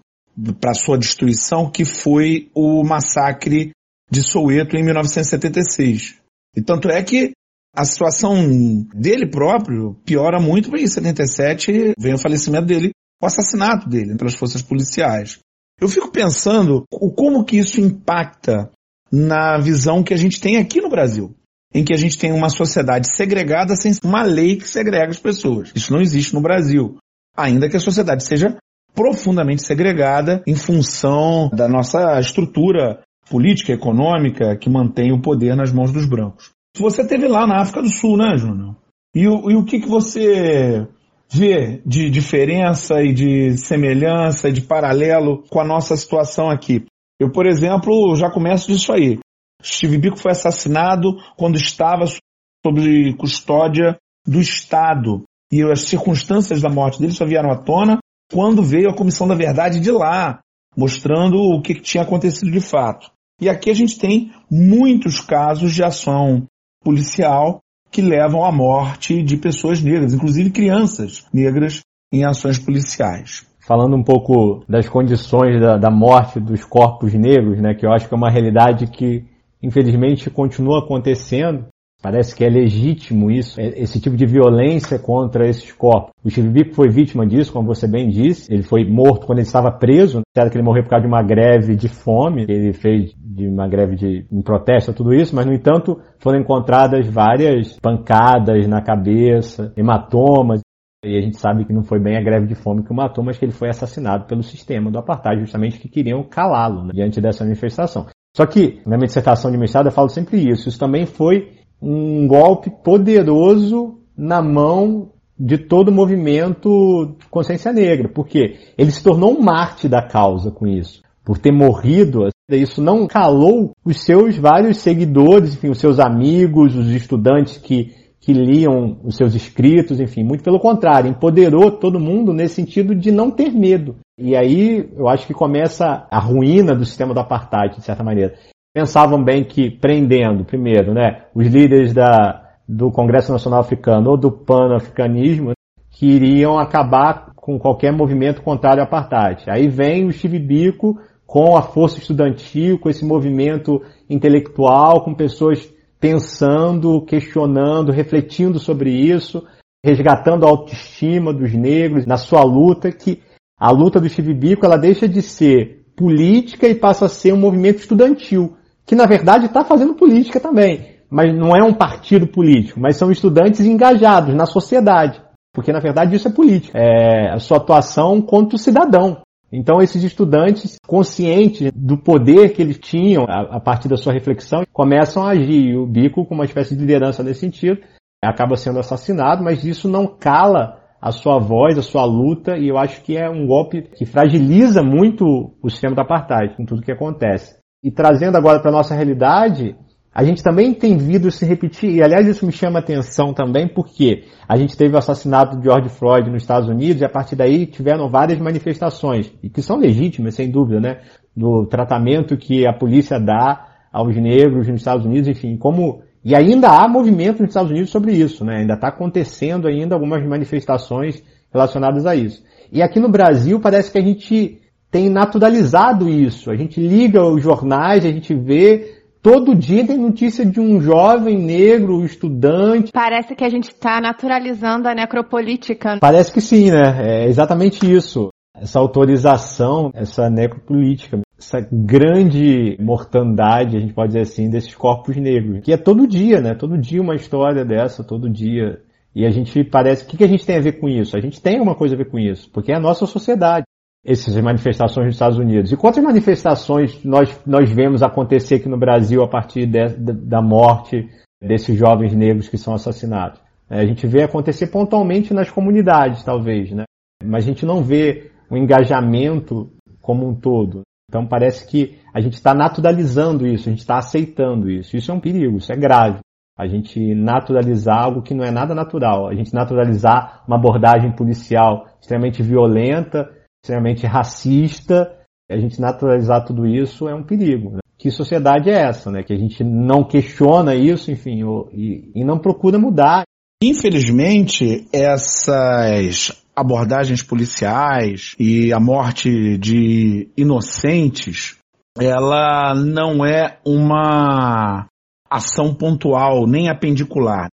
para 0.61 0.72
sua 0.72 0.96
destruição, 0.96 1.70
que 1.70 1.85
foi 1.85 2.48
o 2.55 2.85
massacre 2.85 3.72
de 4.11 4.22
Soweto 4.22 4.77
em 4.77 4.85
1976. 4.85 6.16
E 6.57 6.62
tanto 6.62 6.88
é 6.88 7.03
que 7.03 7.33
a 7.74 7.85
situação 7.85 8.87
dele 8.94 9.27
próprio 9.27 9.96
piora 10.05 10.40
muito, 10.40 10.70
porque 10.70 10.85
em 10.85 10.88
77 10.88 11.92
vem 11.98 12.14
o 12.14 12.18
falecimento 12.18 12.66
dele, 12.66 12.92
o 13.20 13.26
assassinato 13.26 13.88
dele 13.88 14.16
pelas 14.16 14.35
forças 14.35 14.62
policiais. 14.62 15.38
Eu 15.81 15.88
fico 15.88 16.11
pensando 16.11 16.85
o 16.92 17.11
como 17.11 17.44
que 17.44 17.59
isso 17.59 17.81
impacta 17.81 18.70
na 19.11 19.59
visão 19.59 20.02
que 20.02 20.12
a 20.12 20.16
gente 20.16 20.40
tem 20.40 20.57
aqui 20.57 20.81
no 20.81 20.88
Brasil 20.88 21.35
em 21.74 21.85
que 21.85 21.92
a 21.92 21.96
gente 21.96 22.18
tem 22.18 22.33
uma 22.33 22.48
sociedade 22.48 23.14
segregada 23.14 23.76
sem 23.76 23.92
uma 24.02 24.22
lei 24.22 24.57
que 24.57 24.66
segrega 24.66 25.11
as 25.11 25.18
pessoas. 25.18 25.70
Isso 25.74 25.92
não 25.92 26.00
existe 26.00 26.35
no 26.35 26.40
Brasil. 26.40 26.96
Ainda 27.37 27.68
que 27.68 27.76
a 27.76 27.81
sociedade 27.81 28.24
seja 28.24 28.57
profundamente 28.94 29.62
segregada 29.62 30.42
em 30.46 30.57
função 30.57 31.50
da 31.52 31.68
nossa 31.68 32.18
estrutura 32.18 33.00
política, 33.31 33.72
econômica, 33.72 34.57
que 34.57 34.70
mantém 34.70 35.12
o 35.12 35.20
poder 35.20 35.54
nas 35.54 35.70
mãos 35.70 35.92
dos 35.92 36.07
brancos. 36.07 36.50
Você 36.76 37.07
teve 37.07 37.28
lá 37.28 37.46
na 37.46 37.61
África 37.61 37.83
do 37.83 37.90
Sul, 37.90 38.16
né, 38.16 38.37
Júnior? 38.37 38.76
E, 39.14 39.28
o, 39.28 39.50
e 39.50 39.57
o 39.57 39.64
que, 39.64 39.81
que 39.81 39.88
você 39.88 40.87
vê 41.30 41.82
de 41.84 42.08
diferença 42.10 43.02
e 43.02 43.12
de 43.12 43.58
semelhança, 43.58 44.50
de 44.50 44.62
paralelo 44.62 45.44
com 45.48 45.60
a 45.60 45.64
nossa 45.64 45.96
situação 45.96 46.50
aqui? 46.50 46.84
Eu, 47.20 47.30
por 47.30 47.46
exemplo, 47.46 48.14
já 48.16 48.30
começo 48.30 48.70
disso 48.72 48.92
aí. 48.92 49.18
Steve 49.62 49.98
Biko 49.98 50.16
foi 50.16 50.32
assassinado 50.32 51.16
quando 51.36 51.56
estava 51.56 52.04
sob 52.06 53.14
custódia 53.16 53.96
do 54.26 54.40
Estado. 54.40 55.24
E 55.52 55.62
as 55.62 55.82
circunstâncias 55.82 56.60
da 56.62 56.68
morte 56.68 57.00
dele 57.00 57.12
só 57.12 57.26
vieram 57.26 57.50
à 57.50 57.56
tona 57.56 57.98
quando 58.30 58.62
veio 58.62 58.90
a 58.90 58.94
Comissão 58.94 59.26
da 59.26 59.34
Verdade 59.34 59.80
de 59.80 59.90
lá, 59.90 60.40
mostrando 60.76 61.36
o 61.38 61.62
que 61.62 61.74
tinha 61.80 62.02
acontecido 62.02 62.50
de 62.50 62.60
fato. 62.60 63.10
E 63.40 63.48
aqui 63.48 63.70
a 63.70 63.74
gente 63.74 63.98
tem 63.98 64.32
muitos 64.50 65.20
casos 65.20 65.72
de 65.74 65.82
ação 65.82 66.46
policial 66.82 67.60
que 67.90 68.03
levam 68.03 68.44
à 68.44 68.53
morte 68.53 69.22
de 69.22 69.37
pessoas 69.37 69.83
negras, 69.83 70.12
inclusive 70.12 70.51
crianças 70.51 71.27
negras, 71.33 71.83
em 72.12 72.24
ações 72.24 72.59
policiais. 72.59 73.46
Falando 73.61 73.96
um 73.96 74.03
pouco 74.03 74.64
das 74.68 74.88
condições 74.88 75.61
da, 75.61 75.77
da 75.77 75.90
morte 75.90 76.40
dos 76.40 76.64
corpos 76.64 77.12
negros, 77.12 77.61
né, 77.61 77.74
que 77.74 77.85
eu 77.85 77.92
acho 77.92 78.09
que 78.09 78.14
é 78.14 78.16
uma 78.16 78.31
realidade 78.31 78.87
que 78.87 79.24
infelizmente 79.62 80.31
continua 80.31 80.81
acontecendo. 80.81 81.66
Parece 82.00 82.34
que 82.34 82.44
é 82.44 82.48
legítimo 82.48 83.28
isso, 83.28 83.61
é, 83.61 83.66
esse 83.80 84.00
tipo 84.00 84.16
de 84.16 84.24
violência 84.24 85.00
contra 85.00 85.48
esses 85.48 85.72
corpos. 85.72 86.12
O 86.24 86.30
Steve 86.30 86.72
foi 86.72 86.88
vítima 86.88 87.26
disso, 87.26 87.52
como 87.52 87.66
você 87.66 87.88
bem 87.88 88.08
disse. 88.08 88.52
Ele 88.52 88.62
foi 88.62 88.84
morto 88.84 89.26
quando 89.26 89.38
ele 89.38 89.46
estava 89.48 89.72
preso. 89.72 90.20
Certo 90.32 90.52
que 90.52 90.56
ele 90.58 90.64
morreu 90.64 90.84
por 90.84 90.90
causa 90.90 91.02
de 91.02 91.08
uma 91.08 91.22
greve 91.22 91.74
de 91.74 91.88
fome. 91.88 92.46
Ele 92.48 92.72
fez 92.72 93.12
de 93.16 93.48
uma 93.48 93.66
greve 93.66 93.96
de 93.96 94.26
em 94.30 94.42
protesto, 94.42 94.92
tudo 94.92 95.12
isso. 95.12 95.34
Mas, 95.34 95.44
no 95.44 95.52
entanto, 95.52 96.00
foram 96.20 96.38
encontradas 96.38 97.04
várias 97.08 97.76
pancadas 97.80 98.68
na 98.68 98.80
cabeça, 98.80 99.72
hematomas. 99.76 100.61
E 101.04 101.16
a 101.16 101.20
gente 101.20 101.37
sabe 101.37 101.64
que 101.64 101.72
não 101.72 101.82
foi 101.82 101.98
bem 101.98 102.16
a 102.16 102.22
greve 102.22 102.46
de 102.46 102.54
fome 102.54 102.84
que 102.84 102.92
o 102.92 102.94
matou, 102.94 103.24
mas 103.24 103.38
que 103.38 103.44
ele 103.44 103.52
foi 103.52 103.70
assassinado 103.70 104.26
pelo 104.26 104.42
sistema 104.42 104.90
do 104.90 104.98
apartheid, 104.98 105.40
justamente 105.40 105.78
que 105.78 105.88
queriam 105.88 106.22
calá-lo 106.22 106.84
né, 106.84 106.92
diante 106.92 107.20
dessa 107.20 107.44
manifestação. 107.44 108.06
Só 108.37 108.46
que, 108.46 108.80
na 108.87 108.96
minha 108.96 109.06
dissertação 109.06 109.50
de 109.50 109.58
mestrado, 109.58 109.87
eu 109.87 109.92
falo 109.92 110.08
sempre 110.08 110.38
isso. 110.38 110.68
Isso 110.68 110.78
também 110.78 111.06
foi 111.06 111.57
um 111.80 112.26
golpe 112.26 112.70
poderoso 112.70 113.98
na 114.16 114.42
mão 114.42 115.10
de 115.38 115.56
todo 115.56 115.88
o 115.88 115.94
movimento 115.94 117.16
consciência 117.30 117.72
negra, 117.72 118.08
porque 118.08 118.56
ele 118.76 118.90
se 118.90 119.02
tornou 119.02 119.38
um 119.38 119.40
mártir 119.40 119.88
da 119.88 120.02
causa 120.02 120.50
com 120.50 120.66
isso. 120.66 121.02
Por 121.24 121.38
ter 121.38 121.52
morrido, 121.52 122.28
isso 122.50 122.82
não 122.82 123.06
calou 123.06 123.72
os 123.84 124.00
seus 124.00 124.36
vários 124.36 124.78
seguidores, 124.78 125.54
enfim, 125.54 125.68
os 125.68 125.78
seus 125.78 126.00
amigos, 126.00 126.74
os 126.74 126.90
estudantes 126.90 127.58
que, 127.58 127.92
que 128.18 128.32
liam 128.32 128.98
os 129.04 129.14
seus 129.14 129.34
escritos, 129.34 130.00
enfim, 130.00 130.24
muito 130.24 130.42
pelo 130.42 130.58
contrário, 130.58 131.10
empoderou 131.10 131.70
todo 131.70 132.00
mundo 132.00 132.32
nesse 132.32 132.54
sentido 132.54 132.94
de 132.94 133.12
não 133.12 133.30
ter 133.30 133.52
medo. 133.52 133.96
E 134.18 134.34
aí 134.34 134.88
eu 134.96 135.06
acho 135.06 135.26
que 135.26 135.34
começa 135.34 136.06
a 136.10 136.18
ruína 136.18 136.74
do 136.74 136.84
sistema 136.84 137.14
do 137.14 137.20
apartheid, 137.20 137.76
de 137.76 137.84
certa 137.84 138.02
maneira 138.02 138.34
pensavam 138.78 139.20
bem 139.20 139.42
que 139.42 139.68
prendendo, 139.68 140.44
primeiro, 140.44 140.94
né, 140.94 141.22
os 141.34 141.48
líderes 141.48 141.92
da, 141.92 142.44
do 142.68 142.92
Congresso 142.92 143.32
Nacional 143.32 143.58
Africano 143.58 144.10
ou 144.10 144.16
do 144.16 144.30
pan-africanismo, 144.30 145.50
que 145.90 146.06
iriam 146.06 146.56
acabar 146.56 147.32
com 147.34 147.58
qualquer 147.58 147.92
movimento 147.92 148.40
contrário 148.40 148.80
ao 148.80 148.86
apartheid. 148.86 149.50
Aí 149.50 149.66
vem 149.66 150.06
o 150.06 150.12
Steve 150.12 150.38
Biko 150.38 150.96
com 151.26 151.56
a 151.56 151.62
força 151.62 151.98
estudantil, 151.98 152.78
com 152.78 152.88
esse 152.88 153.04
movimento 153.04 153.82
intelectual, 154.08 155.02
com 155.02 155.12
pessoas 155.12 155.68
pensando, 155.98 157.02
questionando, 157.02 157.90
refletindo 157.90 158.60
sobre 158.60 158.92
isso, 158.92 159.44
resgatando 159.84 160.46
a 160.46 160.48
autoestima 160.48 161.32
dos 161.32 161.52
negros 161.52 162.06
na 162.06 162.16
sua 162.16 162.44
luta, 162.44 162.92
que 162.92 163.22
a 163.58 163.72
luta 163.72 164.00
do 164.00 164.08
Steve 164.08 164.34
Biko 164.34 164.64
ela 164.64 164.76
deixa 164.76 165.08
de 165.08 165.20
ser 165.20 165.84
política 165.96 166.68
e 166.68 166.76
passa 166.76 167.06
a 167.06 167.08
ser 167.08 167.34
um 167.34 167.38
movimento 167.38 167.80
estudantil 167.80 168.56
que 168.88 168.96
na 168.96 169.05
verdade 169.05 169.44
está 169.44 169.62
fazendo 169.62 169.94
política 169.94 170.40
também. 170.40 170.96
Mas 171.11 171.37
não 171.37 171.55
é 171.55 171.62
um 171.62 171.74
partido 171.74 172.27
político, 172.27 172.81
mas 172.81 172.96
são 172.96 173.11
estudantes 173.11 173.61
engajados 173.61 174.35
na 174.35 174.46
sociedade. 174.46 175.20
Porque 175.55 175.72
na 175.72 175.79
verdade 175.79 176.16
isso 176.16 176.27
é 176.27 176.33
política. 176.33 176.79
É 176.79 177.31
a 177.31 177.38
sua 177.38 177.59
atuação 177.59 178.20
contra 178.22 178.57
o 178.57 178.59
cidadão. 178.59 179.18
Então 179.53 179.81
esses 179.81 180.03
estudantes, 180.03 180.77
conscientes 180.87 181.70
do 181.74 181.98
poder 181.98 182.55
que 182.55 182.62
eles 182.62 182.79
tinham 182.79 183.24
a, 183.29 183.61
partir 183.61 183.88
da 183.88 183.96
sua 183.96 184.12
reflexão, 184.12 184.64
começam 184.72 185.22
a 185.22 185.33
agir. 185.33 185.70
E 185.70 185.77
o 185.77 185.87
Bico, 185.87 186.24
com 186.24 186.35
uma 186.35 186.44
espécie 186.44 186.74
de 186.74 186.81
liderança 186.81 187.22
nesse 187.22 187.40
sentido, 187.40 187.81
acaba 188.24 188.57
sendo 188.57 188.79
assassinado, 188.79 189.44
mas 189.44 189.64
isso 189.64 189.88
não 189.88 190.07
cala 190.07 190.79
a 191.01 191.12
sua 191.12 191.38
voz, 191.38 191.79
a 191.79 191.83
sua 191.83 192.05
luta, 192.05 192.57
e 192.57 192.68
eu 192.68 192.79
acho 192.79 193.03
que 193.03 193.16
é 193.16 193.29
um 193.29 193.46
golpe 193.46 193.83
que 193.83 194.05
fragiliza 194.05 194.83
muito 194.83 195.55
o 195.62 195.70
sistema 195.70 195.94
da 195.94 196.03
apartheid, 196.03 196.57
com 196.57 196.64
tudo 196.64 196.83
que 196.83 196.90
acontece. 196.90 197.57
E 197.82 197.90
trazendo 197.90 198.36
agora 198.36 198.60
para 198.60 198.70
a 198.70 198.74
nossa 198.74 198.94
realidade, 198.94 199.76
a 200.12 200.24
gente 200.24 200.42
também 200.42 200.74
tem 200.74 200.96
vindo 200.96 201.30
se 201.30 201.46
repetir, 201.46 201.94
e 201.94 202.02
aliás 202.02 202.26
isso 202.26 202.44
me 202.44 202.50
chama 202.50 202.80
atenção 202.80 203.32
também, 203.32 203.68
porque 203.68 204.24
a 204.48 204.56
gente 204.56 204.76
teve 204.76 204.96
o 204.96 204.98
assassinato 204.98 205.56
de 205.56 205.62
George 205.62 205.88
Floyd 205.90 206.28
nos 206.28 206.42
Estados 206.42 206.68
Unidos, 206.68 207.00
e 207.00 207.04
a 207.04 207.08
partir 207.08 207.36
daí 207.36 207.66
tiveram 207.66 208.10
várias 208.10 208.40
manifestações, 208.40 209.32
e 209.42 209.48
que 209.48 209.62
são 209.62 209.76
legítimas, 209.76 210.34
sem 210.34 210.50
dúvida, 210.50 210.80
né? 210.80 211.00
Do 211.36 211.66
tratamento 211.66 212.36
que 212.36 212.66
a 212.66 212.72
polícia 212.72 213.20
dá 213.20 213.64
aos 213.92 214.16
negros 214.16 214.66
nos 214.66 214.80
Estados 214.80 215.06
Unidos, 215.06 215.28
enfim, 215.28 215.56
como. 215.56 216.02
E 216.24 216.34
ainda 216.34 216.68
há 216.68 216.88
movimento 216.88 217.40
nos 217.40 217.50
Estados 217.50 217.70
Unidos 217.70 217.90
sobre 217.90 218.12
isso, 218.12 218.44
né? 218.44 218.56
Ainda 218.56 218.74
está 218.74 218.88
acontecendo 218.88 219.68
ainda 219.68 219.94
algumas 219.94 220.26
manifestações 220.26 221.22
relacionadas 221.52 222.04
a 222.06 222.16
isso. 222.16 222.42
E 222.72 222.82
aqui 222.82 222.98
no 222.98 223.08
Brasil 223.08 223.60
parece 223.60 223.92
que 223.92 223.98
a 223.98 224.02
gente 224.02 224.60
tem 224.90 225.09
naturalizado 225.09 226.09
isso. 226.09 226.51
A 226.51 226.57
gente 226.57 226.81
liga 226.81 227.24
os 227.24 227.42
jornais, 227.42 228.05
a 228.05 228.11
gente 228.11 228.35
vê 228.35 228.98
Todo 229.20 229.55
dia 229.55 229.85
tem 229.85 229.98
notícia 229.98 230.46
de 230.46 230.61
um 230.61 230.81
jovem 230.81 231.38
negro, 231.38 232.05
estudante. 232.05 232.92
Parece 232.92 233.35
que 233.35 233.44
a 233.44 233.48
gente 233.48 233.64
está 233.64 234.01
naturalizando 234.01 234.88
a 234.88 234.94
necropolítica. 234.94 235.98
Parece 236.01 236.33
que 236.33 236.40
sim, 236.40 236.70
né? 236.70 237.24
É 237.24 237.27
exatamente 237.27 237.85
isso. 237.85 238.29
Essa 238.57 238.79
autorização, 238.79 239.90
essa 239.92 240.31
necropolítica, 240.31 241.20
essa 241.37 241.61
grande 241.70 242.77
mortandade, 242.81 243.77
a 243.77 243.81
gente 243.81 243.92
pode 243.92 244.09
dizer 244.09 244.22
assim, 244.22 244.48
desses 244.48 244.74
corpos 244.74 245.16
negros. 245.16 245.61
Que 245.64 245.72
é 245.72 245.77
todo 245.77 246.07
dia, 246.07 246.40
né? 246.40 246.55
Todo 246.55 246.79
dia 246.79 247.03
uma 247.03 247.14
história 247.16 247.64
dessa, 247.64 248.05
todo 248.05 248.31
dia. 248.31 248.81
E 249.14 249.27
a 249.27 249.31
gente 249.31 249.64
parece. 249.64 250.05
O 250.05 250.07
que 250.07 250.24
a 250.24 250.29
gente 250.29 250.46
tem 250.46 250.57
a 250.57 250.62
ver 250.62 250.81
com 250.81 250.88
isso? 250.88 251.16
A 251.16 251.20
gente 251.20 251.42
tem 251.42 251.61
uma 251.61 251.74
coisa 251.74 251.96
a 251.96 251.98
ver 251.98 252.09
com 252.09 252.18
isso, 252.20 252.48
porque 252.53 252.70
é 252.70 252.77
a 252.77 252.81
nossa 252.81 253.05
sociedade 253.05 253.64
essas 254.12 254.34
manifestações 254.40 255.06
nos 255.06 255.14
Estados 255.14 255.38
Unidos. 255.38 255.70
E 255.70 255.76
quantas 255.76 256.02
manifestações 256.02 257.04
nós, 257.04 257.38
nós 257.46 257.70
vemos 257.70 258.02
acontecer 258.02 258.54
aqui 258.54 258.68
no 258.68 258.78
Brasil 258.78 259.22
a 259.22 259.28
partir 259.28 259.66
de, 259.66 259.88
da 259.90 260.40
morte 260.40 261.06
desses 261.42 261.76
jovens 261.76 262.14
negros 262.14 262.48
que 262.48 262.56
são 262.56 262.72
assassinados? 262.72 263.38
É, 263.68 263.80
a 263.80 263.86
gente 263.86 264.06
vê 264.06 264.22
acontecer 264.22 264.68
pontualmente 264.68 265.34
nas 265.34 265.50
comunidades, 265.50 266.24
talvez, 266.24 266.72
né? 266.72 266.84
Mas 267.22 267.44
a 267.44 267.48
gente 267.48 267.66
não 267.66 267.82
vê 267.82 268.30
o 268.50 268.56
engajamento 268.56 269.70
como 270.00 270.26
um 270.26 270.34
todo. 270.34 270.80
Então 271.10 271.26
parece 271.26 271.66
que 271.66 271.98
a 272.14 272.20
gente 272.20 272.34
está 272.34 272.54
naturalizando 272.54 273.46
isso, 273.46 273.68
a 273.68 273.72
gente 273.72 273.80
está 273.80 273.98
aceitando 273.98 274.70
isso. 274.70 274.96
Isso 274.96 275.10
é 275.10 275.14
um 275.14 275.20
perigo, 275.20 275.58
isso 275.58 275.72
é 275.72 275.76
grave. 275.76 276.20
A 276.58 276.66
gente 276.66 277.14
naturalizar 277.14 278.02
algo 278.02 278.22
que 278.22 278.34
não 278.34 278.44
é 278.44 278.50
nada 278.50 278.74
natural. 278.74 279.28
A 279.28 279.34
gente 279.34 279.52
naturalizar 279.52 280.42
uma 280.46 280.56
abordagem 280.56 281.12
policial 281.12 281.86
extremamente 282.00 282.42
violenta, 282.42 283.30
extremamente 283.68 284.07
racista, 284.07 285.14
a 285.50 285.59
gente 285.59 285.81
naturalizar 285.81 286.44
tudo 286.44 286.66
isso 286.66 287.07
é 287.09 287.14
um 287.14 287.22
perigo. 287.22 287.72
Né? 287.72 287.78
Que 287.98 288.11
sociedade 288.11 288.70
é 288.70 288.81
essa, 288.81 289.11
né? 289.11 289.22
Que 289.22 289.33
a 289.33 289.37
gente 289.37 289.62
não 289.62 290.04
questiona 290.04 290.74
isso, 290.74 291.11
enfim, 291.11 291.40
e, 291.72 292.11
e 292.14 292.24
não 292.24 292.38
procura 292.38 292.78
mudar. 292.78 293.24
Infelizmente, 293.62 294.87
essas 294.92 296.42
abordagens 296.54 297.22
policiais 297.22 298.35
e 298.38 298.72
a 298.72 298.81
morte 298.81 299.59
de 299.59 300.28
inocentes, 300.37 301.57
ela 301.98 302.74
não 302.74 303.24
é 303.24 303.59
uma 303.66 304.87
ação 305.31 305.74
pontual 305.74 306.46
nem 306.46 306.68
apendicular 306.68 307.48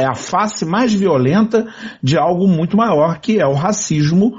é 0.00 0.06
a 0.06 0.14
face 0.14 0.64
mais 0.64 0.94
violenta 0.94 1.66
de 2.02 2.16
algo 2.16 2.48
muito 2.48 2.76
maior, 2.76 3.20
que 3.20 3.38
é 3.38 3.46
o 3.46 3.52
racismo, 3.52 4.38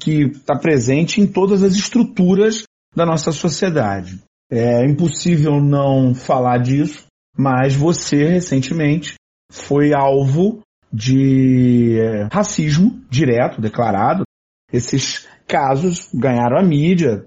que 0.00 0.24
está 0.24 0.58
presente 0.58 1.20
em 1.20 1.26
todas 1.26 1.62
as 1.62 1.74
estruturas 1.74 2.64
da 2.94 3.06
nossa 3.06 3.30
sociedade. 3.30 4.20
É 4.50 4.84
impossível 4.84 5.60
não 5.60 6.14
falar 6.14 6.58
disso, 6.58 7.06
mas 7.36 7.74
você 7.74 8.24
recentemente 8.24 9.14
foi 9.52 9.92
alvo 9.92 10.60
de 10.92 11.98
é, 11.98 12.28
racismo 12.32 13.00
direto, 13.10 13.60
declarado. 13.60 14.24
Esses 14.72 15.28
casos 15.46 16.08
ganharam 16.12 16.58
a 16.58 16.62
mídia 16.62 17.24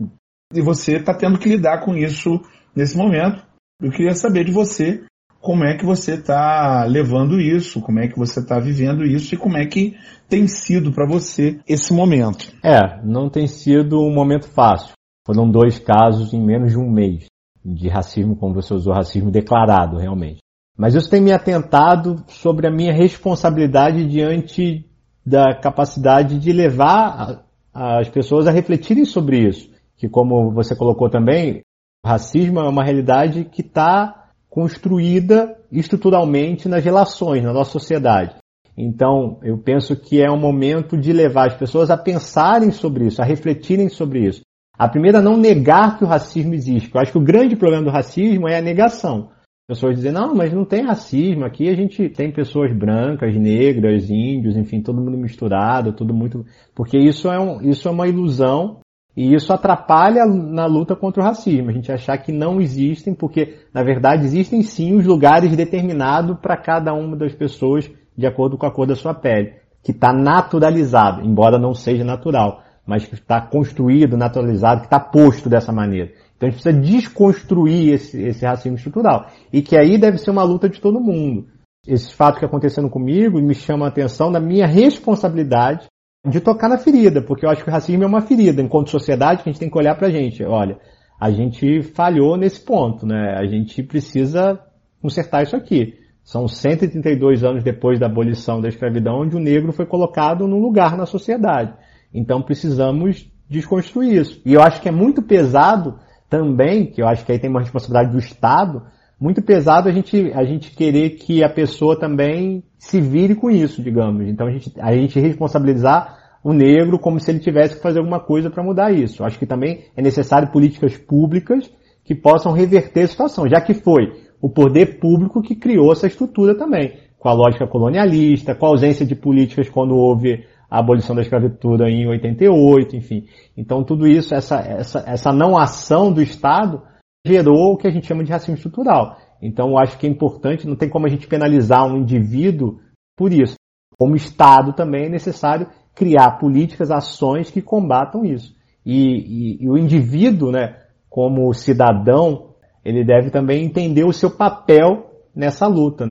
e 0.54 0.62
você 0.62 0.98
está 0.98 1.13
tendo 1.13 1.39
que 1.39 1.50
lidar 1.50 1.86
com 1.86 1.96
isso 1.96 2.42
nesse 2.76 2.98
momento. 2.98 3.46
Eu 3.82 3.92
queria 3.92 4.13
saber 4.13 4.44
de 4.44 4.52
você 4.52 5.04
como 5.41 5.63
é 5.63 5.75
que 5.75 5.86
você 5.86 6.15
está 6.15 6.86
levando 6.86 7.39
isso, 7.39 7.82
como 7.82 7.99
é 7.99 8.08
que 8.08 8.17
você 8.17 8.39
está 8.39 8.60
vivendo 8.60 9.04
isso 9.04 9.34
e 9.34 9.38
como 9.38 9.58
é 9.58 9.65
que 9.65 9.95
tem 10.28 10.47
sido 10.47 10.91
para 10.91 11.08
você 11.08 11.60
esse 11.67 11.93
momento. 11.93 12.52
É, 12.63 13.02
não 13.04 13.30
tem 13.30 13.47
sido 13.47 13.99
um 13.99 14.13
momento 14.13 14.47
fácil. 14.47 14.93
Foram 15.25 15.49
dois 15.49 15.80
casos 15.80 16.34
em 16.34 16.43
menos 16.43 16.71
de 16.71 16.78
um 16.78 16.89
mês 16.89 17.25
de 17.63 17.88
racismo, 17.88 18.36
como 18.36 18.54
você 18.54 18.73
usou, 18.73 18.93
racismo 18.93 19.32
declarado 19.32 19.97
realmente. 19.97 20.39
Mas 20.78 20.95
isso 20.95 21.10
tem 21.10 21.21
me 21.21 21.32
atentado 21.32 22.23
sobre 22.28 22.67
a 22.67 22.71
minha 22.71 22.93
responsabilidade 22.93 24.08
diante 24.08 24.86
da 25.25 25.54
capacidade 25.54 26.39
de 26.39 26.52
levar 26.54 27.43
as 27.73 28.10
pessoas 28.10 28.47
a 28.47 28.52
refletirem 28.52 29.06
sobre 29.06 29.47
isso. 29.47 29.69
Que 29.97 30.08
como 30.08 30.52
você 30.52 30.75
colocou 30.75 31.10
também, 31.10 31.62
racismo 32.06 32.60
é 32.60 32.69
uma 32.69 32.84
realidade 32.84 33.43
que 33.45 33.62
está 33.62 34.29
construída 34.50 35.56
estruturalmente 35.72 36.68
nas 36.68 36.84
relações, 36.84 37.44
na 37.44 37.54
nossa 37.54 37.72
sociedade. 37.72 38.36
Então, 38.76 39.40
eu 39.44 39.58
penso 39.58 39.96
que 39.96 40.22
é 40.22 40.32
um 40.32 40.40
momento 40.40 40.98
de 40.98 41.12
levar 41.12 41.48
as 41.48 41.56
pessoas 41.56 41.92
a 41.92 41.98
pensarem 41.98 42.72
sobre 42.72 43.08
isso, 43.08 43.22
a 43.22 43.26
refletirem 43.26 43.90
sobre 43.90 44.26
isso. 44.26 44.42
A 44.78 44.88
primeira, 44.88 45.22
não 45.22 45.36
negar 45.36 45.98
que 45.98 46.06
o 46.06 46.08
racismo 46.08 46.54
existe. 46.54 46.90
Eu 46.94 47.02
acho 47.02 47.12
que 47.12 47.18
o 47.18 47.24
grande 47.24 47.58
problema 47.58 47.84
do 47.84 47.92
racismo 47.92 48.48
é 48.48 48.58
a 48.58 48.62
negação. 48.62 49.32
Pessoas 49.68 49.98
dizem, 49.98 50.14
não, 50.14 50.34
mas 50.34 50.54
não 50.54 50.64
tem 50.64 50.86
racismo. 50.86 51.44
Aqui 51.44 51.68
a 51.70 51.76
gente 51.76 52.10
tem 52.10 52.32
pessoas 52.32 52.76
brancas, 52.76 53.36
negras, 53.36 54.10
índios, 54.10 54.56
enfim, 54.56 54.82
todo 54.82 55.02
mundo 55.02 55.18
misturado, 55.18 55.94
tudo 55.94 56.14
muito. 56.14 56.46
Porque 56.74 56.98
isso 56.98 57.30
é, 57.30 57.38
um, 57.38 57.62
isso 57.62 57.88
é 57.88 57.92
uma 57.92 58.08
ilusão 58.08 58.80
e 59.20 59.36
isso 59.36 59.52
atrapalha 59.52 60.26
na 60.26 60.66
luta 60.66 60.96
contra 60.96 61.22
o 61.22 61.26
racismo. 61.26 61.70
A 61.70 61.74
gente 61.74 61.92
achar 61.92 62.18
que 62.20 62.32
não 62.32 62.62
existem, 62.62 63.14
porque 63.14 63.58
na 63.74 63.84
verdade 63.84 64.24
existem 64.24 64.62
sim 64.64 64.96
os 64.96 65.06
lugares 65.06 65.54
determinados 65.58 66.40
para 66.40 66.56
cada 66.56 66.94
uma 66.94 67.18
das 67.18 67.36
pessoas 67.36 67.92
de 68.18 68.26
acordo 68.26 68.58
com 68.58 68.66
a 68.66 68.72
cor 68.72 68.88
da 68.88 68.96
sua 68.96 69.14
pele, 69.14 69.56
que 69.84 69.92
está 69.92 70.14
naturalizado, 70.14 71.22
embora 71.22 71.60
não 71.60 71.74
seja 71.74 72.06
natural, 72.06 72.64
mas 72.88 73.06
que 73.06 73.14
está 73.14 73.42
construído, 73.42 74.16
naturalizado, 74.16 74.80
que 74.80 74.88
está 74.88 75.02
posto 75.02 75.50
dessa 75.50 75.74
maneira. 75.74 76.14
Então 76.38 76.48
a 76.48 76.52
gente 76.52 76.62
precisa 76.62 76.82
desconstruir 76.82 77.96
esse, 77.96 78.22
esse 78.22 78.46
racismo 78.46 78.78
estrutural. 78.78 79.26
E 79.52 79.62
que 79.62 79.76
aí 79.76 79.98
deve 79.98 80.18
ser 80.18 80.32
uma 80.32 80.44
luta 80.44 80.70
de 80.70 80.80
todo 80.80 80.98
mundo. 80.98 81.46
Esse 81.86 82.16
fato 82.16 82.40
que 82.40 82.46
acontecendo 82.46 82.90
comigo 82.90 83.42
me 83.42 83.54
chama 83.54 83.86
a 83.86 83.90
atenção 83.90 84.32
da 84.32 84.40
minha 84.40 84.66
responsabilidade 84.66 85.88
de 86.26 86.40
tocar 86.40 86.68
na 86.68 86.78
ferida, 86.78 87.22
porque 87.22 87.46
eu 87.46 87.50
acho 87.50 87.64
que 87.64 87.70
o 87.70 87.74
racismo 87.74 88.04
é 88.04 88.08
uma 88.08 88.22
ferida. 88.22 88.62
Enquanto 88.62 88.90
sociedade, 88.90 89.44
que 89.44 89.50
a 89.50 89.52
gente 89.52 89.60
tem 89.60 89.70
que 89.70 89.78
olhar 89.78 89.96
pra 89.96 90.10
gente. 90.10 90.44
Olha, 90.44 90.78
a 91.20 91.32
gente 91.32 91.82
falhou 91.82 92.38
nesse 92.38 92.62
ponto, 92.62 93.06
né? 93.06 93.36
A 93.38 93.46
gente 93.46 93.82
precisa 93.84 94.60
consertar 95.02 95.44
isso 95.44 95.56
aqui. 95.56 95.98
São 96.24 96.48
132 96.48 97.44
anos 97.44 97.64
depois 97.64 98.00
da 98.00 98.06
abolição 98.06 98.62
da 98.62 98.68
escravidão, 98.68 99.22
onde 99.22 99.36
o 99.36 99.40
negro 99.40 99.72
foi 99.72 99.86
colocado 99.86 100.48
num 100.48 100.60
lugar 100.60 100.96
na 100.96 101.06
sociedade. 101.06 101.74
Então 102.14 102.42
precisamos 102.42 103.32
desconstruir 103.50 104.22
isso. 104.22 104.42
E 104.46 104.54
eu 104.54 104.62
acho 104.62 104.82
que 104.82 104.90
é 104.90 104.92
muito 104.92 105.22
pesado 105.22 106.00
também, 106.30 106.86
que 106.86 107.02
eu 107.02 107.08
acho 107.08 107.26
que 107.26 107.32
aí 107.32 107.40
tem 107.40 107.50
uma 107.50 107.62
responsabilidade 107.62 108.12
do 108.12 108.20
Estado, 108.20 108.84
muito 109.20 109.42
pesado 109.42 109.90
a 109.90 109.92
gente, 109.92 110.32
a 110.34 110.44
gente 110.44 110.72
querer 110.72 111.12
que 111.12 111.44
a 111.44 111.50
pessoa 111.50 112.00
também 112.00 112.64
se 112.78 113.02
vire 113.02 113.36
com 113.36 113.52
isso, 113.52 113.84
digamos. 113.84 114.28
Então 114.28 114.48
a 114.48 114.52
gente, 114.52 114.72
a 114.80 114.94
gente 114.94 115.20
responsabilizar 115.20 116.18
o 116.44 116.54
negro 116.54 116.98
como 116.98 117.20
se 117.20 117.30
ele 117.30 117.40
tivesse 117.40 117.76
que 117.76 117.82
fazer 117.82 118.00
alguma 118.00 118.20
coisa 118.20 118.50
para 118.50 118.64
mudar 118.64 118.92
isso. 118.92 119.24
Acho 119.24 119.38
que 119.38 119.46
também 119.46 119.86
é 119.96 120.02
necessário 120.02 120.52
políticas 120.52 120.98
públicas 120.98 121.70
que 122.04 122.16
possam 122.16 122.54
reverter 122.54 123.04
a 123.04 123.08
situação, 123.08 123.48
já 123.48 123.60
que 123.60 123.74
foi 123.74 124.14
o 124.42 124.50
poder 124.50 125.00
público 125.00 125.42
que 125.42 125.56
criou 125.56 125.92
essa 125.92 126.08
estrutura 126.08 126.56
também, 126.56 126.94
com 127.20 127.28
a 127.28 127.34
lógica 127.34 127.68
colonialista, 127.68 128.56
com 128.56 128.66
a 128.66 128.70
ausência 128.70 129.06
de 129.06 129.16
políticas 129.16 129.70
quando 129.70 129.96
houve 129.96 130.46
a 130.72 130.80
abolição 130.80 131.14
da 131.16 131.22
escravatura 131.22 131.90
em 131.90 132.08
88, 132.08 132.96
enfim. 132.96 133.26
Então 133.58 133.84
tudo 133.84 134.08
isso, 134.08 134.34
essa, 134.34 134.60
essa, 134.60 135.04
essa 135.06 135.34
não 135.34 135.58
ação 135.58 136.12
do 136.12 136.22
Estado 136.22 136.82
gerou 137.26 137.74
o 137.74 137.78
que 137.78 137.88
a 137.88 137.92
gente 137.92 138.08
chama 138.08 138.24
de 138.24 138.32
racismo 138.32 138.56
estrutural. 138.56 139.18
Então 139.42 139.70
eu 139.70 139.78
acho 139.78 139.98
que 139.98 140.08
é 140.08 140.10
importante, 140.10 140.68
não 140.68 140.76
tem 140.76 140.90
como 140.90 141.06
a 141.06 141.10
gente 141.10 141.28
penalizar 141.28 141.86
um 141.86 141.98
indivíduo 141.98 142.80
por 143.18 143.34
isso. 143.34 143.56
Como 143.98 144.16
Estado 144.16 144.74
também 144.74 145.06
é 145.06 145.10
necessário 145.10 145.68
criar 145.94 146.38
políticas, 146.40 146.92
ações 146.92 147.52
que 147.52 147.62
combatam 147.62 148.26
isso. 148.26 148.56
E, 148.86 149.58
e, 149.60 149.64
e 149.64 149.70
o 149.70 149.78
indivíduo, 149.78 150.52
né, 150.52 150.78
como 151.10 151.54
cidadão, 151.54 152.56
ele 152.84 153.04
deve 153.04 153.30
também 153.30 153.66
entender 153.66 154.06
o 154.06 154.14
seu 154.14 154.32
papel 154.32 155.10
nessa 155.36 155.68
luta, 155.68 156.08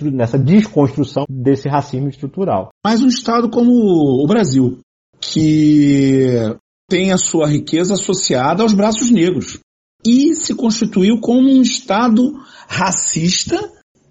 nessa 0.00 0.38
desconstrução 0.38 1.24
desse 1.28 1.68
racismo 1.68 2.08
estrutural. 2.08 2.70
Mas 2.84 3.02
um 3.02 3.08
Estado 3.08 3.50
como 3.50 3.72
o 3.72 4.26
Brasil, 4.26 4.78
que 5.20 6.36
tem 6.88 7.10
a 7.12 7.18
sua 7.18 7.48
riqueza 7.48 7.94
associada 7.94 8.62
aos 8.62 8.72
braços 8.72 9.10
negros 9.10 9.60
e 10.04 10.34
se 10.34 10.54
constituiu 10.54 11.20
como 11.20 11.48
um 11.48 11.62
Estado 11.62 12.32
racista 12.68 13.58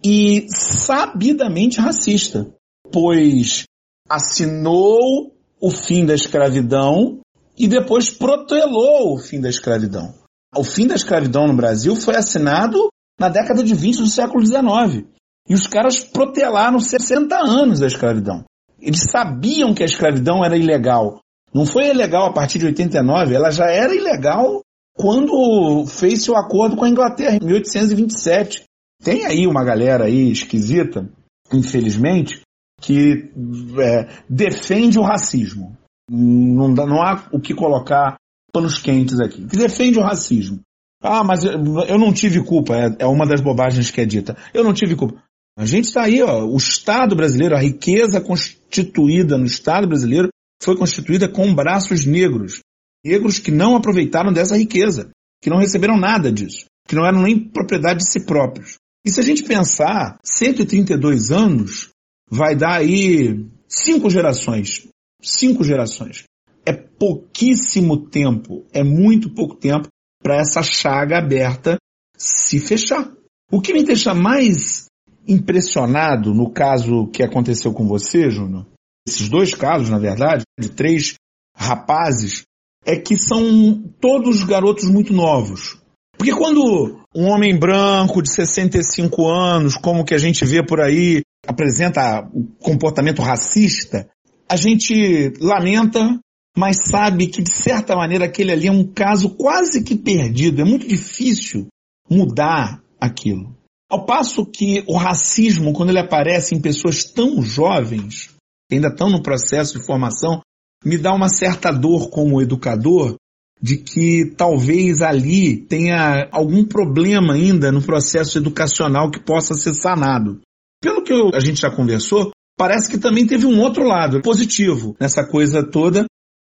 e 0.03 0.47
sabidamente 0.49 1.79
racista, 1.79 2.51
pois 2.91 3.63
assinou 4.09 5.33
o 5.59 5.71
fim 5.71 6.05
da 6.05 6.15
escravidão 6.15 7.19
e 7.57 7.67
depois 7.67 8.09
protelou 8.09 9.13
o 9.13 9.19
fim 9.19 9.39
da 9.39 9.49
escravidão. 9.49 10.13
O 10.55 10.63
fim 10.63 10.87
da 10.87 10.95
escravidão 10.95 11.47
no 11.47 11.55
Brasil 11.55 11.95
foi 11.95 12.15
assinado 12.15 12.89
na 13.19 13.29
década 13.29 13.63
de 13.63 13.73
20 13.73 13.97
do 13.97 14.07
século 14.07 14.45
XIX. 14.45 15.05
E 15.47 15.53
os 15.53 15.67
caras 15.67 15.99
protelaram 16.03 16.79
60 16.79 17.35
anos 17.35 17.79
da 17.79 17.87
escravidão. 17.87 18.43
Eles 18.79 19.03
sabiam 19.11 19.73
que 19.73 19.83
a 19.83 19.85
escravidão 19.85 20.43
era 20.43 20.57
ilegal. 20.57 21.19
Não 21.53 21.65
foi 21.65 21.89
ilegal 21.89 22.27
a 22.27 22.33
partir 22.33 22.59
de 22.59 22.65
89, 22.65 23.35
ela 23.35 23.51
já 23.51 23.65
era 23.65 23.93
ilegal 23.93 24.61
quando 24.95 25.85
fez 25.87 26.23
seu 26.23 26.35
acordo 26.35 26.75
com 26.75 26.85
a 26.85 26.89
Inglaterra, 26.89 27.37
em 27.41 27.45
1827. 27.45 28.63
Tem 29.03 29.25
aí 29.25 29.47
uma 29.47 29.63
galera 29.63 30.05
aí 30.05 30.31
esquisita, 30.31 31.09
infelizmente, 31.51 32.41
que 32.79 33.31
é, 33.79 34.07
defende 34.29 34.99
o 34.99 35.03
racismo. 35.03 35.75
Não, 36.09 36.73
dá, 36.73 36.85
não 36.85 37.01
há 37.01 37.27
o 37.31 37.39
que 37.39 37.53
colocar 37.53 38.17
panos 38.53 38.79
quentes 38.79 39.19
aqui, 39.19 39.45
que 39.47 39.57
defende 39.57 39.97
o 39.97 40.03
racismo. 40.03 40.59
Ah, 41.01 41.23
mas 41.23 41.43
eu 41.43 41.97
não 41.97 42.13
tive 42.13 42.43
culpa, 42.43 42.75
é, 42.75 42.95
é 42.99 43.05
uma 43.07 43.25
das 43.25 43.41
bobagens 43.41 43.89
que 43.89 44.01
é 44.01 44.05
dita. 44.05 44.37
Eu 44.53 44.63
não 44.63 44.73
tive 44.73 44.95
culpa. 44.95 45.21
A 45.57 45.65
gente 45.65 45.85
está 45.85 46.03
aí, 46.03 46.21
ó, 46.21 46.45
o 46.45 46.57
Estado 46.57 47.15
brasileiro, 47.15 47.55
a 47.55 47.59
riqueza 47.59 48.21
constituída 48.21 49.37
no 49.37 49.45
Estado 49.45 49.87
brasileiro 49.87 50.29
foi 50.61 50.77
constituída 50.77 51.27
com 51.27 51.53
braços 51.53 52.05
negros. 52.05 52.59
Negros 53.03 53.39
que 53.39 53.51
não 53.51 53.75
aproveitaram 53.75 54.31
dessa 54.31 54.57
riqueza, 54.57 55.09
que 55.41 55.49
não 55.49 55.57
receberam 55.57 55.97
nada 55.97 56.31
disso, 56.31 56.65
que 56.87 56.95
não 56.95 57.05
eram 57.05 57.23
nem 57.23 57.37
propriedade 57.37 57.99
de 57.99 58.11
si 58.11 58.25
próprios. 58.25 58.77
E 59.05 59.09
se 59.09 59.19
a 59.19 59.23
gente 59.23 59.43
pensar, 59.43 60.17
132 60.23 61.31
anos 61.31 61.89
vai 62.29 62.55
dar 62.55 62.77
aí 62.79 63.45
cinco 63.67 64.09
gerações. 64.09 64.87
Cinco 65.21 65.63
gerações 65.63 66.25
é 66.65 66.73
pouquíssimo 66.73 68.09
tempo, 68.09 68.65
é 68.71 68.83
muito 68.83 69.33
pouco 69.33 69.55
tempo 69.55 69.87
para 70.21 70.37
essa 70.37 70.61
chaga 70.61 71.17
aberta 71.17 71.77
se 72.15 72.59
fechar. 72.59 73.11
O 73.51 73.59
que 73.59 73.73
me 73.73 73.83
deixa 73.83 74.13
mais 74.13 74.85
impressionado 75.27 76.33
no 76.33 76.51
caso 76.51 77.07
que 77.07 77.23
aconteceu 77.23 77.73
com 77.73 77.87
você, 77.87 78.29
Júnior, 78.29 78.67
esses 79.07 79.29
dois 79.29 79.53
casos, 79.53 79.89
na 79.89 79.97
verdade, 79.97 80.43
de 80.59 80.69
três 80.69 81.15
rapazes, 81.55 82.43
é 82.85 82.95
que 82.95 83.17
são 83.17 83.83
todos 83.99 84.43
garotos 84.43 84.85
muito 84.85 85.13
novos. 85.13 85.77
Porque 86.17 86.33
quando 86.33 86.99
um 87.15 87.27
homem 87.29 87.57
branco 87.57 88.21
de 88.21 88.33
65 88.33 89.27
anos, 89.27 89.75
como 89.75 90.05
que 90.05 90.13
a 90.13 90.17
gente 90.17 90.45
vê 90.45 90.65
por 90.65 90.79
aí, 90.79 91.21
apresenta 91.47 92.27
o 92.33 92.45
comportamento 92.59 93.21
racista, 93.21 94.07
a 94.47 94.55
gente 94.55 95.33
lamenta, 95.39 96.19
mas 96.57 96.77
sabe 96.89 97.27
que 97.27 97.41
de 97.41 97.51
certa 97.51 97.95
maneira 97.95 98.25
aquele 98.25 98.51
ali 98.51 98.67
é 98.67 98.71
um 98.71 98.85
caso 98.85 99.29
quase 99.31 99.83
que 99.83 99.95
perdido. 99.95 100.61
É 100.61 100.65
muito 100.65 100.87
difícil 100.87 101.67
mudar 102.09 102.81
aquilo. 102.99 103.55
Ao 103.89 104.05
passo 104.05 104.45
que 104.45 104.83
o 104.87 104.95
racismo, 104.95 105.73
quando 105.73 105.89
ele 105.89 105.99
aparece 105.99 106.55
em 106.55 106.61
pessoas 106.61 107.03
tão 107.03 107.41
jovens, 107.41 108.29
ainda 108.71 108.87
estão 108.87 109.09
no 109.09 109.21
processo 109.23 109.77
de 109.77 109.85
formação, 109.85 110.41
me 110.83 110.97
dá 110.97 111.13
uma 111.13 111.29
certa 111.29 111.71
dor 111.71 112.09
como 112.09 112.41
educador 112.41 113.15
de 113.61 113.77
que 113.77 114.33
talvez 114.35 115.01
ali 115.01 115.55
tenha 115.55 116.27
algum 116.31 116.65
problema 116.65 117.33
ainda 117.33 117.71
no 117.71 117.81
processo 117.81 118.37
educacional 118.39 119.11
que 119.11 119.19
possa 119.19 119.53
ser 119.53 119.75
sanado. 119.75 120.41
Pelo 120.81 121.03
que 121.03 121.13
a 121.35 121.39
gente 121.39 121.61
já 121.61 121.69
conversou, 121.69 122.31
parece 122.57 122.89
que 122.89 122.97
também 122.97 123.27
teve 123.27 123.45
um 123.45 123.59
outro 123.59 123.83
lado 123.83 124.19
positivo 124.21 124.95
nessa 124.99 125.23
coisa 125.23 125.63
toda, 125.63 126.05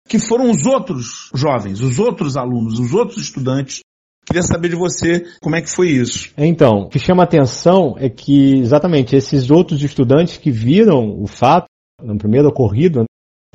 que 0.09 0.19
foram 0.19 0.51
os 0.51 0.65
outros 0.65 1.29
jovens, 1.33 1.79
os 1.81 1.99
outros 1.99 2.35
alunos, 2.35 2.79
os 2.79 2.93
outros 2.93 3.23
estudantes. 3.23 3.79
Queria 4.25 4.43
saber 4.43 4.69
de 4.69 4.75
você 4.75 5.23
como 5.41 5.55
é 5.55 5.61
que 5.61 5.69
foi 5.69 5.91
isso. 5.91 6.31
Então, 6.37 6.81
o 6.81 6.89
que 6.89 6.99
chama 6.99 7.23
atenção 7.23 7.95
é 7.97 8.09
que 8.09 8.57
exatamente 8.57 9.15
esses 9.15 9.49
outros 9.49 9.81
estudantes 9.81 10.37
que 10.37 10.51
viram 10.51 11.21
o 11.21 11.27
fato 11.27 11.67
no 12.03 12.17
primeiro 12.17 12.49
ocorrido 12.49 13.05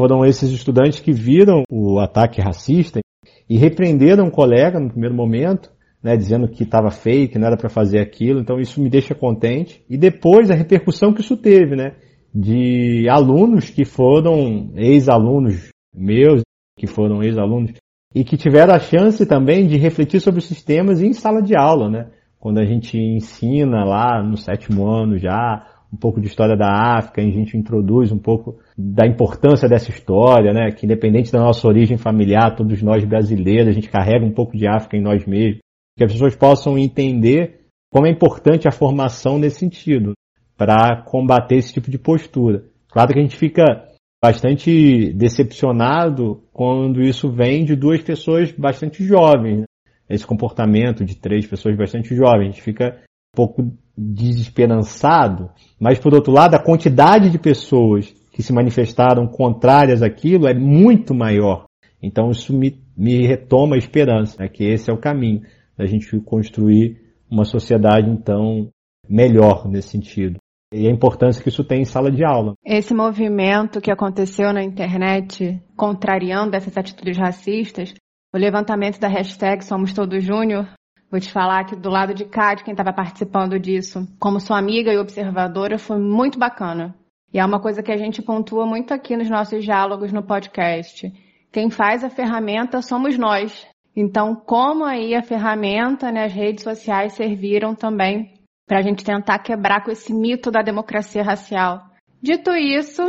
foram 0.01 0.25
esses 0.25 0.51
estudantes 0.51 0.99
que 0.99 1.13
viram 1.13 1.63
o 1.71 1.99
ataque 1.99 2.41
racista 2.41 3.01
e 3.47 3.59
repreenderam 3.59 4.29
o 4.29 4.31
colega 4.31 4.81
no 4.81 4.89
primeiro 4.89 5.15
momento, 5.15 5.71
né, 6.03 6.17
dizendo 6.17 6.49
que 6.49 6.63
estava 6.63 6.89
que 6.91 7.39
não 7.39 7.47
era 7.47 7.57
para 7.59 7.69
fazer 7.69 7.99
aquilo. 7.99 8.41
Então 8.41 8.59
isso 8.59 8.81
me 8.81 8.89
deixa 8.89 9.15
contente. 9.15 9.85
E 9.91 9.99
depois 9.99 10.51
a 10.51 10.55
repercussão 10.55 11.13
que 11.13 11.21
isso 11.21 11.37
teve, 11.37 11.77
né, 11.77 11.97
de 12.35 13.11
alunos 13.11 13.69
que 13.69 13.85
foram 13.85 14.73
ex-alunos 14.75 15.69
meus, 15.95 16.41
que 16.79 16.87
foram 16.87 17.23
ex-alunos, 17.23 17.73
e 18.15 18.25
que 18.25 18.39
tiveram 18.39 18.73
a 18.73 18.81
chance 18.81 19.27
também 19.27 19.67
de 19.67 19.77
refletir 19.77 20.19
sobre 20.21 20.39
os 20.39 20.47
sistemas 20.47 21.03
em 21.03 21.13
sala 21.13 21.43
de 21.43 21.55
aula, 21.55 21.91
né? 21.91 22.07
quando 22.39 22.59
a 22.59 22.65
gente 22.65 22.97
ensina 22.97 23.85
lá 23.85 24.23
no 24.23 24.39
sétimo 24.39 24.89
ano 24.89 25.19
já 25.19 25.63
um 25.93 25.97
pouco 25.97 26.21
de 26.21 26.27
história 26.29 26.57
da 26.57 26.97
África, 26.97 27.21
a 27.21 27.25
gente 27.25 27.57
introduz 27.57 28.11
um 28.11 28.19
pouco 28.19 28.59
da 28.81 29.07
importância 29.07 29.69
dessa 29.69 29.91
história, 29.91 30.53
né? 30.53 30.71
Que 30.71 30.87
independente 30.87 31.31
da 31.31 31.41
nossa 31.41 31.67
origem 31.69 31.99
familiar, 31.99 32.57
todos 32.57 32.83
nós 32.83 33.05
brasileiros, 33.05 33.69
a 33.69 33.73
gente 33.73 33.91
carrega 33.91 34.25
um 34.25 34.33
pouco 34.33 34.57
de 34.57 34.67
África 34.67 34.97
em 34.97 35.03
nós 35.03 35.27
mesmos, 35.27 35.61
que 35.97 36.05
as 36.05 36.13
pessoas 36.13 36.35
possam 36.35 36.79
entender 36.79 37.61
como 37.93 38.07
é 38.07 38.11
importante 38.11 38.67
a 38.67 38.73
formação 38.73 39.39
nesse 39.39 39.59
sentido, 39.59 40.13
para 40.57 41.03
combater 41.03 41.57
esse 41.57 41.73
tipo 41.73 41.91
de 41.91 41.99
postura. 41.99 42.65
Claro 42.89 43.13
que 43.13 43.19
a 43.19 43.23
gente 43.23 43.37
fica 43.37 43.89
bastante 44.23 45.13
decepcionado 45.15 46.43
quando 46.53 47.01
isso 47.01 47.31
vem 47.31 47.65
de 47.65 47.75
duas 47.75 48.03
pessoas 48.03 48.53
bastante 48.53 49.03
jovens. 49.05 49.61
Né? 49.61 49.65
Esse 50.09 50.27
comportamento 50.27 51.05
de 51.05 51.17
três 51.17 51.47
pessoas 51.47 51.77
bastante 51.77 52.15
jovens. 52.15 52.49
A 52.49 52.51
gente 52.51 52.63
fica 52.63 52.99
um 53.35 53.37
pouco 53.37 53.73
desesperançado, 53.97 55.51
mas 55.79 55.99
por 55.99 56.15
outro 56.15 56.33
lado, 56.33 56.55
a 56.55 56.63
quantidade 56.63 57.31
de 57.31 57.39
pessoas 57.39 58.15
que 58.31 58.43
se 58.43 58.53
manifestaram 58.53 59.27
contrárias 59.27 60.03
àquilo 60.03 60.47
é 60.47 60.55
muito 60.55 61.15
maior. 61.15 61.65
Então 62.03 62.31
isso 62.31 62.53
me, 62.53 62.81
me 62.97 63.27
retoma 63.27 63.75
a 63.75 63.79
esperança, 63.79 64.37
né, 64.41 64.49
que 64.49 64.65
esse 64.65 64.91
é 64.91 64.93
o 64.93 65.01
caminho 65.01 65.43
da 65.77 65.87
gente 65.87 66.19
construir 66.21 67.01
uma 67.31 67.45
sociedade 67.45 68.11
então 68.11 68.69
melhor 69.09 69.69
nesse 69.69 69.89
sentido. 69.89 70.39
E 70.73 70.87
a 70.87 70.91
importância 70.91 71.43
que 71.43 71.49
isso 71.49 71.65
tem 71.65 71.83
em 71.83 71.85
sala 71.85 72.13
de 72.13 72.25
aula. 72.25 72.55
Esse 72.65 72.95
movimento 72.95 73.81
que 73.81 73.91
aconteceu 73.91 74.53
na 74.53 74.63
internet, 74.63 75.61
contrariando 75.77 76.55
essas 76.55 76.77
atitudes 76.77 77.19
racistas, 77.19 77.93
o 78.33 78.39
levantamento 78.39 79.01
da 79.01 79.09
hashtag 79.09 79.65
Somos 79.65 79.93
Todos 79.93 80.23
Júnior, 80.23 80.69
vou 81.11 81.19
te 81.19 81.33
falar 81.33 81.65
que 81.65 81.75
do 81.75 81.91
lado 81.91 82.15
de 82.15 82.25
cá, 82.25 82.55
de 82.55 82.63
quem 82.63 82.73
estava 82.73 82.93
participando 82.93 83.59
disso, 83.59 84.07
como 84.21 84.39
sua 84.39 84.59
amiga 84.59 84.93
e 84.93 84.99
observadora, 84.99 85.77
foi 85.77 85.99
muito 85.99 86.39
bacana. 86.39 86.95
E 87.33 87.39
é 87.39 87.45
uma 87.45 87.61
coisa 87.61 87.83
que 87.83 87.93
a 87.93 87.97
gente 87.97 88.21
pontua 88.21 88.67
muito 88.67 88.93
aqui 88.93 89.17
nos 89.17 89.31
nossos 89.31 89.65
diálogos 89.65 90.13
no 90.13 90.23
podcast. 90.23 91.13
Quem 91.53 91.71
faz 91.71 92.03
a 92.03 92.11
ferramenta 92.11 92.83
somos 92.83 93.17
nós. 93.17 93.67
Então, 93.95 94.35
como 94.35 94.85
aí 94.85 95.15
a 95.15 95.23
ferramenta, 95.23 96.11
né, 96.11 96.25
as 96.25 96.33
redes 96.33 96.65
sociais 96.65 97.13
serviram 97.13 97.75
também 97.75 98.35
para 98.67 98.79
a 98.79 98.83
gente 98.83 99.05
tentar 99.05 99.39
quebrar 99.41 99.85
com 99.85 99.91
esse 99.91 100.13
mito 100.13 100.51
da 100.51 100.63
democracia 100.63 101.23
racial. 101.23 101.83
Dito 102.23 102.51
isso, 102.53 103.03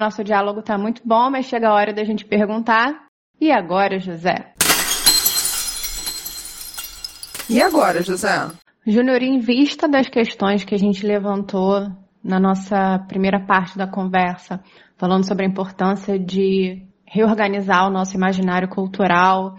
nosso 0.00 0.22
diálogo 0.22 0.60
está 0.60 0.76
muito 0.76 1.02
bom, 1.04 1.30
mas 1.30 1.46
chega 1.46 1.68
a 1.68 1.74
hora 1.74 1.92
da 1.92 2.04
gente 2.04 2.24
perguntar. 2.24 3.06
E 3.40 3.50
agora, 3.50 3.98
José? 3.98 4.52
E 7.48 7.62
agora, 7.62 8.02
José? 8.02 8.50
Júnior, 8.86 9.22
em 9.22 9.38
vista 9.38 9.88
das 9.88 10.08
questões 10.08 10.64
que 10.64 10.74
a 10.74 10.78
gente 10.78 11.06
levantou 11.06 11.88
na 12.26 12.40
nossa 12.40 12.98
primeira 13.06 13.38
parte 13.38 13.78
da 13.78 13.86
conversa, 13.86 14.60
falando 14.98 15.24
sobre 15.24 15.46
a 15.46 15.48
importância 15.48 16.18
de 16.18 16.82
reorganizar 17.06 17.86
o 17.86 17.90
nosso 17.90 18.16
imaginário 18.16 18.68
cultural, 18.68 19.54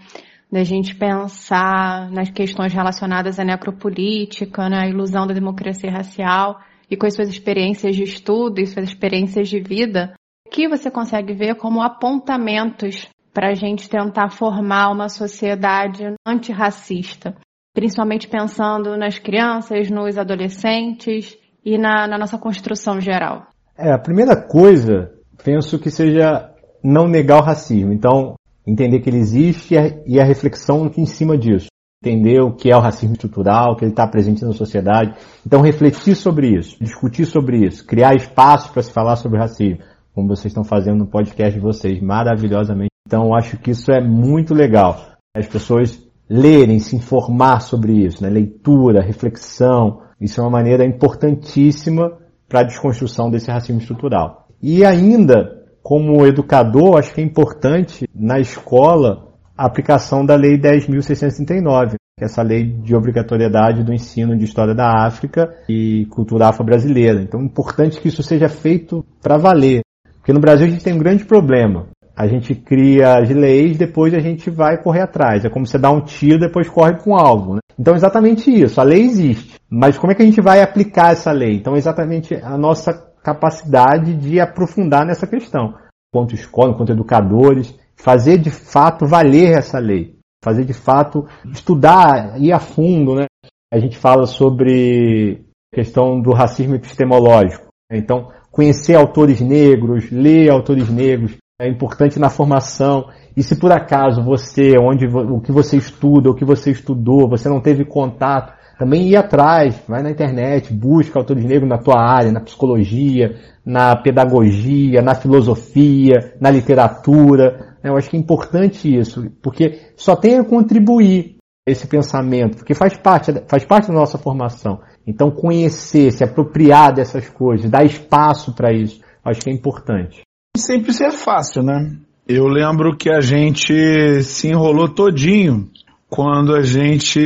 da 0.52 0.64
gente 0.64 0.94
pensar 0.94 2.12
nas 2.12 2.30
questões 2.30 2.74
relacionadas 2.74 3.40
à 3.40 3.46
necropolítica, 3.46 4.70
na 4.70 4.86
ilusão 4.86 5.26
da 5.26 5.34
democracia 5.34 5.90
racial 5.90 6.60
e 6.92 6.98
com 6.98 7.06
as 7.06 7.16
suas 7.16 7.30
experiências 7.30 7.96
de 7.96 8.04
estudo 8.04 8.60
e 8.60 8.68
suas 8.68 8.90
experiências 8.90 9.48
de 9.48 9.60
vida, 9.62 10.14
que 10.52 10.68
você 10.68 10.92
consegue 10.92 11.34
ver 11.34 11.56
como 11.56 11.82
apontamentos 11.82 13.08
para 13.34 13.50
a 13.50 13.54
gente 13.54 13.90
tentar 13.90 14.30
formar 14.30 14.90
uma 14.90 15.08
sociedade 15.08 16.04
antirracista, 16.26 17.36
principalmente 17.74 18.28
pensando 18.28 18.98
nas 18.98 19.20
crianças, 19.20 19.90
nos 19.90 20.18
adolescentes 20.18 21.38
e 21.68 21.78
na, 21.78 22.08
na 22.08 22.18
nossa 22.18 22.38
construção 22.38 23.02
geral? 23.02 23.48
É, 23.78 23.92
a 23.92 24.00
primeira 24.00 24.38
coisa, 24.38 25.12
penso 25.44 25.78
que 25.78 25.92
seja 25.92 26.50
não 26.82 27.10
negar 27.10 27.42
o 27.42 27.44
racismo. 27.44 27.92
Então, 27.92 28.36
entender 28.66 29.02
que 29.02 29.10
ele 29.10 29.18
existe 29.18 29.74
e 29.74 29.78
a, 29.78 29.82
e 30.06 30.18
a 30.18 30.24
reflexão 30.24 30.90
em 30.96 31.06
cima 31.06 31.38
disso. 31.38 31.68
Entender 32.02 32.40
o 32.40 32.56
que 32.56 32.72
é 32.72 32.78
o 32.78 32.80
racismo 32.80 33.16
estrutural, 33.16 33.76
que 33.76 33.84
ele 33.84 33.92
está 33.92 34.08
presente 34.08 34.46
na 34.46 34.54
sociedade. 34.54 35.14
Então, 35.46 35.60
refletir 35.60 36.16
sobre 36.16 36.58
isso, 36.58 36.78
discutir 36.80 37.26
sobre 37.26 37.66
isso, 37.66 37.86
criar 37.86 38.16
espaços 38.16 38.72
para 38.72 38.82
se 38.82 38.94
falar 38.94 39.18
sobre 39.18 39.38
racismo, 39.38 39.80
como 40.16 40.30
vocês 40.30 40.52
estão 40.52 40.64
fazendo 40.64 41.00
no 41.00 41.08
podcast 41.08 41.54
de 41.54 41.60
vocês, 41.60 42.02
maravilhosamente. 42.02 42.92
Então, 43.06 43.36
acho 43.36 43.58
que 43.58 43.72
isso 43.72 43.92
é 43.92 44.02
muito 44.02 44.54
legal. 44.54 45.18
As 45.36 45.48
pessoas 45.48 46.02
lerem, 46.30 46.80
se 46.80 46.96
informar 46.96 47.60
sobre 47.60 48.06
isso, 48.06 48.24
né? 48.24 48.30
leitura, 48.30 49.02
reflexão, 49.02 50.07
isso 50.20 50.40
é 50.40 50.44
uma 50.44 50.50
maneira 50.50 50.86
importantíssima 50.86 52.18
para 52.48 52.62
a 52.62 52.64
desconstrução 52.64 53.30
desse 53.30 53.52
racismo 53.52 53.82
estrutural. 53.82 54.48
E 54.62 54.84
ainda, 54.84 55.64
como 55.84 56.26
educador, 56.26 56.98
acho 56.98 57.14
que 57.14 57.22
é 57.22 57.24
importante 57.24 58.08
na 58.16 58.40
escola 58.40 59.28
a 59.56 59.66
aplicação 59.66 60.26
da 60.26 60.36
Lei 60.36 60.58
10.639, 60.58 61.92
que 61.92 62.24
é 62.24 62.26
essa 62.26 62.42
lei 62.42 62.64
de 62.64 62.96
obrigatoriedade 62.96 63.84
do 63.84 63.94
ensino 63.94 64.38
de 64.38 64.46
história 64.46 64.74
da 64.74 65.06
África 65.06 65.54
e 65.68 66.06
cultura 66.08 66.48
afro-brasileira. 66.48 67.22
Então 67.22 67.40
é 67.40 67.44
importante 67.44 68.00
que 68.00 68.08
isso 68.08 68.24
seja 68.24 68.48
feito 68.48 69.06
para 69.22 69.38
valer. 69.38 69.82
Porque 70.18 70.34
no 70.34 70.40
Brasil 70.40 70.68
a 70.68 70.70
gente 70.70 70.84
tem 70.84 70.94
um 70.94 71.00
grande 71.00 71.26
problema 71.26 71.88
a 72.18 72.26
gente 72.26 72.56
cria 72.56 73.20
as 73.20 73.30
leis, 73.30 73.78
depois 73.78 74.12
a 74.12 74.20
gente 74.20 74.50
vai 74.50 74.82
correr 74.82 75.02
atrás. 75.02 75.46
É 75.46 75.50
como 75.52 75.68
você 75.68 75.78
dá 75.78 75.92
um 75.92 76.02
tiro, 76.02 76.40
depois 76.40 76.68
corre 76.68 76.98
com 76.98 77.16
alvo. 77.16 77.54
Né? 77.54 77.60
Então, 77.78 77.94
exatamente 77.94 78.50
isso. 78.50 78.82
A 78.82 78.84
lei 78.84 79.02
existe. 79.02 79.54
Mas 79.70 80.00
como 80.00 80.12
é 80.12 80.16
que 80.16 80.24
a 80.24 80.26
gente 80.26 80.42
vai 80.42 80.64
aplicar 80.64 81.12
essa 81.12 81.32
lei? 81.32 81.54
Então, 81.54 81.78
exatamente 81.78 82.34
a 82.34 82.58
nossa 82.58 82.92
capacidade 83.22 84.16
de 84.16 84.40
aprofundar 84.40 85.06
nessa 85.06 85.28
questão. 85.28 85.76
Quanto 86.12 86.34
escola, 86.34 86.74
quanto 86.74 86.92
educadores, 86.92 87.78
fazer 87.96 88.40
de 88.40 88.50
fato 88.50 89.06
valer 89.06 89.56
essa 89.56 89.78
lei. 89.78 90.16
Fazer 90.44 90.66
de 90.66 90.74
fato 90.74 91.28
estudar, 91.54 92.42
ir 92.42 92.52
a 92.52 92.60
fundo. 92.60 93.14
Né? 93.14 93.26
A 93.72 93.78
gente 93.78 93.96
fala 93.96 94.26
sobre 94.26 95.46
questão 95.72 96.20
do 96.20 96.34
racismo 96.34 96.74
epistemológico. 96.74 97.68
Então, 97.92 98.32
conhecer 98.50 98.96
autores 98.96 99.40
negros, 99.40 100.10
ler 100.10 100.50
autores 100.50 100.90
negros, 100.90 101.38
é 101.60 101.68
importante 101.68 102.20
na 102.20 102.30
formação. 102.30 103.10
E 103.36 103.42
se 103.42 103.56
por 103.56 103.72
acaso 103.72 104.24
você, 104.24 104.74
onde 104.80 105.08
o 105.08 105.42
que 105.42 105.52
você 105.52 105.78
estuda, 105.78 106.30
o 106.30 106.36
que 106.36 106.46
você 106.46 106.70
estudou, 106.70 107.28
você 107.28 107.50
não 107.50 107.60
teve 107.60 107.84
contato, 107.84 108.54
também 108.78 109.08
ir 109.08 109.16
atrás, 109.16 109.82
vai 109.88 110.04
na 110.04 110.12
internet, 110.12 110.72
busca 110.72 111.18
autores 111.18 111.44
negros 111.44 111.68
na 111.68 111.80
tua 111.80 112.00
área, 112.00 112.32
na 112.32 112.42
psicologia, 112.42 113.36
na 113.66 113.96
pedagogia, 113.96 115.02
na 115.02 115.16
filosofia, 115.16 116.36
na 116.40 116.52
literatura. 116.52 117.76
Eu 117.84 117.98
acho 117.98 118.08
que 118.08 118.18
é 118.18 118.20
importante 118.20 118.96
isso, 118.96 119.32
porque 119.42 119.80
só 119.96 120.16
tem 120.16 120.38
a 120.38 120.44
contribuir 120.44 121.38
esse 121.68 121.88
pensamento, 121.88 122.58
porque 122.58 122.76
faz 122.76 122.96
parte, 122.96 123.34
faz 123.50 123.66
parte 123.66 123.88
da 123.88 123.96
nossa 123.96 124.20
formação. 124.20 124.80
Então 125.08 125.32
conhecer, 125.32 126.12
se 126.12 126.24
apropriar 126.24 126.94
dessas 126.94 127.28
coisas, 127.30 127.70
dar 127.70 127.84
espaço 127.84 128.54
para 128.54 128.72
isso, 128.72 129.02
acho 129.26 129.42
que 129.42 129.50
é 129.50 129.54
importante 129.54 130.27
sempre 130.58 130.94
ser 130.94 131.12
fácil, 131.12 131.64
né? 131.64 131.96
Eu 132.28 132.48
lembro 132.48 132.98
que 132.98 133.10
a 133.10 133.22
gente 133.22 134.22
se 134.24 134.50
enrolou 134.50 134.90
todinho 134.90 135.70
quando 136.10 136.56
a 136.56 136.62
gente 136.62 137.20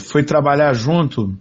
foi 0.00 0.22
trabalhar 0.22 0.74
junto 0.74 1.34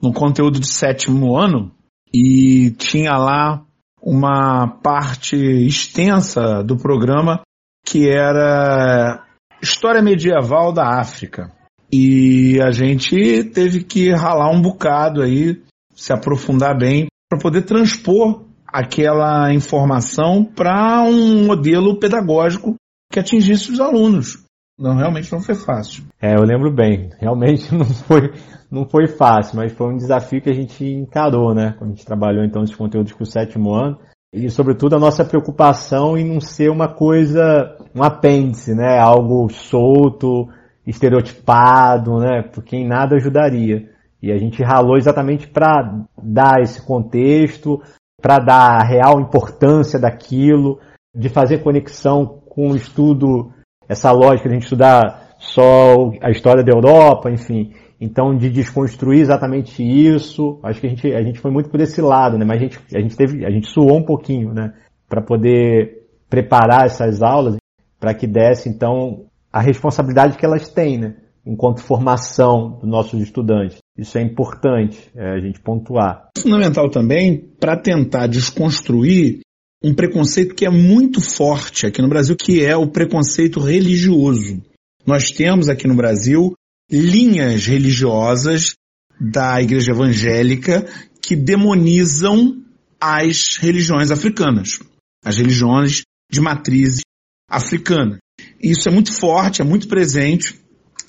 no 0.00 0.12
conteúdo 0.12 0.60
de 0.60 0.66
sétimo 0.66 1.36
ano 1.36 1.72
e 2.12 2.70
tinha 2.78 3.16
lá 3.16 3.64
uma 4.02 4.66
parte 4.82 5.36
extensa 5.36 6.62
do 6.62 6.76
programa 6.76 7.40
que 7.84 8.08
era 8.08 9.24
história 9.62 10.00
medieval 10.00 10.72
da 10.72 11.00
África. 11.00 11.52
E 11.92 12.60
a 12.62 12.70
gente 12.70 13.44
teve 13.52 13.82
que 13.82 14.12
ralar 14.12 14.50
um 14.50 14.62
bocado 14.62 15.22
aí, 15.22 15.60
se 15.94 16.12
aprofundar 16.12 16.78
bem 16.78 17.08
para 17.28 17.40
poder 17.40 17.62
transpor 17.62 18.44
aquela 18.72 19.52
informação 19.52 20.44
para 20.44 21.02
um 21.02 21.46
modelo 21.46 21.98
pedagógico 21.98 22.74
que 23.10 23.18
atingisse 23.18 23.72
os 23.72 23.80
alunos. 23.80 24.44
Não, 24.78 24.96
realmente 24.96 25.30
não 25.30 25.42
foi 25.42 25.54
fácil. 25.54 26.04
É, 26.20 26.34
eu 26.34 26.42
lembro 26.42 26.72
bem. 26.72 27.10
Realmente 27.18 27.72
não 27.76 27.84
foi, 27.84 28.32
não 28.70 28.88
foi 28.88 29.06
fácil, 29.08 29.56
mas 29.56 29.72
foi 29.72 29.92
um 29.92 29.96
desafio 29.96 30.40
que 30.40 30.48
a 30.48 30.54
gente 30.54 30.84
encarou, 30.84 31.54
né? 31.54 31.74
Quando 31.78 31.90
a 31.90 31.94
gente 31.94 32.06
trabalhou 32.06 32.44
então 32.44 32.62
esses 32.62 32.74
conteúdos 32.74 33.12
com 33.12 33.22
o 33.22 33.26
sétimo 33.26 33.74
ano. 33.74 33.98
E 34.32 34.48
sobretudo 34.48 34.94
a 34.94 34.98
nossa 34.98 35.24
preocupação 35.24 36.16
em 36.16 36.24
não 36.24 36.40
ser 36.40 36.70
uma 36.70 36.88
coisa, 36.88 37.76
um 37.94 38.02
apêndice, 38.02 38.74
né? 38.74 38.98
Algo 38.98 39.48
solto, 39.50 40.48
estereotipado, 40.86 42.18
né? 42.18 42.42
Porque 42.42 42.76
em 42.76 42.86
nada 42.86 43.16
ajudaria. 43.16 43.90
E 44.22 44.30
a 44.30 44.38
gente 44.38 44.62
ralou 44.62 44.96
exatamente 44.96 45.48
para 45.48 46.04
dar 46.22 46.60
esse 46.60 46.84
contexto, 46.86 47.82
para 48.20 48.38
dar 48.38 48.80
a 48.80 48.84
real 48.84 49.20
importância 49.20 49.98
daquilo, 49.98 50.78
de 51.14 51.28
fazer 51.28 51.62
conexão 51.62 52.40
com 52.48 52.70
o 52.70 52.76
estudo, 52.76 53.52
essa 53.88 54.12
lógica 54.12 54.48
de 54.48 54.54
a 54.54 54.58
gente 54.58 54.64
estudar 54.64 55.34
só 55.38 56.12
a 56.20 56.30
história 56.30 56.62
da 56.62 56.72
Europa, 56.72 57.30
enfim. 57.30 57.72
Então, 58.00 58.36
de 58.36 58.48
desconstruir 58.48 59.20
exatamente 59.20 59.82
isso, 59.82 60.58
acho 60.62 60.80
que 60.80 60.86
a 60.86 60.90
gente, 60.90 61.12
a 61.12 61.22
gente 61.22 61.38
foi 61.38 61.50
muito 61.50 61.68
por 61.68 61.80
esse 61.80 62.00
lado, 62.00 62.38
né? 62.38 62.44
Mas 62.46 62.58
a 62.58 62.60
gente, 62.62 62.78
a 62.94 63.00
gente 63.00 63.16
teve, 63.16 63.44
a 63.44 63.50
gente 63.50 63.68
suou 63.68 63.98
um 63.98 64.04
pouquinho, 64.04 64.54
né? 64.54 64.72
Para 65.08 65.20
poder 65.20 66.06
preparar 66.28 66.86
essas 66.86 67.20
aulas, 67.22 67.56
para 67.98 68.14
que 68.14 68.26
desse, 68.26 68.68
então, 68.68 69.26
a 69.52 69.60
responsabilidade 69.60 70.38
que 70.38 70.46
elas 70.46 70.68
têm, 70.68 70.98
né? 70.98 71.16
Enquanto 71.44 71.82
formação 71.82 72.78
dos 72.80 72.88
nossos 72.88 73.20
estudantes. 73.20 73.79
Isso 73.96 74.16
é 74.18 74.22
importante 74.22 75.10
é, 75.14 75.32
a 75.32 75.40
gente 75.40 75.60
pontuar. 75.60 76.28
Fundamental 76.38 76.90
também 76.90 77.38
para 77.58 77.76
tentar 77.76 78.26
desconstruir 78.26 79.40
um 79.82 79.94
preconceito 79.94 80.54
que 80.54 80.66
é 80.66 80.70
muito 80.70 81.20
forte 81.20 81.86
aqui 81.86 82.02
no 82.02 82.08
Brasil, 82.08 82.36
que 82.36 82.64
é 82.64 82.76
o 82.76 82.88
preconceito 82.88 83.60
religioso. 83.60 84.62
Nós 85.06 85.30
temos 85.30 85.68
aqui 85.68 85.88
no 85.88 85.94
Brasil 85.94 86.52
linhas 86.90 87.66
religiosas 87.66 88.74
da 89.18 89.60
igreja 89.62 89.92
evangélica 89.92 90.86
que 91.22 91.36
demonizam 91.36 92.62
as 93.00 93.56
religiões 93.56 94.10
africanas, 94.10 94.78
as 95.24 95.38
religiões 95.38 96.02
de 96.30 96.40
matriz 96.40 97.00
africana. 97.48 98.18
Isso 98.62 98.88
é 98.88 98.92
muito 98.92 99.12
forte, 99.12 99.62
é 99.62 99.64
muito 99.64 99.88
presente 99.88 100.58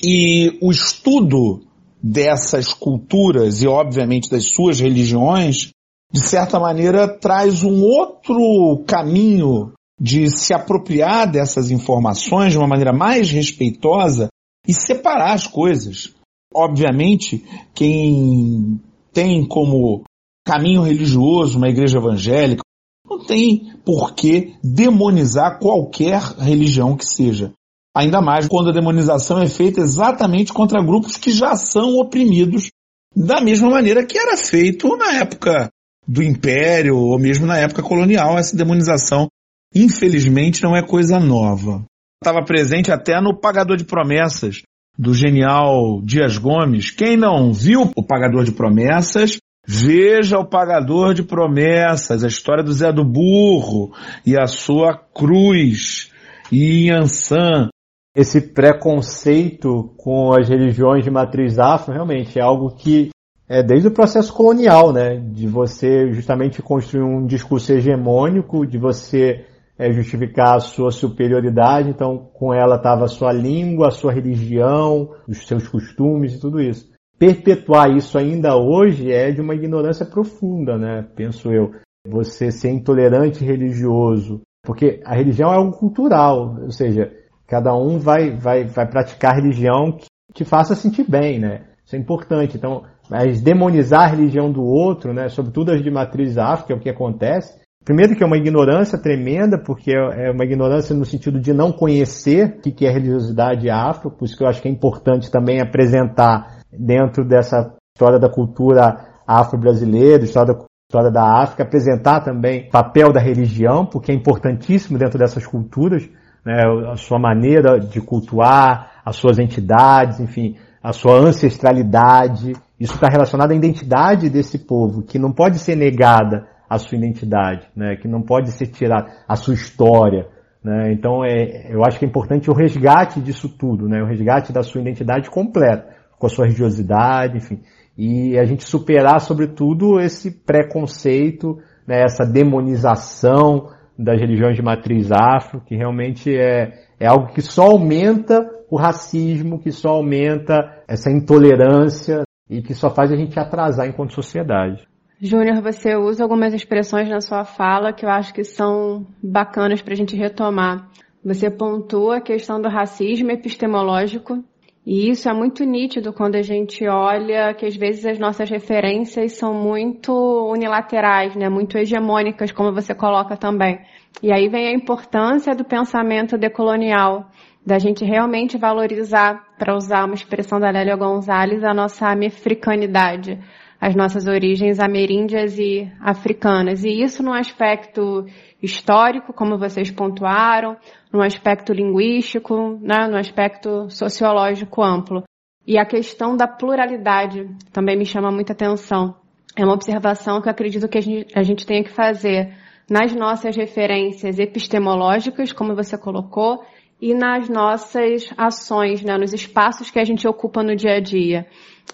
e 0.04 0.58
o 0.62 0.72
estudo 0.72 1.66
dessas 2.02 2.74
culturas 2.74 3.62
e 3.62 3.68
obviamente 3.68 4.30
das 4.30 4.52
suas 4.52 4.80
religiões, 4.80 5.72
de 6.12 6.22
certa 6.22 6.60
maneira 6.60 7.08
traz 7.08 7.64
um 7.64 7.82
outro 7.82 8.84
caminho 8.88 9.74
de 10.00 10.36
se 10.36 10.54
apropriar 10.54 11.32
dessas 11.32 11.70
informações 11.70 12.54
de 12.54 12.58
uma 12.58 12.68
maneira 12.68 12.92
mais 12.92 13.30
respeitosa 13.30 14.30
e 14.68 14.74
separar 14.74 15.34
as 15.34 15.46
coisas. 15.46 16.14
Obviamente, 16.54 17.46
quem 17.74 18.82
tem 19.14 19.46
como 19.48 20.04
caminho 20.46 20.82
religioso 20.82 21.58
uma 21.58 21.70
igreja 21.70 22.00
evangélica 22.00 22.64
não 23.08 23.24
tem 23.24 23.74
por 23.86 24.14
que 24.16 24.56
demonizar 24.64 25.60
qualquer 25.60 26.20
religião 26.20 26.98
que 26.98 27.06
seja. 27.06 27.54
Ainda 27.96 28.22
mais 28.22 28.48
quando 28.48 28.70
a 28.70 28.74
demonização 28.74 29.42
é 29.42 29.48
feita 29.48 29.82
exatamente 29.82 30.54
contra 30.54 30.84
grupos 30.84 31.18
que 31.18 31.32
já 31.32 31.56
são 31.56 31.96
oprimidos, 31.98 32.70
da 33.16 33.42
mesma 33.42 33.70
maneira 33.70 34.06
que 34.06 34.18
era 34.18 34.38
feito 34.38 34.96
na 34.96 35.18
época 35.18 35.70
do 36.08 36.24
Império 36.24 36.98
ou 36.98 37.20
mesmo 37.20 37.46
na 37.46 37.58
época 37.58 37.84
colonial. 37.84 38.38
Essa 38.38 38.56
demonização, 38.56 39.28
infelizmente, 39.76 40.64
não 40.64 40.76
é 40.76 40.82
coisa 40.82 41.20
nova 41.20 41.86
estava 42.24 42.46
presente 42.46 42.92
até 42.92 43.20
no 43.20 43.36
Pagador 43.36 43.76
de 43.76 43.84
Promessas, 43.84 44.62
do 44.98 45.12
genial 45.12 46.00
Dias 46.04 46.38
Gomes. 46.38 46.92
Quem 46.92 47.18
não 47.18 47.52
viu 47.52 47.92
o 47.96 48.04
Pagador 48.04 48.44
de 48.44 48.52
Promessas, 48.52 49.40
veja 49.68 50.38
o 50.38 50.46
Pagador 50.46 51.16
de 51.16 51.24
Promessas, 51.24 52.24
a 52.24 52.28
história 52.28 52.64
do 52.64 52.72
Zé 52.72 52.94
do 52.94 53.04
Burro 53.04 53.92
e 54.24 54.40
a 54.40 54.46
sua 54.46 54.96
cruz 54.96 56.12
e 56.52 56.90
Yansan. 56.90 57.70
Esse 58.16 58.42
preconceito 58.42 59.94
com 59.98 60.34
as 60.34 60.50
religiões 60.50 61.04
de 61.04 61.10
matriz 61.10 61.58
afro 61.58 61.94
realmente 61.94 62.38
é 62.38 62.42
algo 62.42 62.76
que 62.76 63.10
é 63.48 63.64
desde 63.64 63.88
o 63.88 63.94
processo 63.94 64.34
colonial, 64.34 64.92
né? 64.92 65.16
De 65.16 65.48
você 65.48 66.12
justamente 66.12 66.62
construir 66.62 67.04
um 67.04 67.26
discurso 67.26 67.72
hegemônico, 67.72 68.66
de 68.66 68.78
você 68.78 69.46
é, 69.78 69.92
justificar 69.92 70.58
a 70.58 70.60
sua 70.60 70.92
superioridade, 70.92 71.90
então 71.90 72.30
com 72.34 72.54
ela 72.54 72.76
estava 72.76 73.06
a 73.06 73.10
sua 73.10 73.32
língua, 73.32 73.88
a 73.88 73.92
sua 73.92 74.12
religião, 74.12 75.10
os 75.28 75.48
seus 75.48 75.68
costumes 75.68 76.36
e 76.36 76.40
tudo 76.40 76.62
isso. 76.62 76.92
Perpetuar 77.18 77.96
isso 77.96 78.18
ainda 78.18 78.58
hoje 78.58 79.12
é 79.12 79.32
de 79.32 79.42
uma 79.42 79.56
ignorância 79.56 80.06
profunda, 80.06 80.78
né? 80.78 81.08
Penso 81.16 81.52
eu. 81.52 81.72
Você 82.08 82.52
ser 82.52 82.72
intolerante 82.72 83.44
religioso, 83.44 84.42
porque 84.64 85.02
a 85.06 85.16
religião 85.16 85.54
é 85.54 85.56
algo 85.56 85.78
cultural, 85.78 86.58
ou 86.62 86.72
seja, 86.72 87.12
cada 87.52 87.76
um 87.76 88.00
vai, 88.00 88.32
vai, 88.32 88.64
vai 88.64 88.88
praticar 88.88 89.36
religião 89.36 89.92
que, 89.92 90.06
que 90.34 90.46
faça 90.46 90.74
sentir 90.74 91.06
bem, 91.08 91.38
né? 91.38 91.64
Isso 91.86 91.98
é 91.98 92.00
importante. 92.00 92.56
Então, 92.56 92.84
mas 93.10 93.42
demonizar 93.42 94.04
a 94.04 94.08
religião 94.08 94.50
do 94.50 94.64
outro, 94.64 95.14
né, 95.14 95.28
sobretudo 95.28 95.74
as 95.74 95.84
de 95.84 95.92
matriz 95.92 96.38
afro, 96.38 96.72
é 96.72 96.76
o 96.76 96.80
que 96.80 96.90
acontece, 96.90 97.60
Primeiro 97.84 98.16
que 98.16 98.24
é 98.24 98.28
uma 98.28 98.38
ignorância 98.38 98.96
tremenda, 98.96 99.58
porque 99.58 99.92
é, 99.92 100.28
é 100.28 100.32
uma 100.32 100.46
ignorância 100.46 100.96
no 100.96 101.04
sentido 101.04 101.40
de 101.40 101.52
não 101.52 101.72
conhecer 101.72 102.60
o 102.60 102.72
que 102.72 102.86
é 102.86 102.92
religiosidade 102.92 103.72
afro, 103.72 104.12
por 104.12 104.26
isso 104.26 104.38
que 104.38 104.44
eu 104.44 104.48
acho 104.48 104.62
que 104.62 104.68
é 104.68 104.72
importante 104.72 105.32
também 105.32 105.60
apresentar 105.60 106.60
dentro 106.72 107.26
dessa 107.26 107.74
história 107.96 108.20
da 108.20 108.30
cultura 108.30 109.08
afro-brasileira, 109.26 110.24
história 110.24 110.54
da 110.54 110.64
história 110.88 111.10
da 111.10 111.42
África, 111.42 111.64
apresentar 111.64 112.20
também 112.20 112.68
o 112.68 112.70
papel 112.70 113.12
da 113.12 113.20
religião, 113.20 113.86
porque 113.86 114.12
é 114.12 114.16
importantíssimo 114.16 115.00
dentro 115.00 115.18
dessas 115.18 115.48
culturas, 115.48 116.08
né, 116.46 116.64
a 116.92 116.96
sua 116.96 117.20
maneira 117.20 117.80
de 117.80 118.02
cultuar, 118.02 119.02
as 119.06 119.16
suas 119.16 119.40
entidades, 119.40 120.20
enfim, 120.20 120.56
a 120.82 120.94
sua 120.94 121.18
ancestralidade. 121.18 122.54
Isso 122.80 122.96
está 122.96 123.08
relacionado 123.08 123.52
à 123.52 123.56
identidade 123.56 124.30
desse 124.30 124.60
povo, 124.60 125.04
que 125.04 125.20
não 125.20 125.32
pode 125.32 125.60
ser 125.60 125.76
negada 125.76 126.48
a 126.72 126.78
sua 126.78 126.98
identidade, 126.98 127.68
né? 127.76 127.98
que 127.98 128.08
não 128.08 128.22
pode 128.22 128.50
ser 128.52 128.68
tirada 128.68 129.12
a 129.28 129.36
sua 129.36 129.54
história. 129.54 130.28
Né? 130.64 130.94
Então 130.94 131.24
é, 131.24 131.68
eu 131.70 131.84
acho 131.84 132.00
que 132.00 132.06
é 132.06 132.08
importante 132.08 132.50
o 132.50 132.54
resgate 132.54 133.20
disso 133.20 133.50
tudo, 133.50 133.90
né? 133.90 134.02
o 134.02 134.06
resgate 134.06 134.54
da 134.54 134.64
sua 134.64 134.80
identidade 134.80 135.30
completa, 135.30 135.86
com 136.18 136.28
a 136.28 136.30
sua 136.30 136.46
religiosidade, 136.46 137.38
enfim. 137.38 137.62
E 137.98 138.40
a 138.40 138.46
gente 138.46 138.64
superar, 138.64 139.20
sobretudo, 139.20 140.00
esse 140.00 140.32
preconceito, 140.32 141.60
né? 141.86 142.02
essa 142.04 142.24
demonização 142.24 143.68
das 143.98 144.20
religiões 144.20 144.56
de 144.56 144.62
matriz 144.62 145.12
afro, 145.12 145.62
que 145.62 145.76
realmente 145.76 146.36
é, 146.36 146.86
é 147.00 147.08
algo 147.08 147.34
que 147.34 147.42
só 147.42 147.72
aumenta 147.72 148.42
o 148.70 148.78
racismo, 148.78 149.60
que 149.60 149.72
só 149.72 149.90
aumenta 149.90 150.84
essa 150.88 151.12
intolerância 151.12 152.24
e 152.50 152.62
que 152.62 152.74
só 152.74 152.90
faz 152.90 153.12
a 153.12 153.16
gente 153.16 153.40
atrasar 153.40 153.88
enquanto 153.88 154.14
sociedade. 154.14 154.88
Júnior, 155.22 155.62
você 155.62 155.96
usa 155.96 156.24
algumas 156.24 156.54
expressões 156.54 157.08
na 157.08 157.22
sua 157.22 157.46
fala 157.46 157.94
que 157.94 158.06
eu 158.06 158.10
acho 158.10 158.34
que 158.34 158.44
são 158.44 159.06
bacanas 159.22 159.82
para 159.82 159.94
a 159.94 159.98
gente 159.98 160.16
retomar. 160.16 160.90
Você 161.24 161.52
pontua 161.52 162.18
a 162.18 162.22
questão 162.22 162.60
do 162.60 162.68
racismo 162.68 163.30
epistemológico, 163.30 164.44
e 164.86 165.12
isso 165.12 165.30
é 165.30 165.34
muito 165.34 165.64
nítido 165.64 166.12
quando 166.12 166.36
a 166.36 166.42
gente 166.42 166.88
olha 166.88 167.54
que 167.54 167.68
às 167.68 167.76
vezes 167.76 168.04
as 168.04 168.18
nossas 168.18 168.50
referências 168.50 169.34
são 169.34 169.54
muito 169.54 170.12
unilaterais, 170.52 171.36
né? 171.36 171.50
muito 171.50 171.78
hegemônicas, 171.78 172.52
como 172.52 172.74
você 172.74 172.96
coloca 172.96 173.38
também. 173.38 173.80
E 174.24 174.32
aí 174.32 174.50
vem 174.50 174.68
a 174.68 174.74
importância 174.74 175.54
do 175.54 175.64
pensamento 175.64 176.36
decolonial, 176.36 177.30
da 177.64 177.78
gente 177.78 178.04
realmente 178.04 178.58
valorizar, 178.58 179.56
para 179.58 179.76
usar 179.76 180.06
uma 180.06 180.16
expressão 180.16 180.60
da 180.60 180.72
Lélia 180.72 180.96
Gonzalez, 180.96 181.64
a 181.64 181.76
nossa 181.76 182.08
americanidade 182.08 183.40
as 183.82 183.96
nossas 183.96 184.28
origens 184.28 184.80
ameríndias 184.80 185.58
e 185.58 185.92
africanas. 186.00 186.84
E 186.84 187.02
isso 187.02 187.24
no 187.24 187.34
aspecto 187.34 188.28
histórico, 188.62 189.34
como 189.34 189.58
vocês 189.58 189.90
pontuaram, 189.90 190.78
no 191.12 191.20
aspecto 191.20 191.74
linguístico, 191.74 192.80
né, 192.80 193.08
no 193.08 193.18
aspecto 193.18 193.90
sociológico 193.90 194.84
amplo. 194.84 195.24
E 195.66 195.80
a 195.80 195.86
questão 195.86 196.38
da 196.38 196.48
pluralidade 196.48 197.50
também 197.74 197.98
me 197.98 198.06
chama 198.06 198.32
muita 198.32 198.54
atenção. 198.54 199.16
É 199.58 199.66
uma 199.66 199.74
observação 199.74 200.40
que 200.40 200.48
eu 200.48 200.52
acredito 200.52 200.88
que 200.88 201.00
a 201.00 201.02
gente, 201.02 201.34
a 201.36 201.42
gente 201.42 201.66
tenha 201.66 201.84
que 201.84 201.92
fazer 201.92 202.56
nas 202.88 203.16
nossas 203.16 203.56
referências 203.56 204.38
epistemológicas, 204.38 205.52
como 205.52 205.76
você 205.76 205.98
colocou, 205.98 206.64
e 207.02 207.16
nas 207.16 207.50
nossas 207.50 208.32
ações, 208.38 209.02
né, 209.02 209.18
nos 209.18 209.34
espaços 209.34 209.90
que 209.90 210.00
a 210.00 210.04
gente 210.04 210.28
ocupa 210.28 210.62
no 210.62 210.76
dia 210.76 210.98
a 210.98 211.00
dia. 211.00 211.48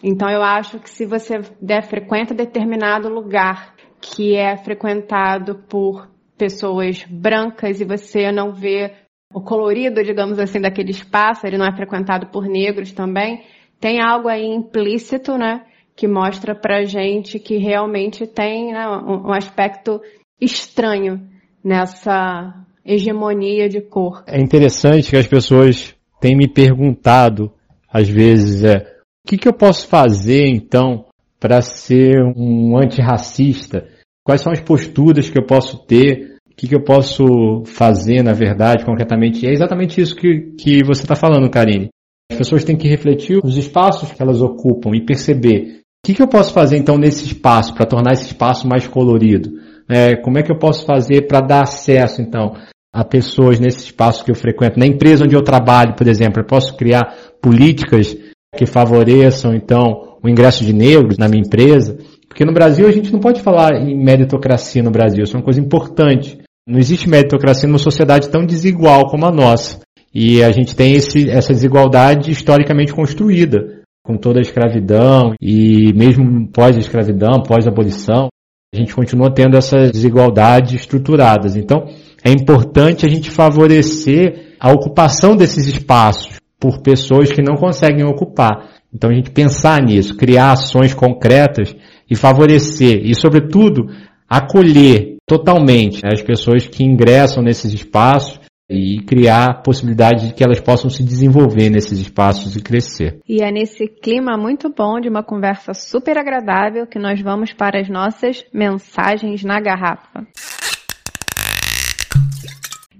Então 0.04 0.30
eu 0.30 0.41
acho 0.41 0.80
que 0.80 0.89
se 0.89 1.06
você 1.06 1.41
der, 1.62 1.84
frequenta 1.84 2.34
determinado 2.34 3.10
lugar 3.10 3.76
que 4.00 4.36
é 4.36 4.56
frequentado 4.58 5.56
por 5.68 6.10
pessoas 6.38 7.04
brancas 7.10 7.82
e 7.82 7.86
você 7.86 8.32
não 8.32 8.54
vê 8.54 8.93
o 9.34 9.41
colorido, 9.41 10.04
digamos 10.04 10.39
assim, 10.39 10.62
daquele 10.62 10.91
espaço, 10.91 11.45
ele 11.45 11.58
não 11.58 11.66
é 11.66 11.76
frequentado 11.76 12.28
por 12.28 12.48
negros 12.48 12.91
também, 12.91 13.43
tem 13.80 14.02
algo 14.02 14.28
aí 14.28 14.45
implícito, 14.45 15.38
né, 15.38 15.66
que 15.95 16.08
mostra 16.08 16.56
pra 16.56 16.84
gente 16.84 17.39
que 17.39 17.58
realmente 17.58 18.26
tem 18.26 18.72
né, 18.72 18.88
um 18.88 19.32
aspecto 19.34 20.00
estranho 20.39 21.28
nessa 21.64 22.54
hegemonia 22.86 23.68
de 23.68 23.82
cor. 23.82 24.24
É 24.28 24.39
interessante 24.39 25.10
que 25.10 25.18
as 25.18 25.28
pessoas 25.28 25.95
têm 26.22 26.36
me 26.36 26.48
perguntado, 26.48 27.52
às 27.91 28.08
vezes, 28.08 28.64
é, 28.64 28.97
o 29.28 29.30
que, 29.30 29.38
que 29.38 29.47
eu 29.49 29.53
posso 29.53 29.89
fazer 29.89 30.47
então 30.47 31.03
para 31.38 31.59
ser 31.59 32.23
um 32.38 32.78
antirracista? 32.78 33.86
Quais 34.23 34.39
são 34.39 34.53
as 34.53 34.61
posturas 34.61 35.30
que 35.30 35.38
eu 35.38 35.45
posso 35.45 35.86
ter? 35.86 36.38
O 36.49 36.55
que, 36.55 36.65
que 36.65 36.73
eu 36.73 36.82
posso 36.82 37.25
fazer, 37.65 38.23
na 38.23 38.32
verdade, 38.32 38.86
concretamente? 38.86 39.45
E 39.45 39.49
é 39.49 39.51
exatamente 39.51 39.99
isso 39.99 40.15
que, 40.15 40.53
que 40.57 40.82
você 40.82 41.01
está 41.01 41.13
falando, 41.13 41.49
Karine. 41.49 41.89
As 42.32 42.38
pessoas 42.38 42.63
têm 42.63 42.78
que 42.78 42.88
refletir 42.88 43.38
os 43.43 43.57
espaços 43.57 44.13
que 44.13 44.21
elas 44.21 44.41
ocupam 44.41 44.95
e 44.95 45.05
perceber 45.05 45.82
o 45.82 46.07
que, 46.07 46.13
que 46.13 46.21
eu 46.21 46.28
posso 46.30 46.53
fazer 46.53 46.78
então 46.78 46.97
nesse 46.97 47.25
espaço 47.25 47.73
para 47.73 47.86
tornar 47.86 48.13
esse 48.13 48.28
espaço 48.28 48.65
mais 48.65 48.88
colorido. 48.88 49.51
É, 49.89 50.15
como 50.15 50.38
é 50.38 50.41
que 50.41 50.53
eu 50.53 50.57
posso 50.57 50.86
fazer 50.86 51.28
para 51.28 51.41
dar 51.41 51.63
acesso 51.63 52.21
então 52.21 52.53
a 52.95 53.03
pessoas 53.03 53.59
nesse 53.59 53.80
espaço 53.80 54.23
que 54.23 54.32
eu 54.32 54.36
frequento? 54.36 54.80
Na 54.80 54.88
empresa 54.88 55.25
onde 55.25 55.36
eu 55.36 55.43
trabalho, 55.43 55.95
por 55.97 56.07
exemplo, 56.07 56.41
eu 56.41 56.45
posso 56.45 56.78
criar 56.78 57.13
políticas 57.41 58.15
que 58.56 58.66
favoreçam 58.66 59.54
então 59.54 60.18
o 60.24 60.30
ingresso 60.30 60.64
de 60.64 60.74
negros 60.74 61.18
na 61.18 61.28
minha 61.28 61.43
empresa? 61.45 61.98
Porque 62.28 62.45
no 62.45 62.54
Brasil 62.54 62.88
a 62.88 62.91
gente 62.91 63.12
não 63.12 63.20
pode 63.20 63.41
falar 63.41 63.74
em 63.74 63.98
meritocracia 63.98 64.84
no 64.84 64.91
Brasil, 64.91 65.24
isso 65.24 65.36
é 65.36 65.39
uma 65.39 65.45
coisa 65.45 65.60
importante. 65.60 66.38
Não 66.68 66.78
existe 66.78 67.10
meritocracia 67.10 67.68
numa 67.68 67.80
sociedade 67.80 68.30
tão 68.30 68.45
desigual 68.45 69.10
como 69.10 69.26
a 69.26 69.32
nossa. 69.32 69.80
E 70.14 70.43
a 70.43 70.52
gente 70.52 70.76
tem 70.76 70.93
esse, 70.93 71.30
essa 71.30 71.54
desigualdade 71.54 72.32
historicamente 72.32 72.93
construída, 72.93 73.82
com 74.04 74.18
toda 74.18 74.39
a 74.39 74.41
escravidão 74.41 75.34
e 75.41 75.93
mesmo 75.93 76.48
pós-escravidão, 76.50 77.43
pós-abolição, 77.43 78.28
a 78.74 78.78
gente 78.78 78.93
continua 78.93 79.34
tendo 79.34 79.56
essas 79.56 79.91
desigualdades 79.91 80.74
estruturadas. 80.82 81.56
Então, 81.56 81.86
é 82.24 82.32
importante 82.32 83.06
a 83.06 83.10
gente 83.10 83.32
favorecer 83.32 84.56
a 84.60 84.72
ocupação 84.72 85.36
desses 85.36 85.68
espaços 85.68 86.38
por 86.60 86.82
pessoas 86.82 87.32
que 87.32 87.41
não 87.41 87.55
conseguem 87.55 88.05
ocupar. 88.05 88.70
Então, 88.93 89.10
a 89.10 89.14
gente 89.14 89.32
pensar 89.32 89.82
nisso, 89.82 90.16
criar 90.16 90.53
ações 90.53 90.93
concretas 90.93 91.76
e 92.10 92.16
favorecer, 92.16 93.01
e 93.03 93.14
sobretudo, 93.14 93.88
acolher 94.30 95.18
totalmente 95.26 96.01
as 96.05 96.22
pessoas 96.22 96.66
que 96.66 96.84
ingressam 96.84 97.43
nesses 97.43 97.74
espaços 97.74 98.39
e 98.70 99.01
criar 99.05 99.62
possibilidade 99.62 100.28
de 100.28 100.34
que 100.34 100.43
elas 100.43 100.60
possam 100.60 100.89
se 100.89 101.01
desenvolver 101.01 101.70
nesses 101.70 101.99
espaços 101.99 102.55
e 102.55 102.62
crescer. 102.62 103.20
E 103.28 103.41
é 103.41 103.49
nesse 103.49 103.88
clima 103.88 104.38
muito 104.38 104.70
bom 104.70 104.99
de 104.99 105.08
uma 105.08 105.24
conversa 105.24 105.74
super 105.74 106.18
agradável 106.18 106.86
que 106.86 106.99
nós 106.99 107.22
vamos 107.22 107.53
para 107.53 107.80
as 107.80 107.89
nossas 107.89 108.43
mensagens 108.53 109.43
na 109.43 109.62
garrafa. 109.62 110.28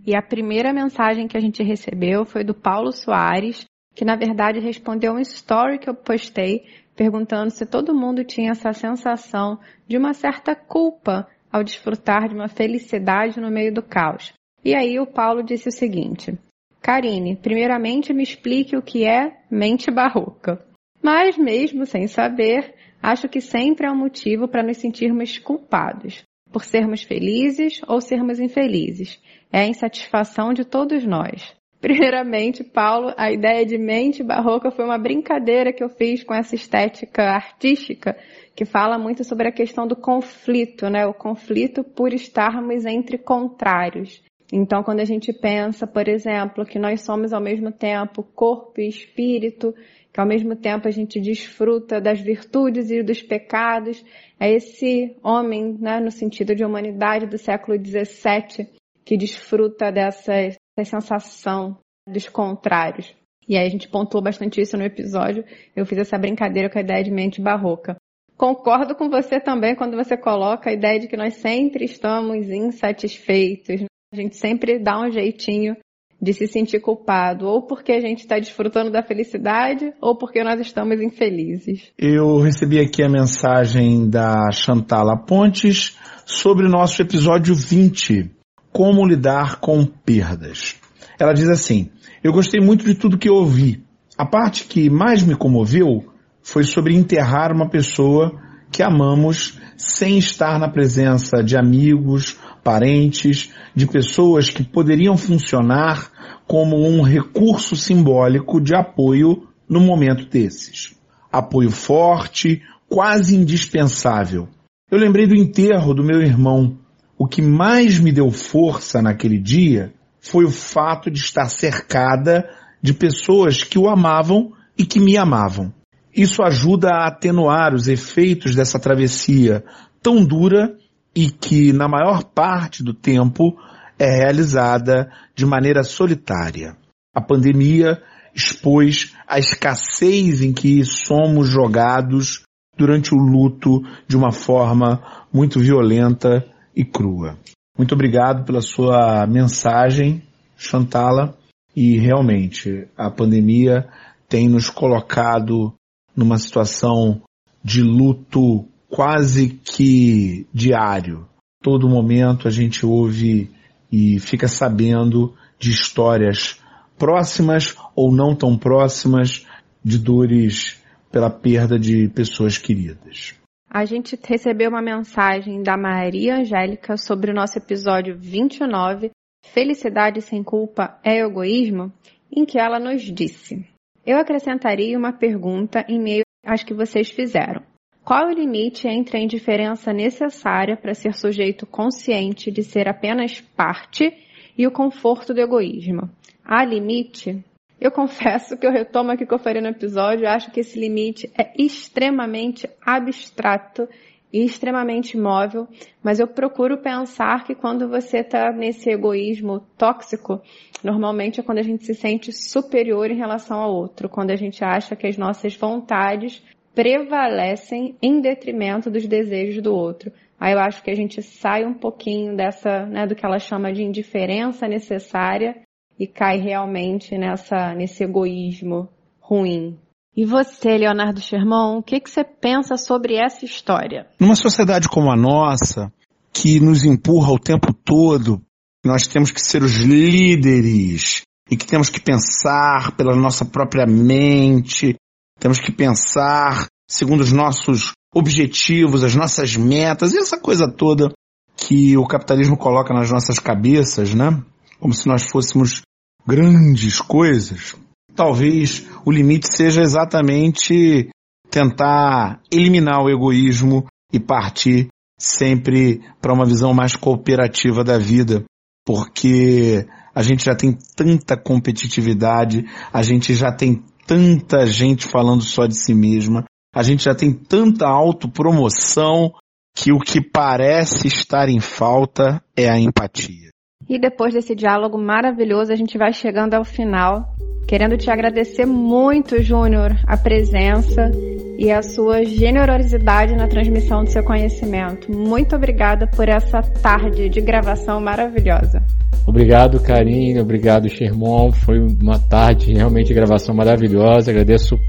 E 0.08 0.16
a 0.16 0.22
primeira 0.22 0.72
mensagem 0.72 1.28
que 1.28 1.36
a 1.36 1.42
gente 1.42 1.62
recebeu 1.62 2.24
foi 2.24 2.42
do 2.42 2.54
Paulo 2.54 2.94
Soares, 2.94 3.66
que 3.94 4.06
na 4.06 4.16
verdade 4.16 4.58
respondeu 4.58 5.12
um 5.12 5.20
story 5.20 5.78
que 5.78 5.90
eu 5.90 5.94
postei 5.94 6.64
perguntando 6.96 7.52
se 7.52 7.66
todo 7.66 7.94
mundo 7.94 8.24
tinha 8.24 8.52
essa 8.52 8.72
sensação 8.72 9.60
de 9.86 9.98
uma 9.98 10.14
certa 10.14 10.56
culpa 10.56 11.28
ao 11.52 11.62
desfrutar 11.62 12.30
de 12.30 12.36
uma 12.36 12.48
felicidade 12.48 13.38
no 13.42 13.52
meio 13.52 13.74
do 13.74 13.84
caos. 13.84 14.32
E 14.64 14.74
aí 14.74 14.98
o 14.98 15.06
Paulo 15.06 15.44
disse 15.44 15.68
o 15.68 15.74
seguinte: 15.74 16.40
Karine, 16.82 17.36
primeiramente 17.36 18.14
me 18.14 18.24
explique 18.24 18.78
o 18.78 18.82
que 18.82 19.04
é 19.04 19.42
mente 19.52 19.92
barroca. 19.92 20.66
Mas 21.04 21.38
mesmo 21.38 21.86
sem 21.86 22.08
saber, 22.08 22.74
acho 23.04 23.28
que 23.28 23.42
sempre 23.42 23.86
há 23.86 23.92
um 23.92 23.98
motivo 23.98 24.48
para 24.48 24.64
nos 24.64 24.78
sentirmos 24.78 25.38
culpados 25.38 26.26
por 26.52 26.64
sermos 26.64 27.04
felizes 27.04 27.82
ou 27.88 28.02
sermos 28.02 28.40
infelizes. 28.40 29.22
É 29.52 29.62
a 29.62 29.68
insatisfação 29.68 30.54
de 30.54 30.66
todos 30.66 31.06
nós. 31.06 31.56
Primeiramente, 31.80 32.64
Paulo, 32.64 33.14
a 33.16 33.32
ideia 33.32 33.66
de 33.66 33.78
mente 33.78 34.24
barroca 34.24 34.72
foi 34.72 34.84
uma 34.84 34.98
brincadeira 34.98 35.72
que 35.72 35.84
eu 35.84 35.90
fiz 35.90 36.24
com 36.24 36.34
essa 36.34 36.56
estética 36.56 37.24
artística 37.24 38.18
que 38.56 38.66
fala 38.66 38.98
muito 38.98 39.24
sobre 39.24 39.48
a 39.48 39.52
questão 39.52 39.88
do 39.88 39.96
conflito, 39.96 40.90
né? 40.90 41.06
O 41.06 41.14
conflito 41.14 41.84
por 41.84 42.14
estarmos 42.14 42.86
entre 42.86 43.20
contrários. 43.20 44.24
Então, 44.52 44.82
quando 44.82 45.02
a 45.02 45.06
gente 45.06 45.32
pensa, 45.34 45.86
por 45.86 46.08
exemplo, 46.08 46.66
que 46.66 46.80
nós 46.80 47.02
somos 47.02 47.34
ao 47.34 47.42
mesmo 47.42 47.72
tempo 47.72 48.24
corpo 48.24 48.80
e 48.80 48.88
espírito, 48.88 49.76
que 50.18 50.22
ao 50.22 50.26
mesmo 50.26 50.56
tempo 50.56 50.88
a 50.88 50.92
gente 50.92 51.22
desfruta 51.22 52.02
das 52.02 52.20
virtudes 52.20 52.90
e 52.90 53.04
dos 53.04 53.22
pecados, 53.22 54.04
é 54.40 54.52
esse 54.52 55.16
homem, 55.24 55.78
né, 55.80 56.00
no 56.00 56.10
sentido 56.10 56.56
de 56.56 56.66
humanidade 56.66 57.28
do 57.28 57.38
século 57.38 57.78
XVII, 57.78 58.68
que 59.06 59.16
desfruta 59.16 59.92
dessa, 59.92 60.34
dessa 60.76 61.00
sensação 61.00 61.78
dos 62.10 62.28
contrários. 62.28 63.16
E 63.48 63.56
aí 63.56 63.68
a 63.68 63.70
gente 63.70 63.88
pontuou 63.88 64.24
bastante 64.24 64.60
isso 64.60 64.76
no 64.76 64.84
episódio. 64.84 65.46
Eu 65.76 65.86
fiz 65.86 66.00
essa 66.00 66.18
brincadeira 66.18 66.68
com 66.68 66.80
a 66.80 66.82
ideia 66.82 67.04
de 67.04 67.12
mente 67.12 67.40
barroca. 67.40 67.96
Concordo 68.36 68.96
com 68.96 69.12
você 69.12 69.40
também 69.40 69.76
quando 69.76 69.96
você 69.96 70.18
coloca 70.18 70.72
a 70.72 70.74
ideia 70.74 71.00
de 71.00 71.08
que 71.08 71.16
nós 71.16 71.36
sempre 71.36 71.86
estamos 71.86 72.50
insatisfeitos, 72.50 73.84
a 74.12 74.16
gente 74.16 74.36
sempre 74.36 74.80
dá 74.80 75.00
um 75.00 75.12
jeitinho 75.12 75.78
de 76.22 76.34
se 76.34 76.48
sentir 76.48 76.80
culpado, 76.80 77.46
ou 77.46 77.62
porque 77.62 77.92
a 77.92 78.02
gente 78.02 78.20
está 78.20 78.40
desfrutando 78.40 78.92
da 78.92 79.04
felicidade, 79.04 79.94
ou 80.02 80.18
porque 80.18 80.44
nós 80.44 80.60
estamos 80.60 81.00
infelizes. 81.00 81.92
Eu 81.98 82.40
recebi 82.40 82.80
aqui 82.80 83.04
a 83.04 83.10
mensagem 83.10 84.10
da 84.10 84.52
Chantala 84.52 85.16
Pontes 85.16 85.96
sobre 86.26 86.66
o 86.66 86.70
nosso 86.70 87.02
episódio 87.02 87.54
20, 87.54 88.32
Como 88.72 89.06
lidar 89.06 89.60
com 89.60 89.86
perdas. 89.86 90.76
Ela 91.20 91.34
diz 91.34 91.50
assim: 91.50 91.90
Eu 92.24 92.32
gostei 92.32 92.60
muito 92.60 92.86
de 92.86 92.96
tudo 92.96 93.18
que 93.18 93.30
eu 93.30 93.36
ouvi. 93.36 93.84
A 94.18 94.26
parte 94.26 94.66
que 94.66 94.90
mais 94.90 95.24
me 95.24 95.36
comoveu 95.36 96.04
foi 96.42 96.64
sobre 96.64 96.96
enterrar 96.96 97.52
uma 97.52 97.70
pessoa 97.70 98.40
que 98.72 98.82
amamos 98.84 99.60
sem 99.78 100.18
estar 100.18 100.60
na 100.60 100.70
presença 100.70 101.44
de 101.44 101.56
amigos, 101.56 102.38
parentes, 102.68 103.50
de 103.74 103.88
pessoas 103.88 104.50
que 104.50 104.62
poderiam 104.62 105.16
funcionar 105.16 106.12
como 106.46 106.76
um 106.86 107.02
recurso 107.02 107.78
simbólico 107.78 108.60
de 108.60 108.76
apoio 108.76 109.48
no 109.70 109.80
momento 109.80 110.26
desses. 110.26 110.94
Apoio 111.32 111.72
forte, 111.72 112.62
quase 112.90 113.38
indispensável. 113.38 114.50
Eu 114.92 115.00
lembrei 115.00 115.26
do 115.26 115.34
enterro 115.34 115.94
do 115.94 116.04
meu 116.04 116.22
irmão. 116.22 116.78
O 117.18 117.26
que 117.26 117.42
mais 117.42 118.00
me 118.00 118.12
deu 118.12 118.30
força 118.32 119.02
naquele 119.02 119.40
dia 119.40 119.94
foi 120.20 120.44
o 120.44 120.52
fato 120.52 121.10
de 121.10 121.20
estar 121.20 121.48
cercada 121.48 122.50
de 122.82 122.94
pessoas 122.94 123.64
que 123.64 123.80
o 123.80 123.88
amavam 123.88 124.52
e 124.78 124.86
que 124.86 125.00
me 125.00 125.16
amavam. 125.16 125.74
Isso 126.14 126.44
ajuda 126.44 126.90
a 126.90 127.08
atenuar 127.08 127.74
os 127.74 127.88
efeitos 127.88 128.54
dessa 128.54 128.78
travessia 128.78 129.64
tão 130.04 130.22
dura 130.22 130.76
e 131.16 131.30
que, 131.30 131.74
na 131.74 131.88
maior 131.88 132.24
parte 132.24 132.84
do 132.84 132.94
tempo, 132.94 133.58
é 133.98 134.10
realizada 134.18 135.12
de 135.36 135.46
maneira 135.46 135.84
solitária. 135.84 136.78
A 137.14 137.22
pandemia 137.22 138.02
expôs 138.36 139.16
a 139.28 139.40
escassez 139.40 140.42
em 140.42 140.54
que 140.54 140.84
somos 140.86 141.48
jogados 141.48 142.44
durante 142.78 143.14
o 143.16 143.18
luto 143.18 143.82
de 144.08 144.16
uma 144.16 144.32
forma 144.32 145.26
muito 145.34 145.60
violenta 145.60 146.46
e 146.76 146.86
crua. 146.86 147.38
Muito 147.76 147.96
obrigado 147.96 148.46
pela 148.46 148.62
sua 148.62 149.26
mensagem, 149.26 150.22
Chantala, 150.56 151.36
e 151.76 151.98
realmente 151.98 152.88
a 152.96 153.10
pandemia 153.10 153.88
tem 154.30 154.48
nos 154.48 154.70
colocado 154.70 155.74
numa 156.16 156.38
situação 156.38 157.22
de 157.64 157.82
luto 157.82 158.68
quase 158.90 159.50
que 159.50 160.48
diário. 160.54 161.28
Todo 161.62 161.90
momento 161.90 162.48
a 162.48 162.52
gente 162.52 162.86
ouve 162.86 163.52
e 163.92 164.20
fica 164.20 164.48
sabendo 164.48 165.36
de 165.60 165.72
histórias 165.72 166.62
próximas 166.98 167.76
ou 167.96 168.12
não 168.12 168.36
tão 168.36 168.58
próximas 168.58 169.46
de 169.84 169.98
dores 169.98 170.82
pela 171.12 171.30
perda 171.30 171.80
de 171.80 172.10
pessoas 172.10 172.58
queridas. 172.58 173.34
A 173.70 173.86
gente 173.86 174.18
recebeu 174.24 174.70
uma 174.70 174.82
mensagem 174.82 175.62
da 175.62 175.78
Maria 175.78 176.38
Angélica 176.38 176.98
sobre 176.98 177.32
o 177.32 177.34
nosso 177.34 177.58
episódio 177.58 178.18
29, 178.18 179.12
Felicidade 179.54 180.22
sem 180.22 180.44
culpa 180.44 181.00
é 181.04 181.20
egoísmo, 181.20 181.92
em 182.32 182.46
que 182.46 182.60
ela 182.60 182.80
nos 182.80 183.02
disse: 183.04 183.66
eu 184.08 184.18
acrescentaria 184.18 184.98
uma 184.98 185.12
pergunta 185.12 185.86
em 185.86 186.00
meio 186.00 186.24
às 186.46 186.64
que 186.64 186.74
vocês 186.74 187.12
fizeram. 187.12 187.62
Qual 188.08 188.30
o 188.30 188.32
limite 188.32 188.88
entre 188.88 189.18
a 189.18 189.20
indiferença 189.20 189.92
necessária 189.92 190.78
para 190.78 190.94
ser 190.94 191.14
sujeito 191.14 191.66
consciente 191.68 192.50
de 192.50 192.64
ser 192.64 192.88
apenas 192.88 193.42
parte 193.42 194.14
e 194.58 194.66
o 194.66 194.72
conforto 194.72 195.34
do 195.34 195.42
egoísmo? 195.42 196.10
Há 196.42 196.64
limite? 196.64 197.44
Eu 197.78 197.92
confesso 197.92 198.58
que 198.58 198.66
eu 198.66 198.72
retomo 198.72 199.12
aqui 199.12 199.26
o 199.26 199.28
que 199.28 199.34
eu 199.34 199.40
falei 199.40 199.62
no 199.62 199.68
episódio, 199.68 200.26
acho 200.26 200.50
que 200.52 200.62
esse 200.62 200.80
limite 200.80 201.30
é 201.38 201.52
extremamente 201.62 202.70
abstrato 202.82 203.90
e 204.32 204.42
extremamente 204.42 205.18
móvel, 205.18 205.68
mas 206.02 206.22
eu 206.22 206.28
procuro 206.28 206.78
pensar 206.78 207.44
que 207.44 207.54
quando 207.54 207.90
você 207.90 208.20
está 208.20 208.54
nesse 208.54 208.90
egoísmo 208.90 209.60
tóxico, 209.78 210.42
normalmente 210.82 211.42
é 211.42 211.44
quando 211.44 211.60
a 211.60 211.64
gente 211.64 211.84
se 211.84 211.94
sente 211.94 212.32
superior 212.32 213.12
em 213.12 213.18
relação 213.18 213.60
ao 213.60 213.76
outro, 213.76 214.08
quando 214.08 214.32
a 214.32 214.36
gente 214.38 214.64
acha 214.64 214.96
que 214.96 215.08
as 215.08 215.18
nossas 215.18 215.58
vontades 215.58 216.42
prevalecem 216.78 217.98
em 218.00 218.22
detrimento 218.22 218.92
dos 218.92 219.08
desejos 219.08 219.64
do 219.64 219.74
outro. 219.74 220.12
Aí 220.40 220.54
eu 220.54 220.60
acho 220.60 220.84
que 220.84 220.92
a 220.92 220.96
gente 220.96 221.24
sai 221.24 221.66
um 221.66 221.74
pouquinho 221.74 222.38
dessa, 222.38 222.86
né, 222.86 223.08
do 223.08 223.16
que 223.16 223.26
ela 223.26 223.40
chama 223.40 223.74
de 223.74 223.82
indiferença 223.82 224.68
necessária 224.68 225.56
e 226.00 226.06
cai 226.06 226.38
realmente 226.38 227.18
nessa, 227.18 227.74
nesse 227.74 228.04
egoísmo 228.04 228.88
ruim. 229.20 229.76
E 230.16 230.24
você, 230.24 230.78
Leonardo 230.78 231.20
Sherman, 231.20 231.80
o 231.80 231.82
que, 231.82 232.00
que 232.00 232.12
você 232.12 232.24
pensa 232.24 232.78
sobre 232.78 233.16
essa 233.16 233.44
história? 233.44 234.06
Numa 234.20 234.36
sociedade 234.36 234.88
como 234.88 235.12
a 235.12 235.16
nossa, 235.16 235.92
que 236.32 236.60
nos 236.60 236.86
empurra 236.86 237.32
o 237.32 237.40
tempo 237.40 237.74
todo, 237.74 238.40
nós 238.86 239.08
temos 239.08 239.32
que 239.32 239.42
ser 239.42 239.64
os 239.64 239.78
líderes 239.78 241.24
e 241.50 241.58
que 241.58 241.66
temos 241.66 241.90
que 241.90 242.00
pensar 242.00 242.96
pela 242.96 243.16
nossa 243.16 243.44
própria 243.44 243.88
mente, 243.88 244.96
temos 245.40 245.60
que 245.60 245.72
pensar 245.72 246.68
segundo 246.90 247.22
os 247.22 247.32
nossos 247.32 247.92
objetivos, 248.14 249.04
as 249.04 249.16
nossas 249.16 249.56
metas 249.56 250.14
e 250.14 250.18
essa 250.18 250.40
coisa 250.40 250.68
toda 250.68 251.12
que 251.56 251.98
o 251.98 252.06
capitalismo 252.06 252.58
coloca 252.58 252.94
nas 252.94 253.12
nossas 253.12 253.40
cabeças, 253.40 254.14
né? 254.14 254.42
Como 254.80 254.94
se 254.94 255.08
nós 255.08 255.24
fôssemos 255.30 255.82
grandes 256.26 257.02
coisas 257.02 257.76
talvez 258.18 258.88
o 259.06 259.12
limite 259.12 259.48
seja 259.56 259.84
exatamente 259.84 261.10
tentar 261.50 262.42
eliminar 262.52 263.02
o 263.02 263.10
egoísmo 263.10 263.86
e 264.12 264.20
partir 264.20 264.88
sempre 265.20 266.02
para 266.20 266.34
uma 266.34 266.46
visão 266.46 266.74
mais 266.74 266.96
cooperativa 266.96 267.84
da 267.84 267.98
vida, 267.98 268.44
porque 268.86 269.88
a 270.14 270.24
gente 270.24 270.46
já 270.46 270.56
tem 270.56 270.76
tanta 270.96 271.38
competitividade, 271.38 272.66
a 272.92 273.04
gente 273.04 273.34
já 273.36 273.52
tem 273.52 273.84
tanta 274.08 274.66
gente 274.66 275.06
falando 275.06 275.44
só 275.44 275.68
de 275.68 275.76
si 275.76 275.94
mesma, 275.94 276.46
a 276.74 276.82
gente 276.82 277.04
já 277.04 277.14
tem 277.14 277.34
tanta 277.34 277.86
autopromoção 277.86 279.34
que 279.76 279.92
o 279.92 280.00
que 280.00 280.22
parece 280.22 281.08
estar 281.08 281.50
em 281.50 281.60
falta 281.60 282.42
é 282.56 282.70
a 282.70 282.80
empatia. 282.80 283.52
E 283.90 284.00
depois 284.00 284.34
desse 284.34 284.54
diálogo 284.54 284.98
maravilhoso, 284.98 285.72
a 285.72 285.76
gente 285.76 285.98
vai 285.98 286.12
chegando 286.12 286.54
ao 286.54 286.64
final 286.64 287.36
Querendo 287.68 287.98
te 287.98 288.10
agradecer 288.10 288.66
muito, 288.66 289.44
Júnior, 289.44 289.94
a 290.08 290.16
presença 290.16 291.12
e 291.60 291.70
a 291.70 291.82
sua 291.82 292.24
generosidade 292.24 293.36
na 293.36 293.46
transmissão 293.46 294.06
do 294.06 294.10
seu 294.10 294.24
conhecimento. 294.24 295.12
Muito 295.12 295.54
obrigada 295.54 296.08
por 296.08 296.30
essa 296.30 296.62
tarde 296.62 297.28
de 297.28 297.42
gravação 297.42 298.00
maravilhosa. 298.00 298.82
Obrigado, 299.28 299.82
Karine. 299.82 300.40
Obrigado, 300.40 300.88
Sherman. 300.88 301.52
Foi 301.52 301.78
uma 301.78 302.18
tarde 302.18 302.72
realmente 302.72 303.08
de 303.08 303.14
gravação 303.14 303.54
maravilhosa. 303.54 304.32
Agradeço. 304.32 304.80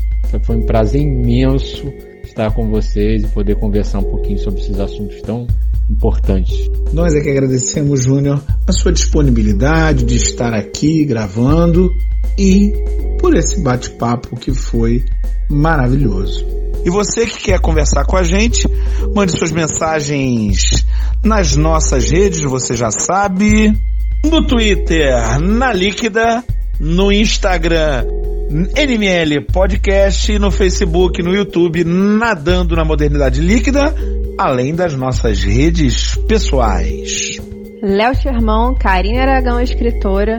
Foi 0.45 0.55
um 0.55 0.65
prazer 0.65 1.03
imenso 1.03 1.93
estar 2.23 2.55
com 2.55 2.71
vocês 2.71 3.25
e 3.25 3.29
poder 3.35 3.57
conversar 3.57 3.99
um 3.99 4.05
pouquinho 4.05 4.39
sobre 4.39 4.61
esses 4.61 4.79
assuntos 4.79 5.21
tão 5.23 5.49
importantes. 5.89 6.55
Nós 6.93 7.15
é 7.15 7.21
que 7.21 7.31
agradecemos, 7.31 8.03
Júnior, 8.03 8.43
a 8.67 8.73
sua 8.73 8.93
disponibilidade 8.93 10.05
de 10.05 10.17
estar 10.17 10.53
aqui 10.55 11.05
gravando 11.05 11.91
e 12.39 12.73
por 13.21 13.35
esse 13.37 13.61
bate-papo 13.63 14.37
que 14.37 14.53
foi 14.53 15.05
maravilhoso. 15.49 16.47
E 16.85 16.91
você 16.91 17.27
que 17.27 17.45
quer 17.45 17.61
conversar 17.61 18.05
com 18.05 18.17
a 18.17 18.23
gente, 18.23 18.69
mande 19.15 19.33
suas 19.33 19.51
mensagens 19.51 20.87
nas 21.23 21.57
nossas 21.57 22.11
redes, 22.11 22.43
você 22.43 22.77
já 22.77 22.91
sabe. 22.91 23.77
No 24.25 24.47
Twitter, 24.47 25.39
na 25.41 25.73
Líquida, 25.73 26.45
no 26.81 27.13
Instagram, 27.13 28.05
NML 28.77 29.47
Podcast, 29.53 30.39
no 30.39 30.51
Facebook, 30.51 31.23
no 31.23 31.35
YouTube, 31.35 31.85
Nadando 31.85 32.75
na 32.75 32.85
Modernidade 32.85 33.41
Líquida, 33.41 33.95
além 34.39 34.75
das 34.75 34.95
nossas 34.95 35.43
redes 35.43 36.15
pessoais. 36.29 37.41
Léo 37.83 38.15
Sherman, 38.15 38.75
Karine 38.75 39.19
Aragão, 39.19 39.61
escritora, 39.61 40.39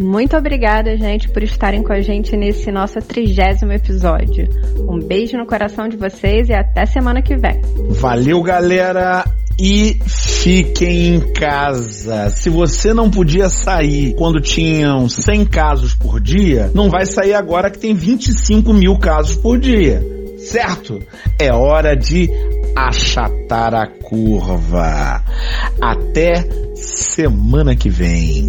muito 0.00 0.36
obrigada, 0.36 0.96
gente, 0.96 1.28
por 1.28 1.42
estarem 1.42 1.82
com 1.82 1.92
a 1.92 2.00
gente 2.00 2.36
nesse 2.36 2.72
nosso 2.72 3.00
trigésimo 3.00 3.72
episódio. 3.72 4.48
Um 4.88 4.98
beijo 4.98 5.36
no 5.36 5.44
coração 5.44 5.88
de 5.88 5.96
vocês 5.96 6.48
e 6.48 6.54
até 6.54 6.86
semana 6.86 7.20
que 7.20 7.36
vem. 7.36 7.60
Valeu, 7.90 8.40
galera! 8.42 9.24
E 9.62 9.98
fiquem 10.06 11.16
em 11.16 11.20
casa. 11.34 12.30
Se 12.30 12.48
você 12.48 12.94
não 12.94 13.10
podia 13.10 13.50
sair 13.50 14.14
quando 14.14 14.40
tinham 14.40 15.06
100 15.06 15.44
casos 15.44 15.92
por 15.92 16.18
dia, 16.18 16.70
não 16.74 16.88
vai 16.88 17.04
sair 17.04 17.34
agora 17.34 17.70
que 17.70 17.78
tem 17.78 17.92
25 17.92 18.72
mil 18.72 18.96
casos 18.98 19.36
por 19.36 19.58
dia. 19.58 20.02
Certo? 20.38 20.98
É 21.38 21.52
hora 21.52 21.94
de 21.94 22.30
achatar 22.76 23.74
a 23.74 23.86
curva. 23.86 25.22
Até 25.80 26.48
semana 26.74 27.74
que 27.76 27.88
vem. 27.88 28.48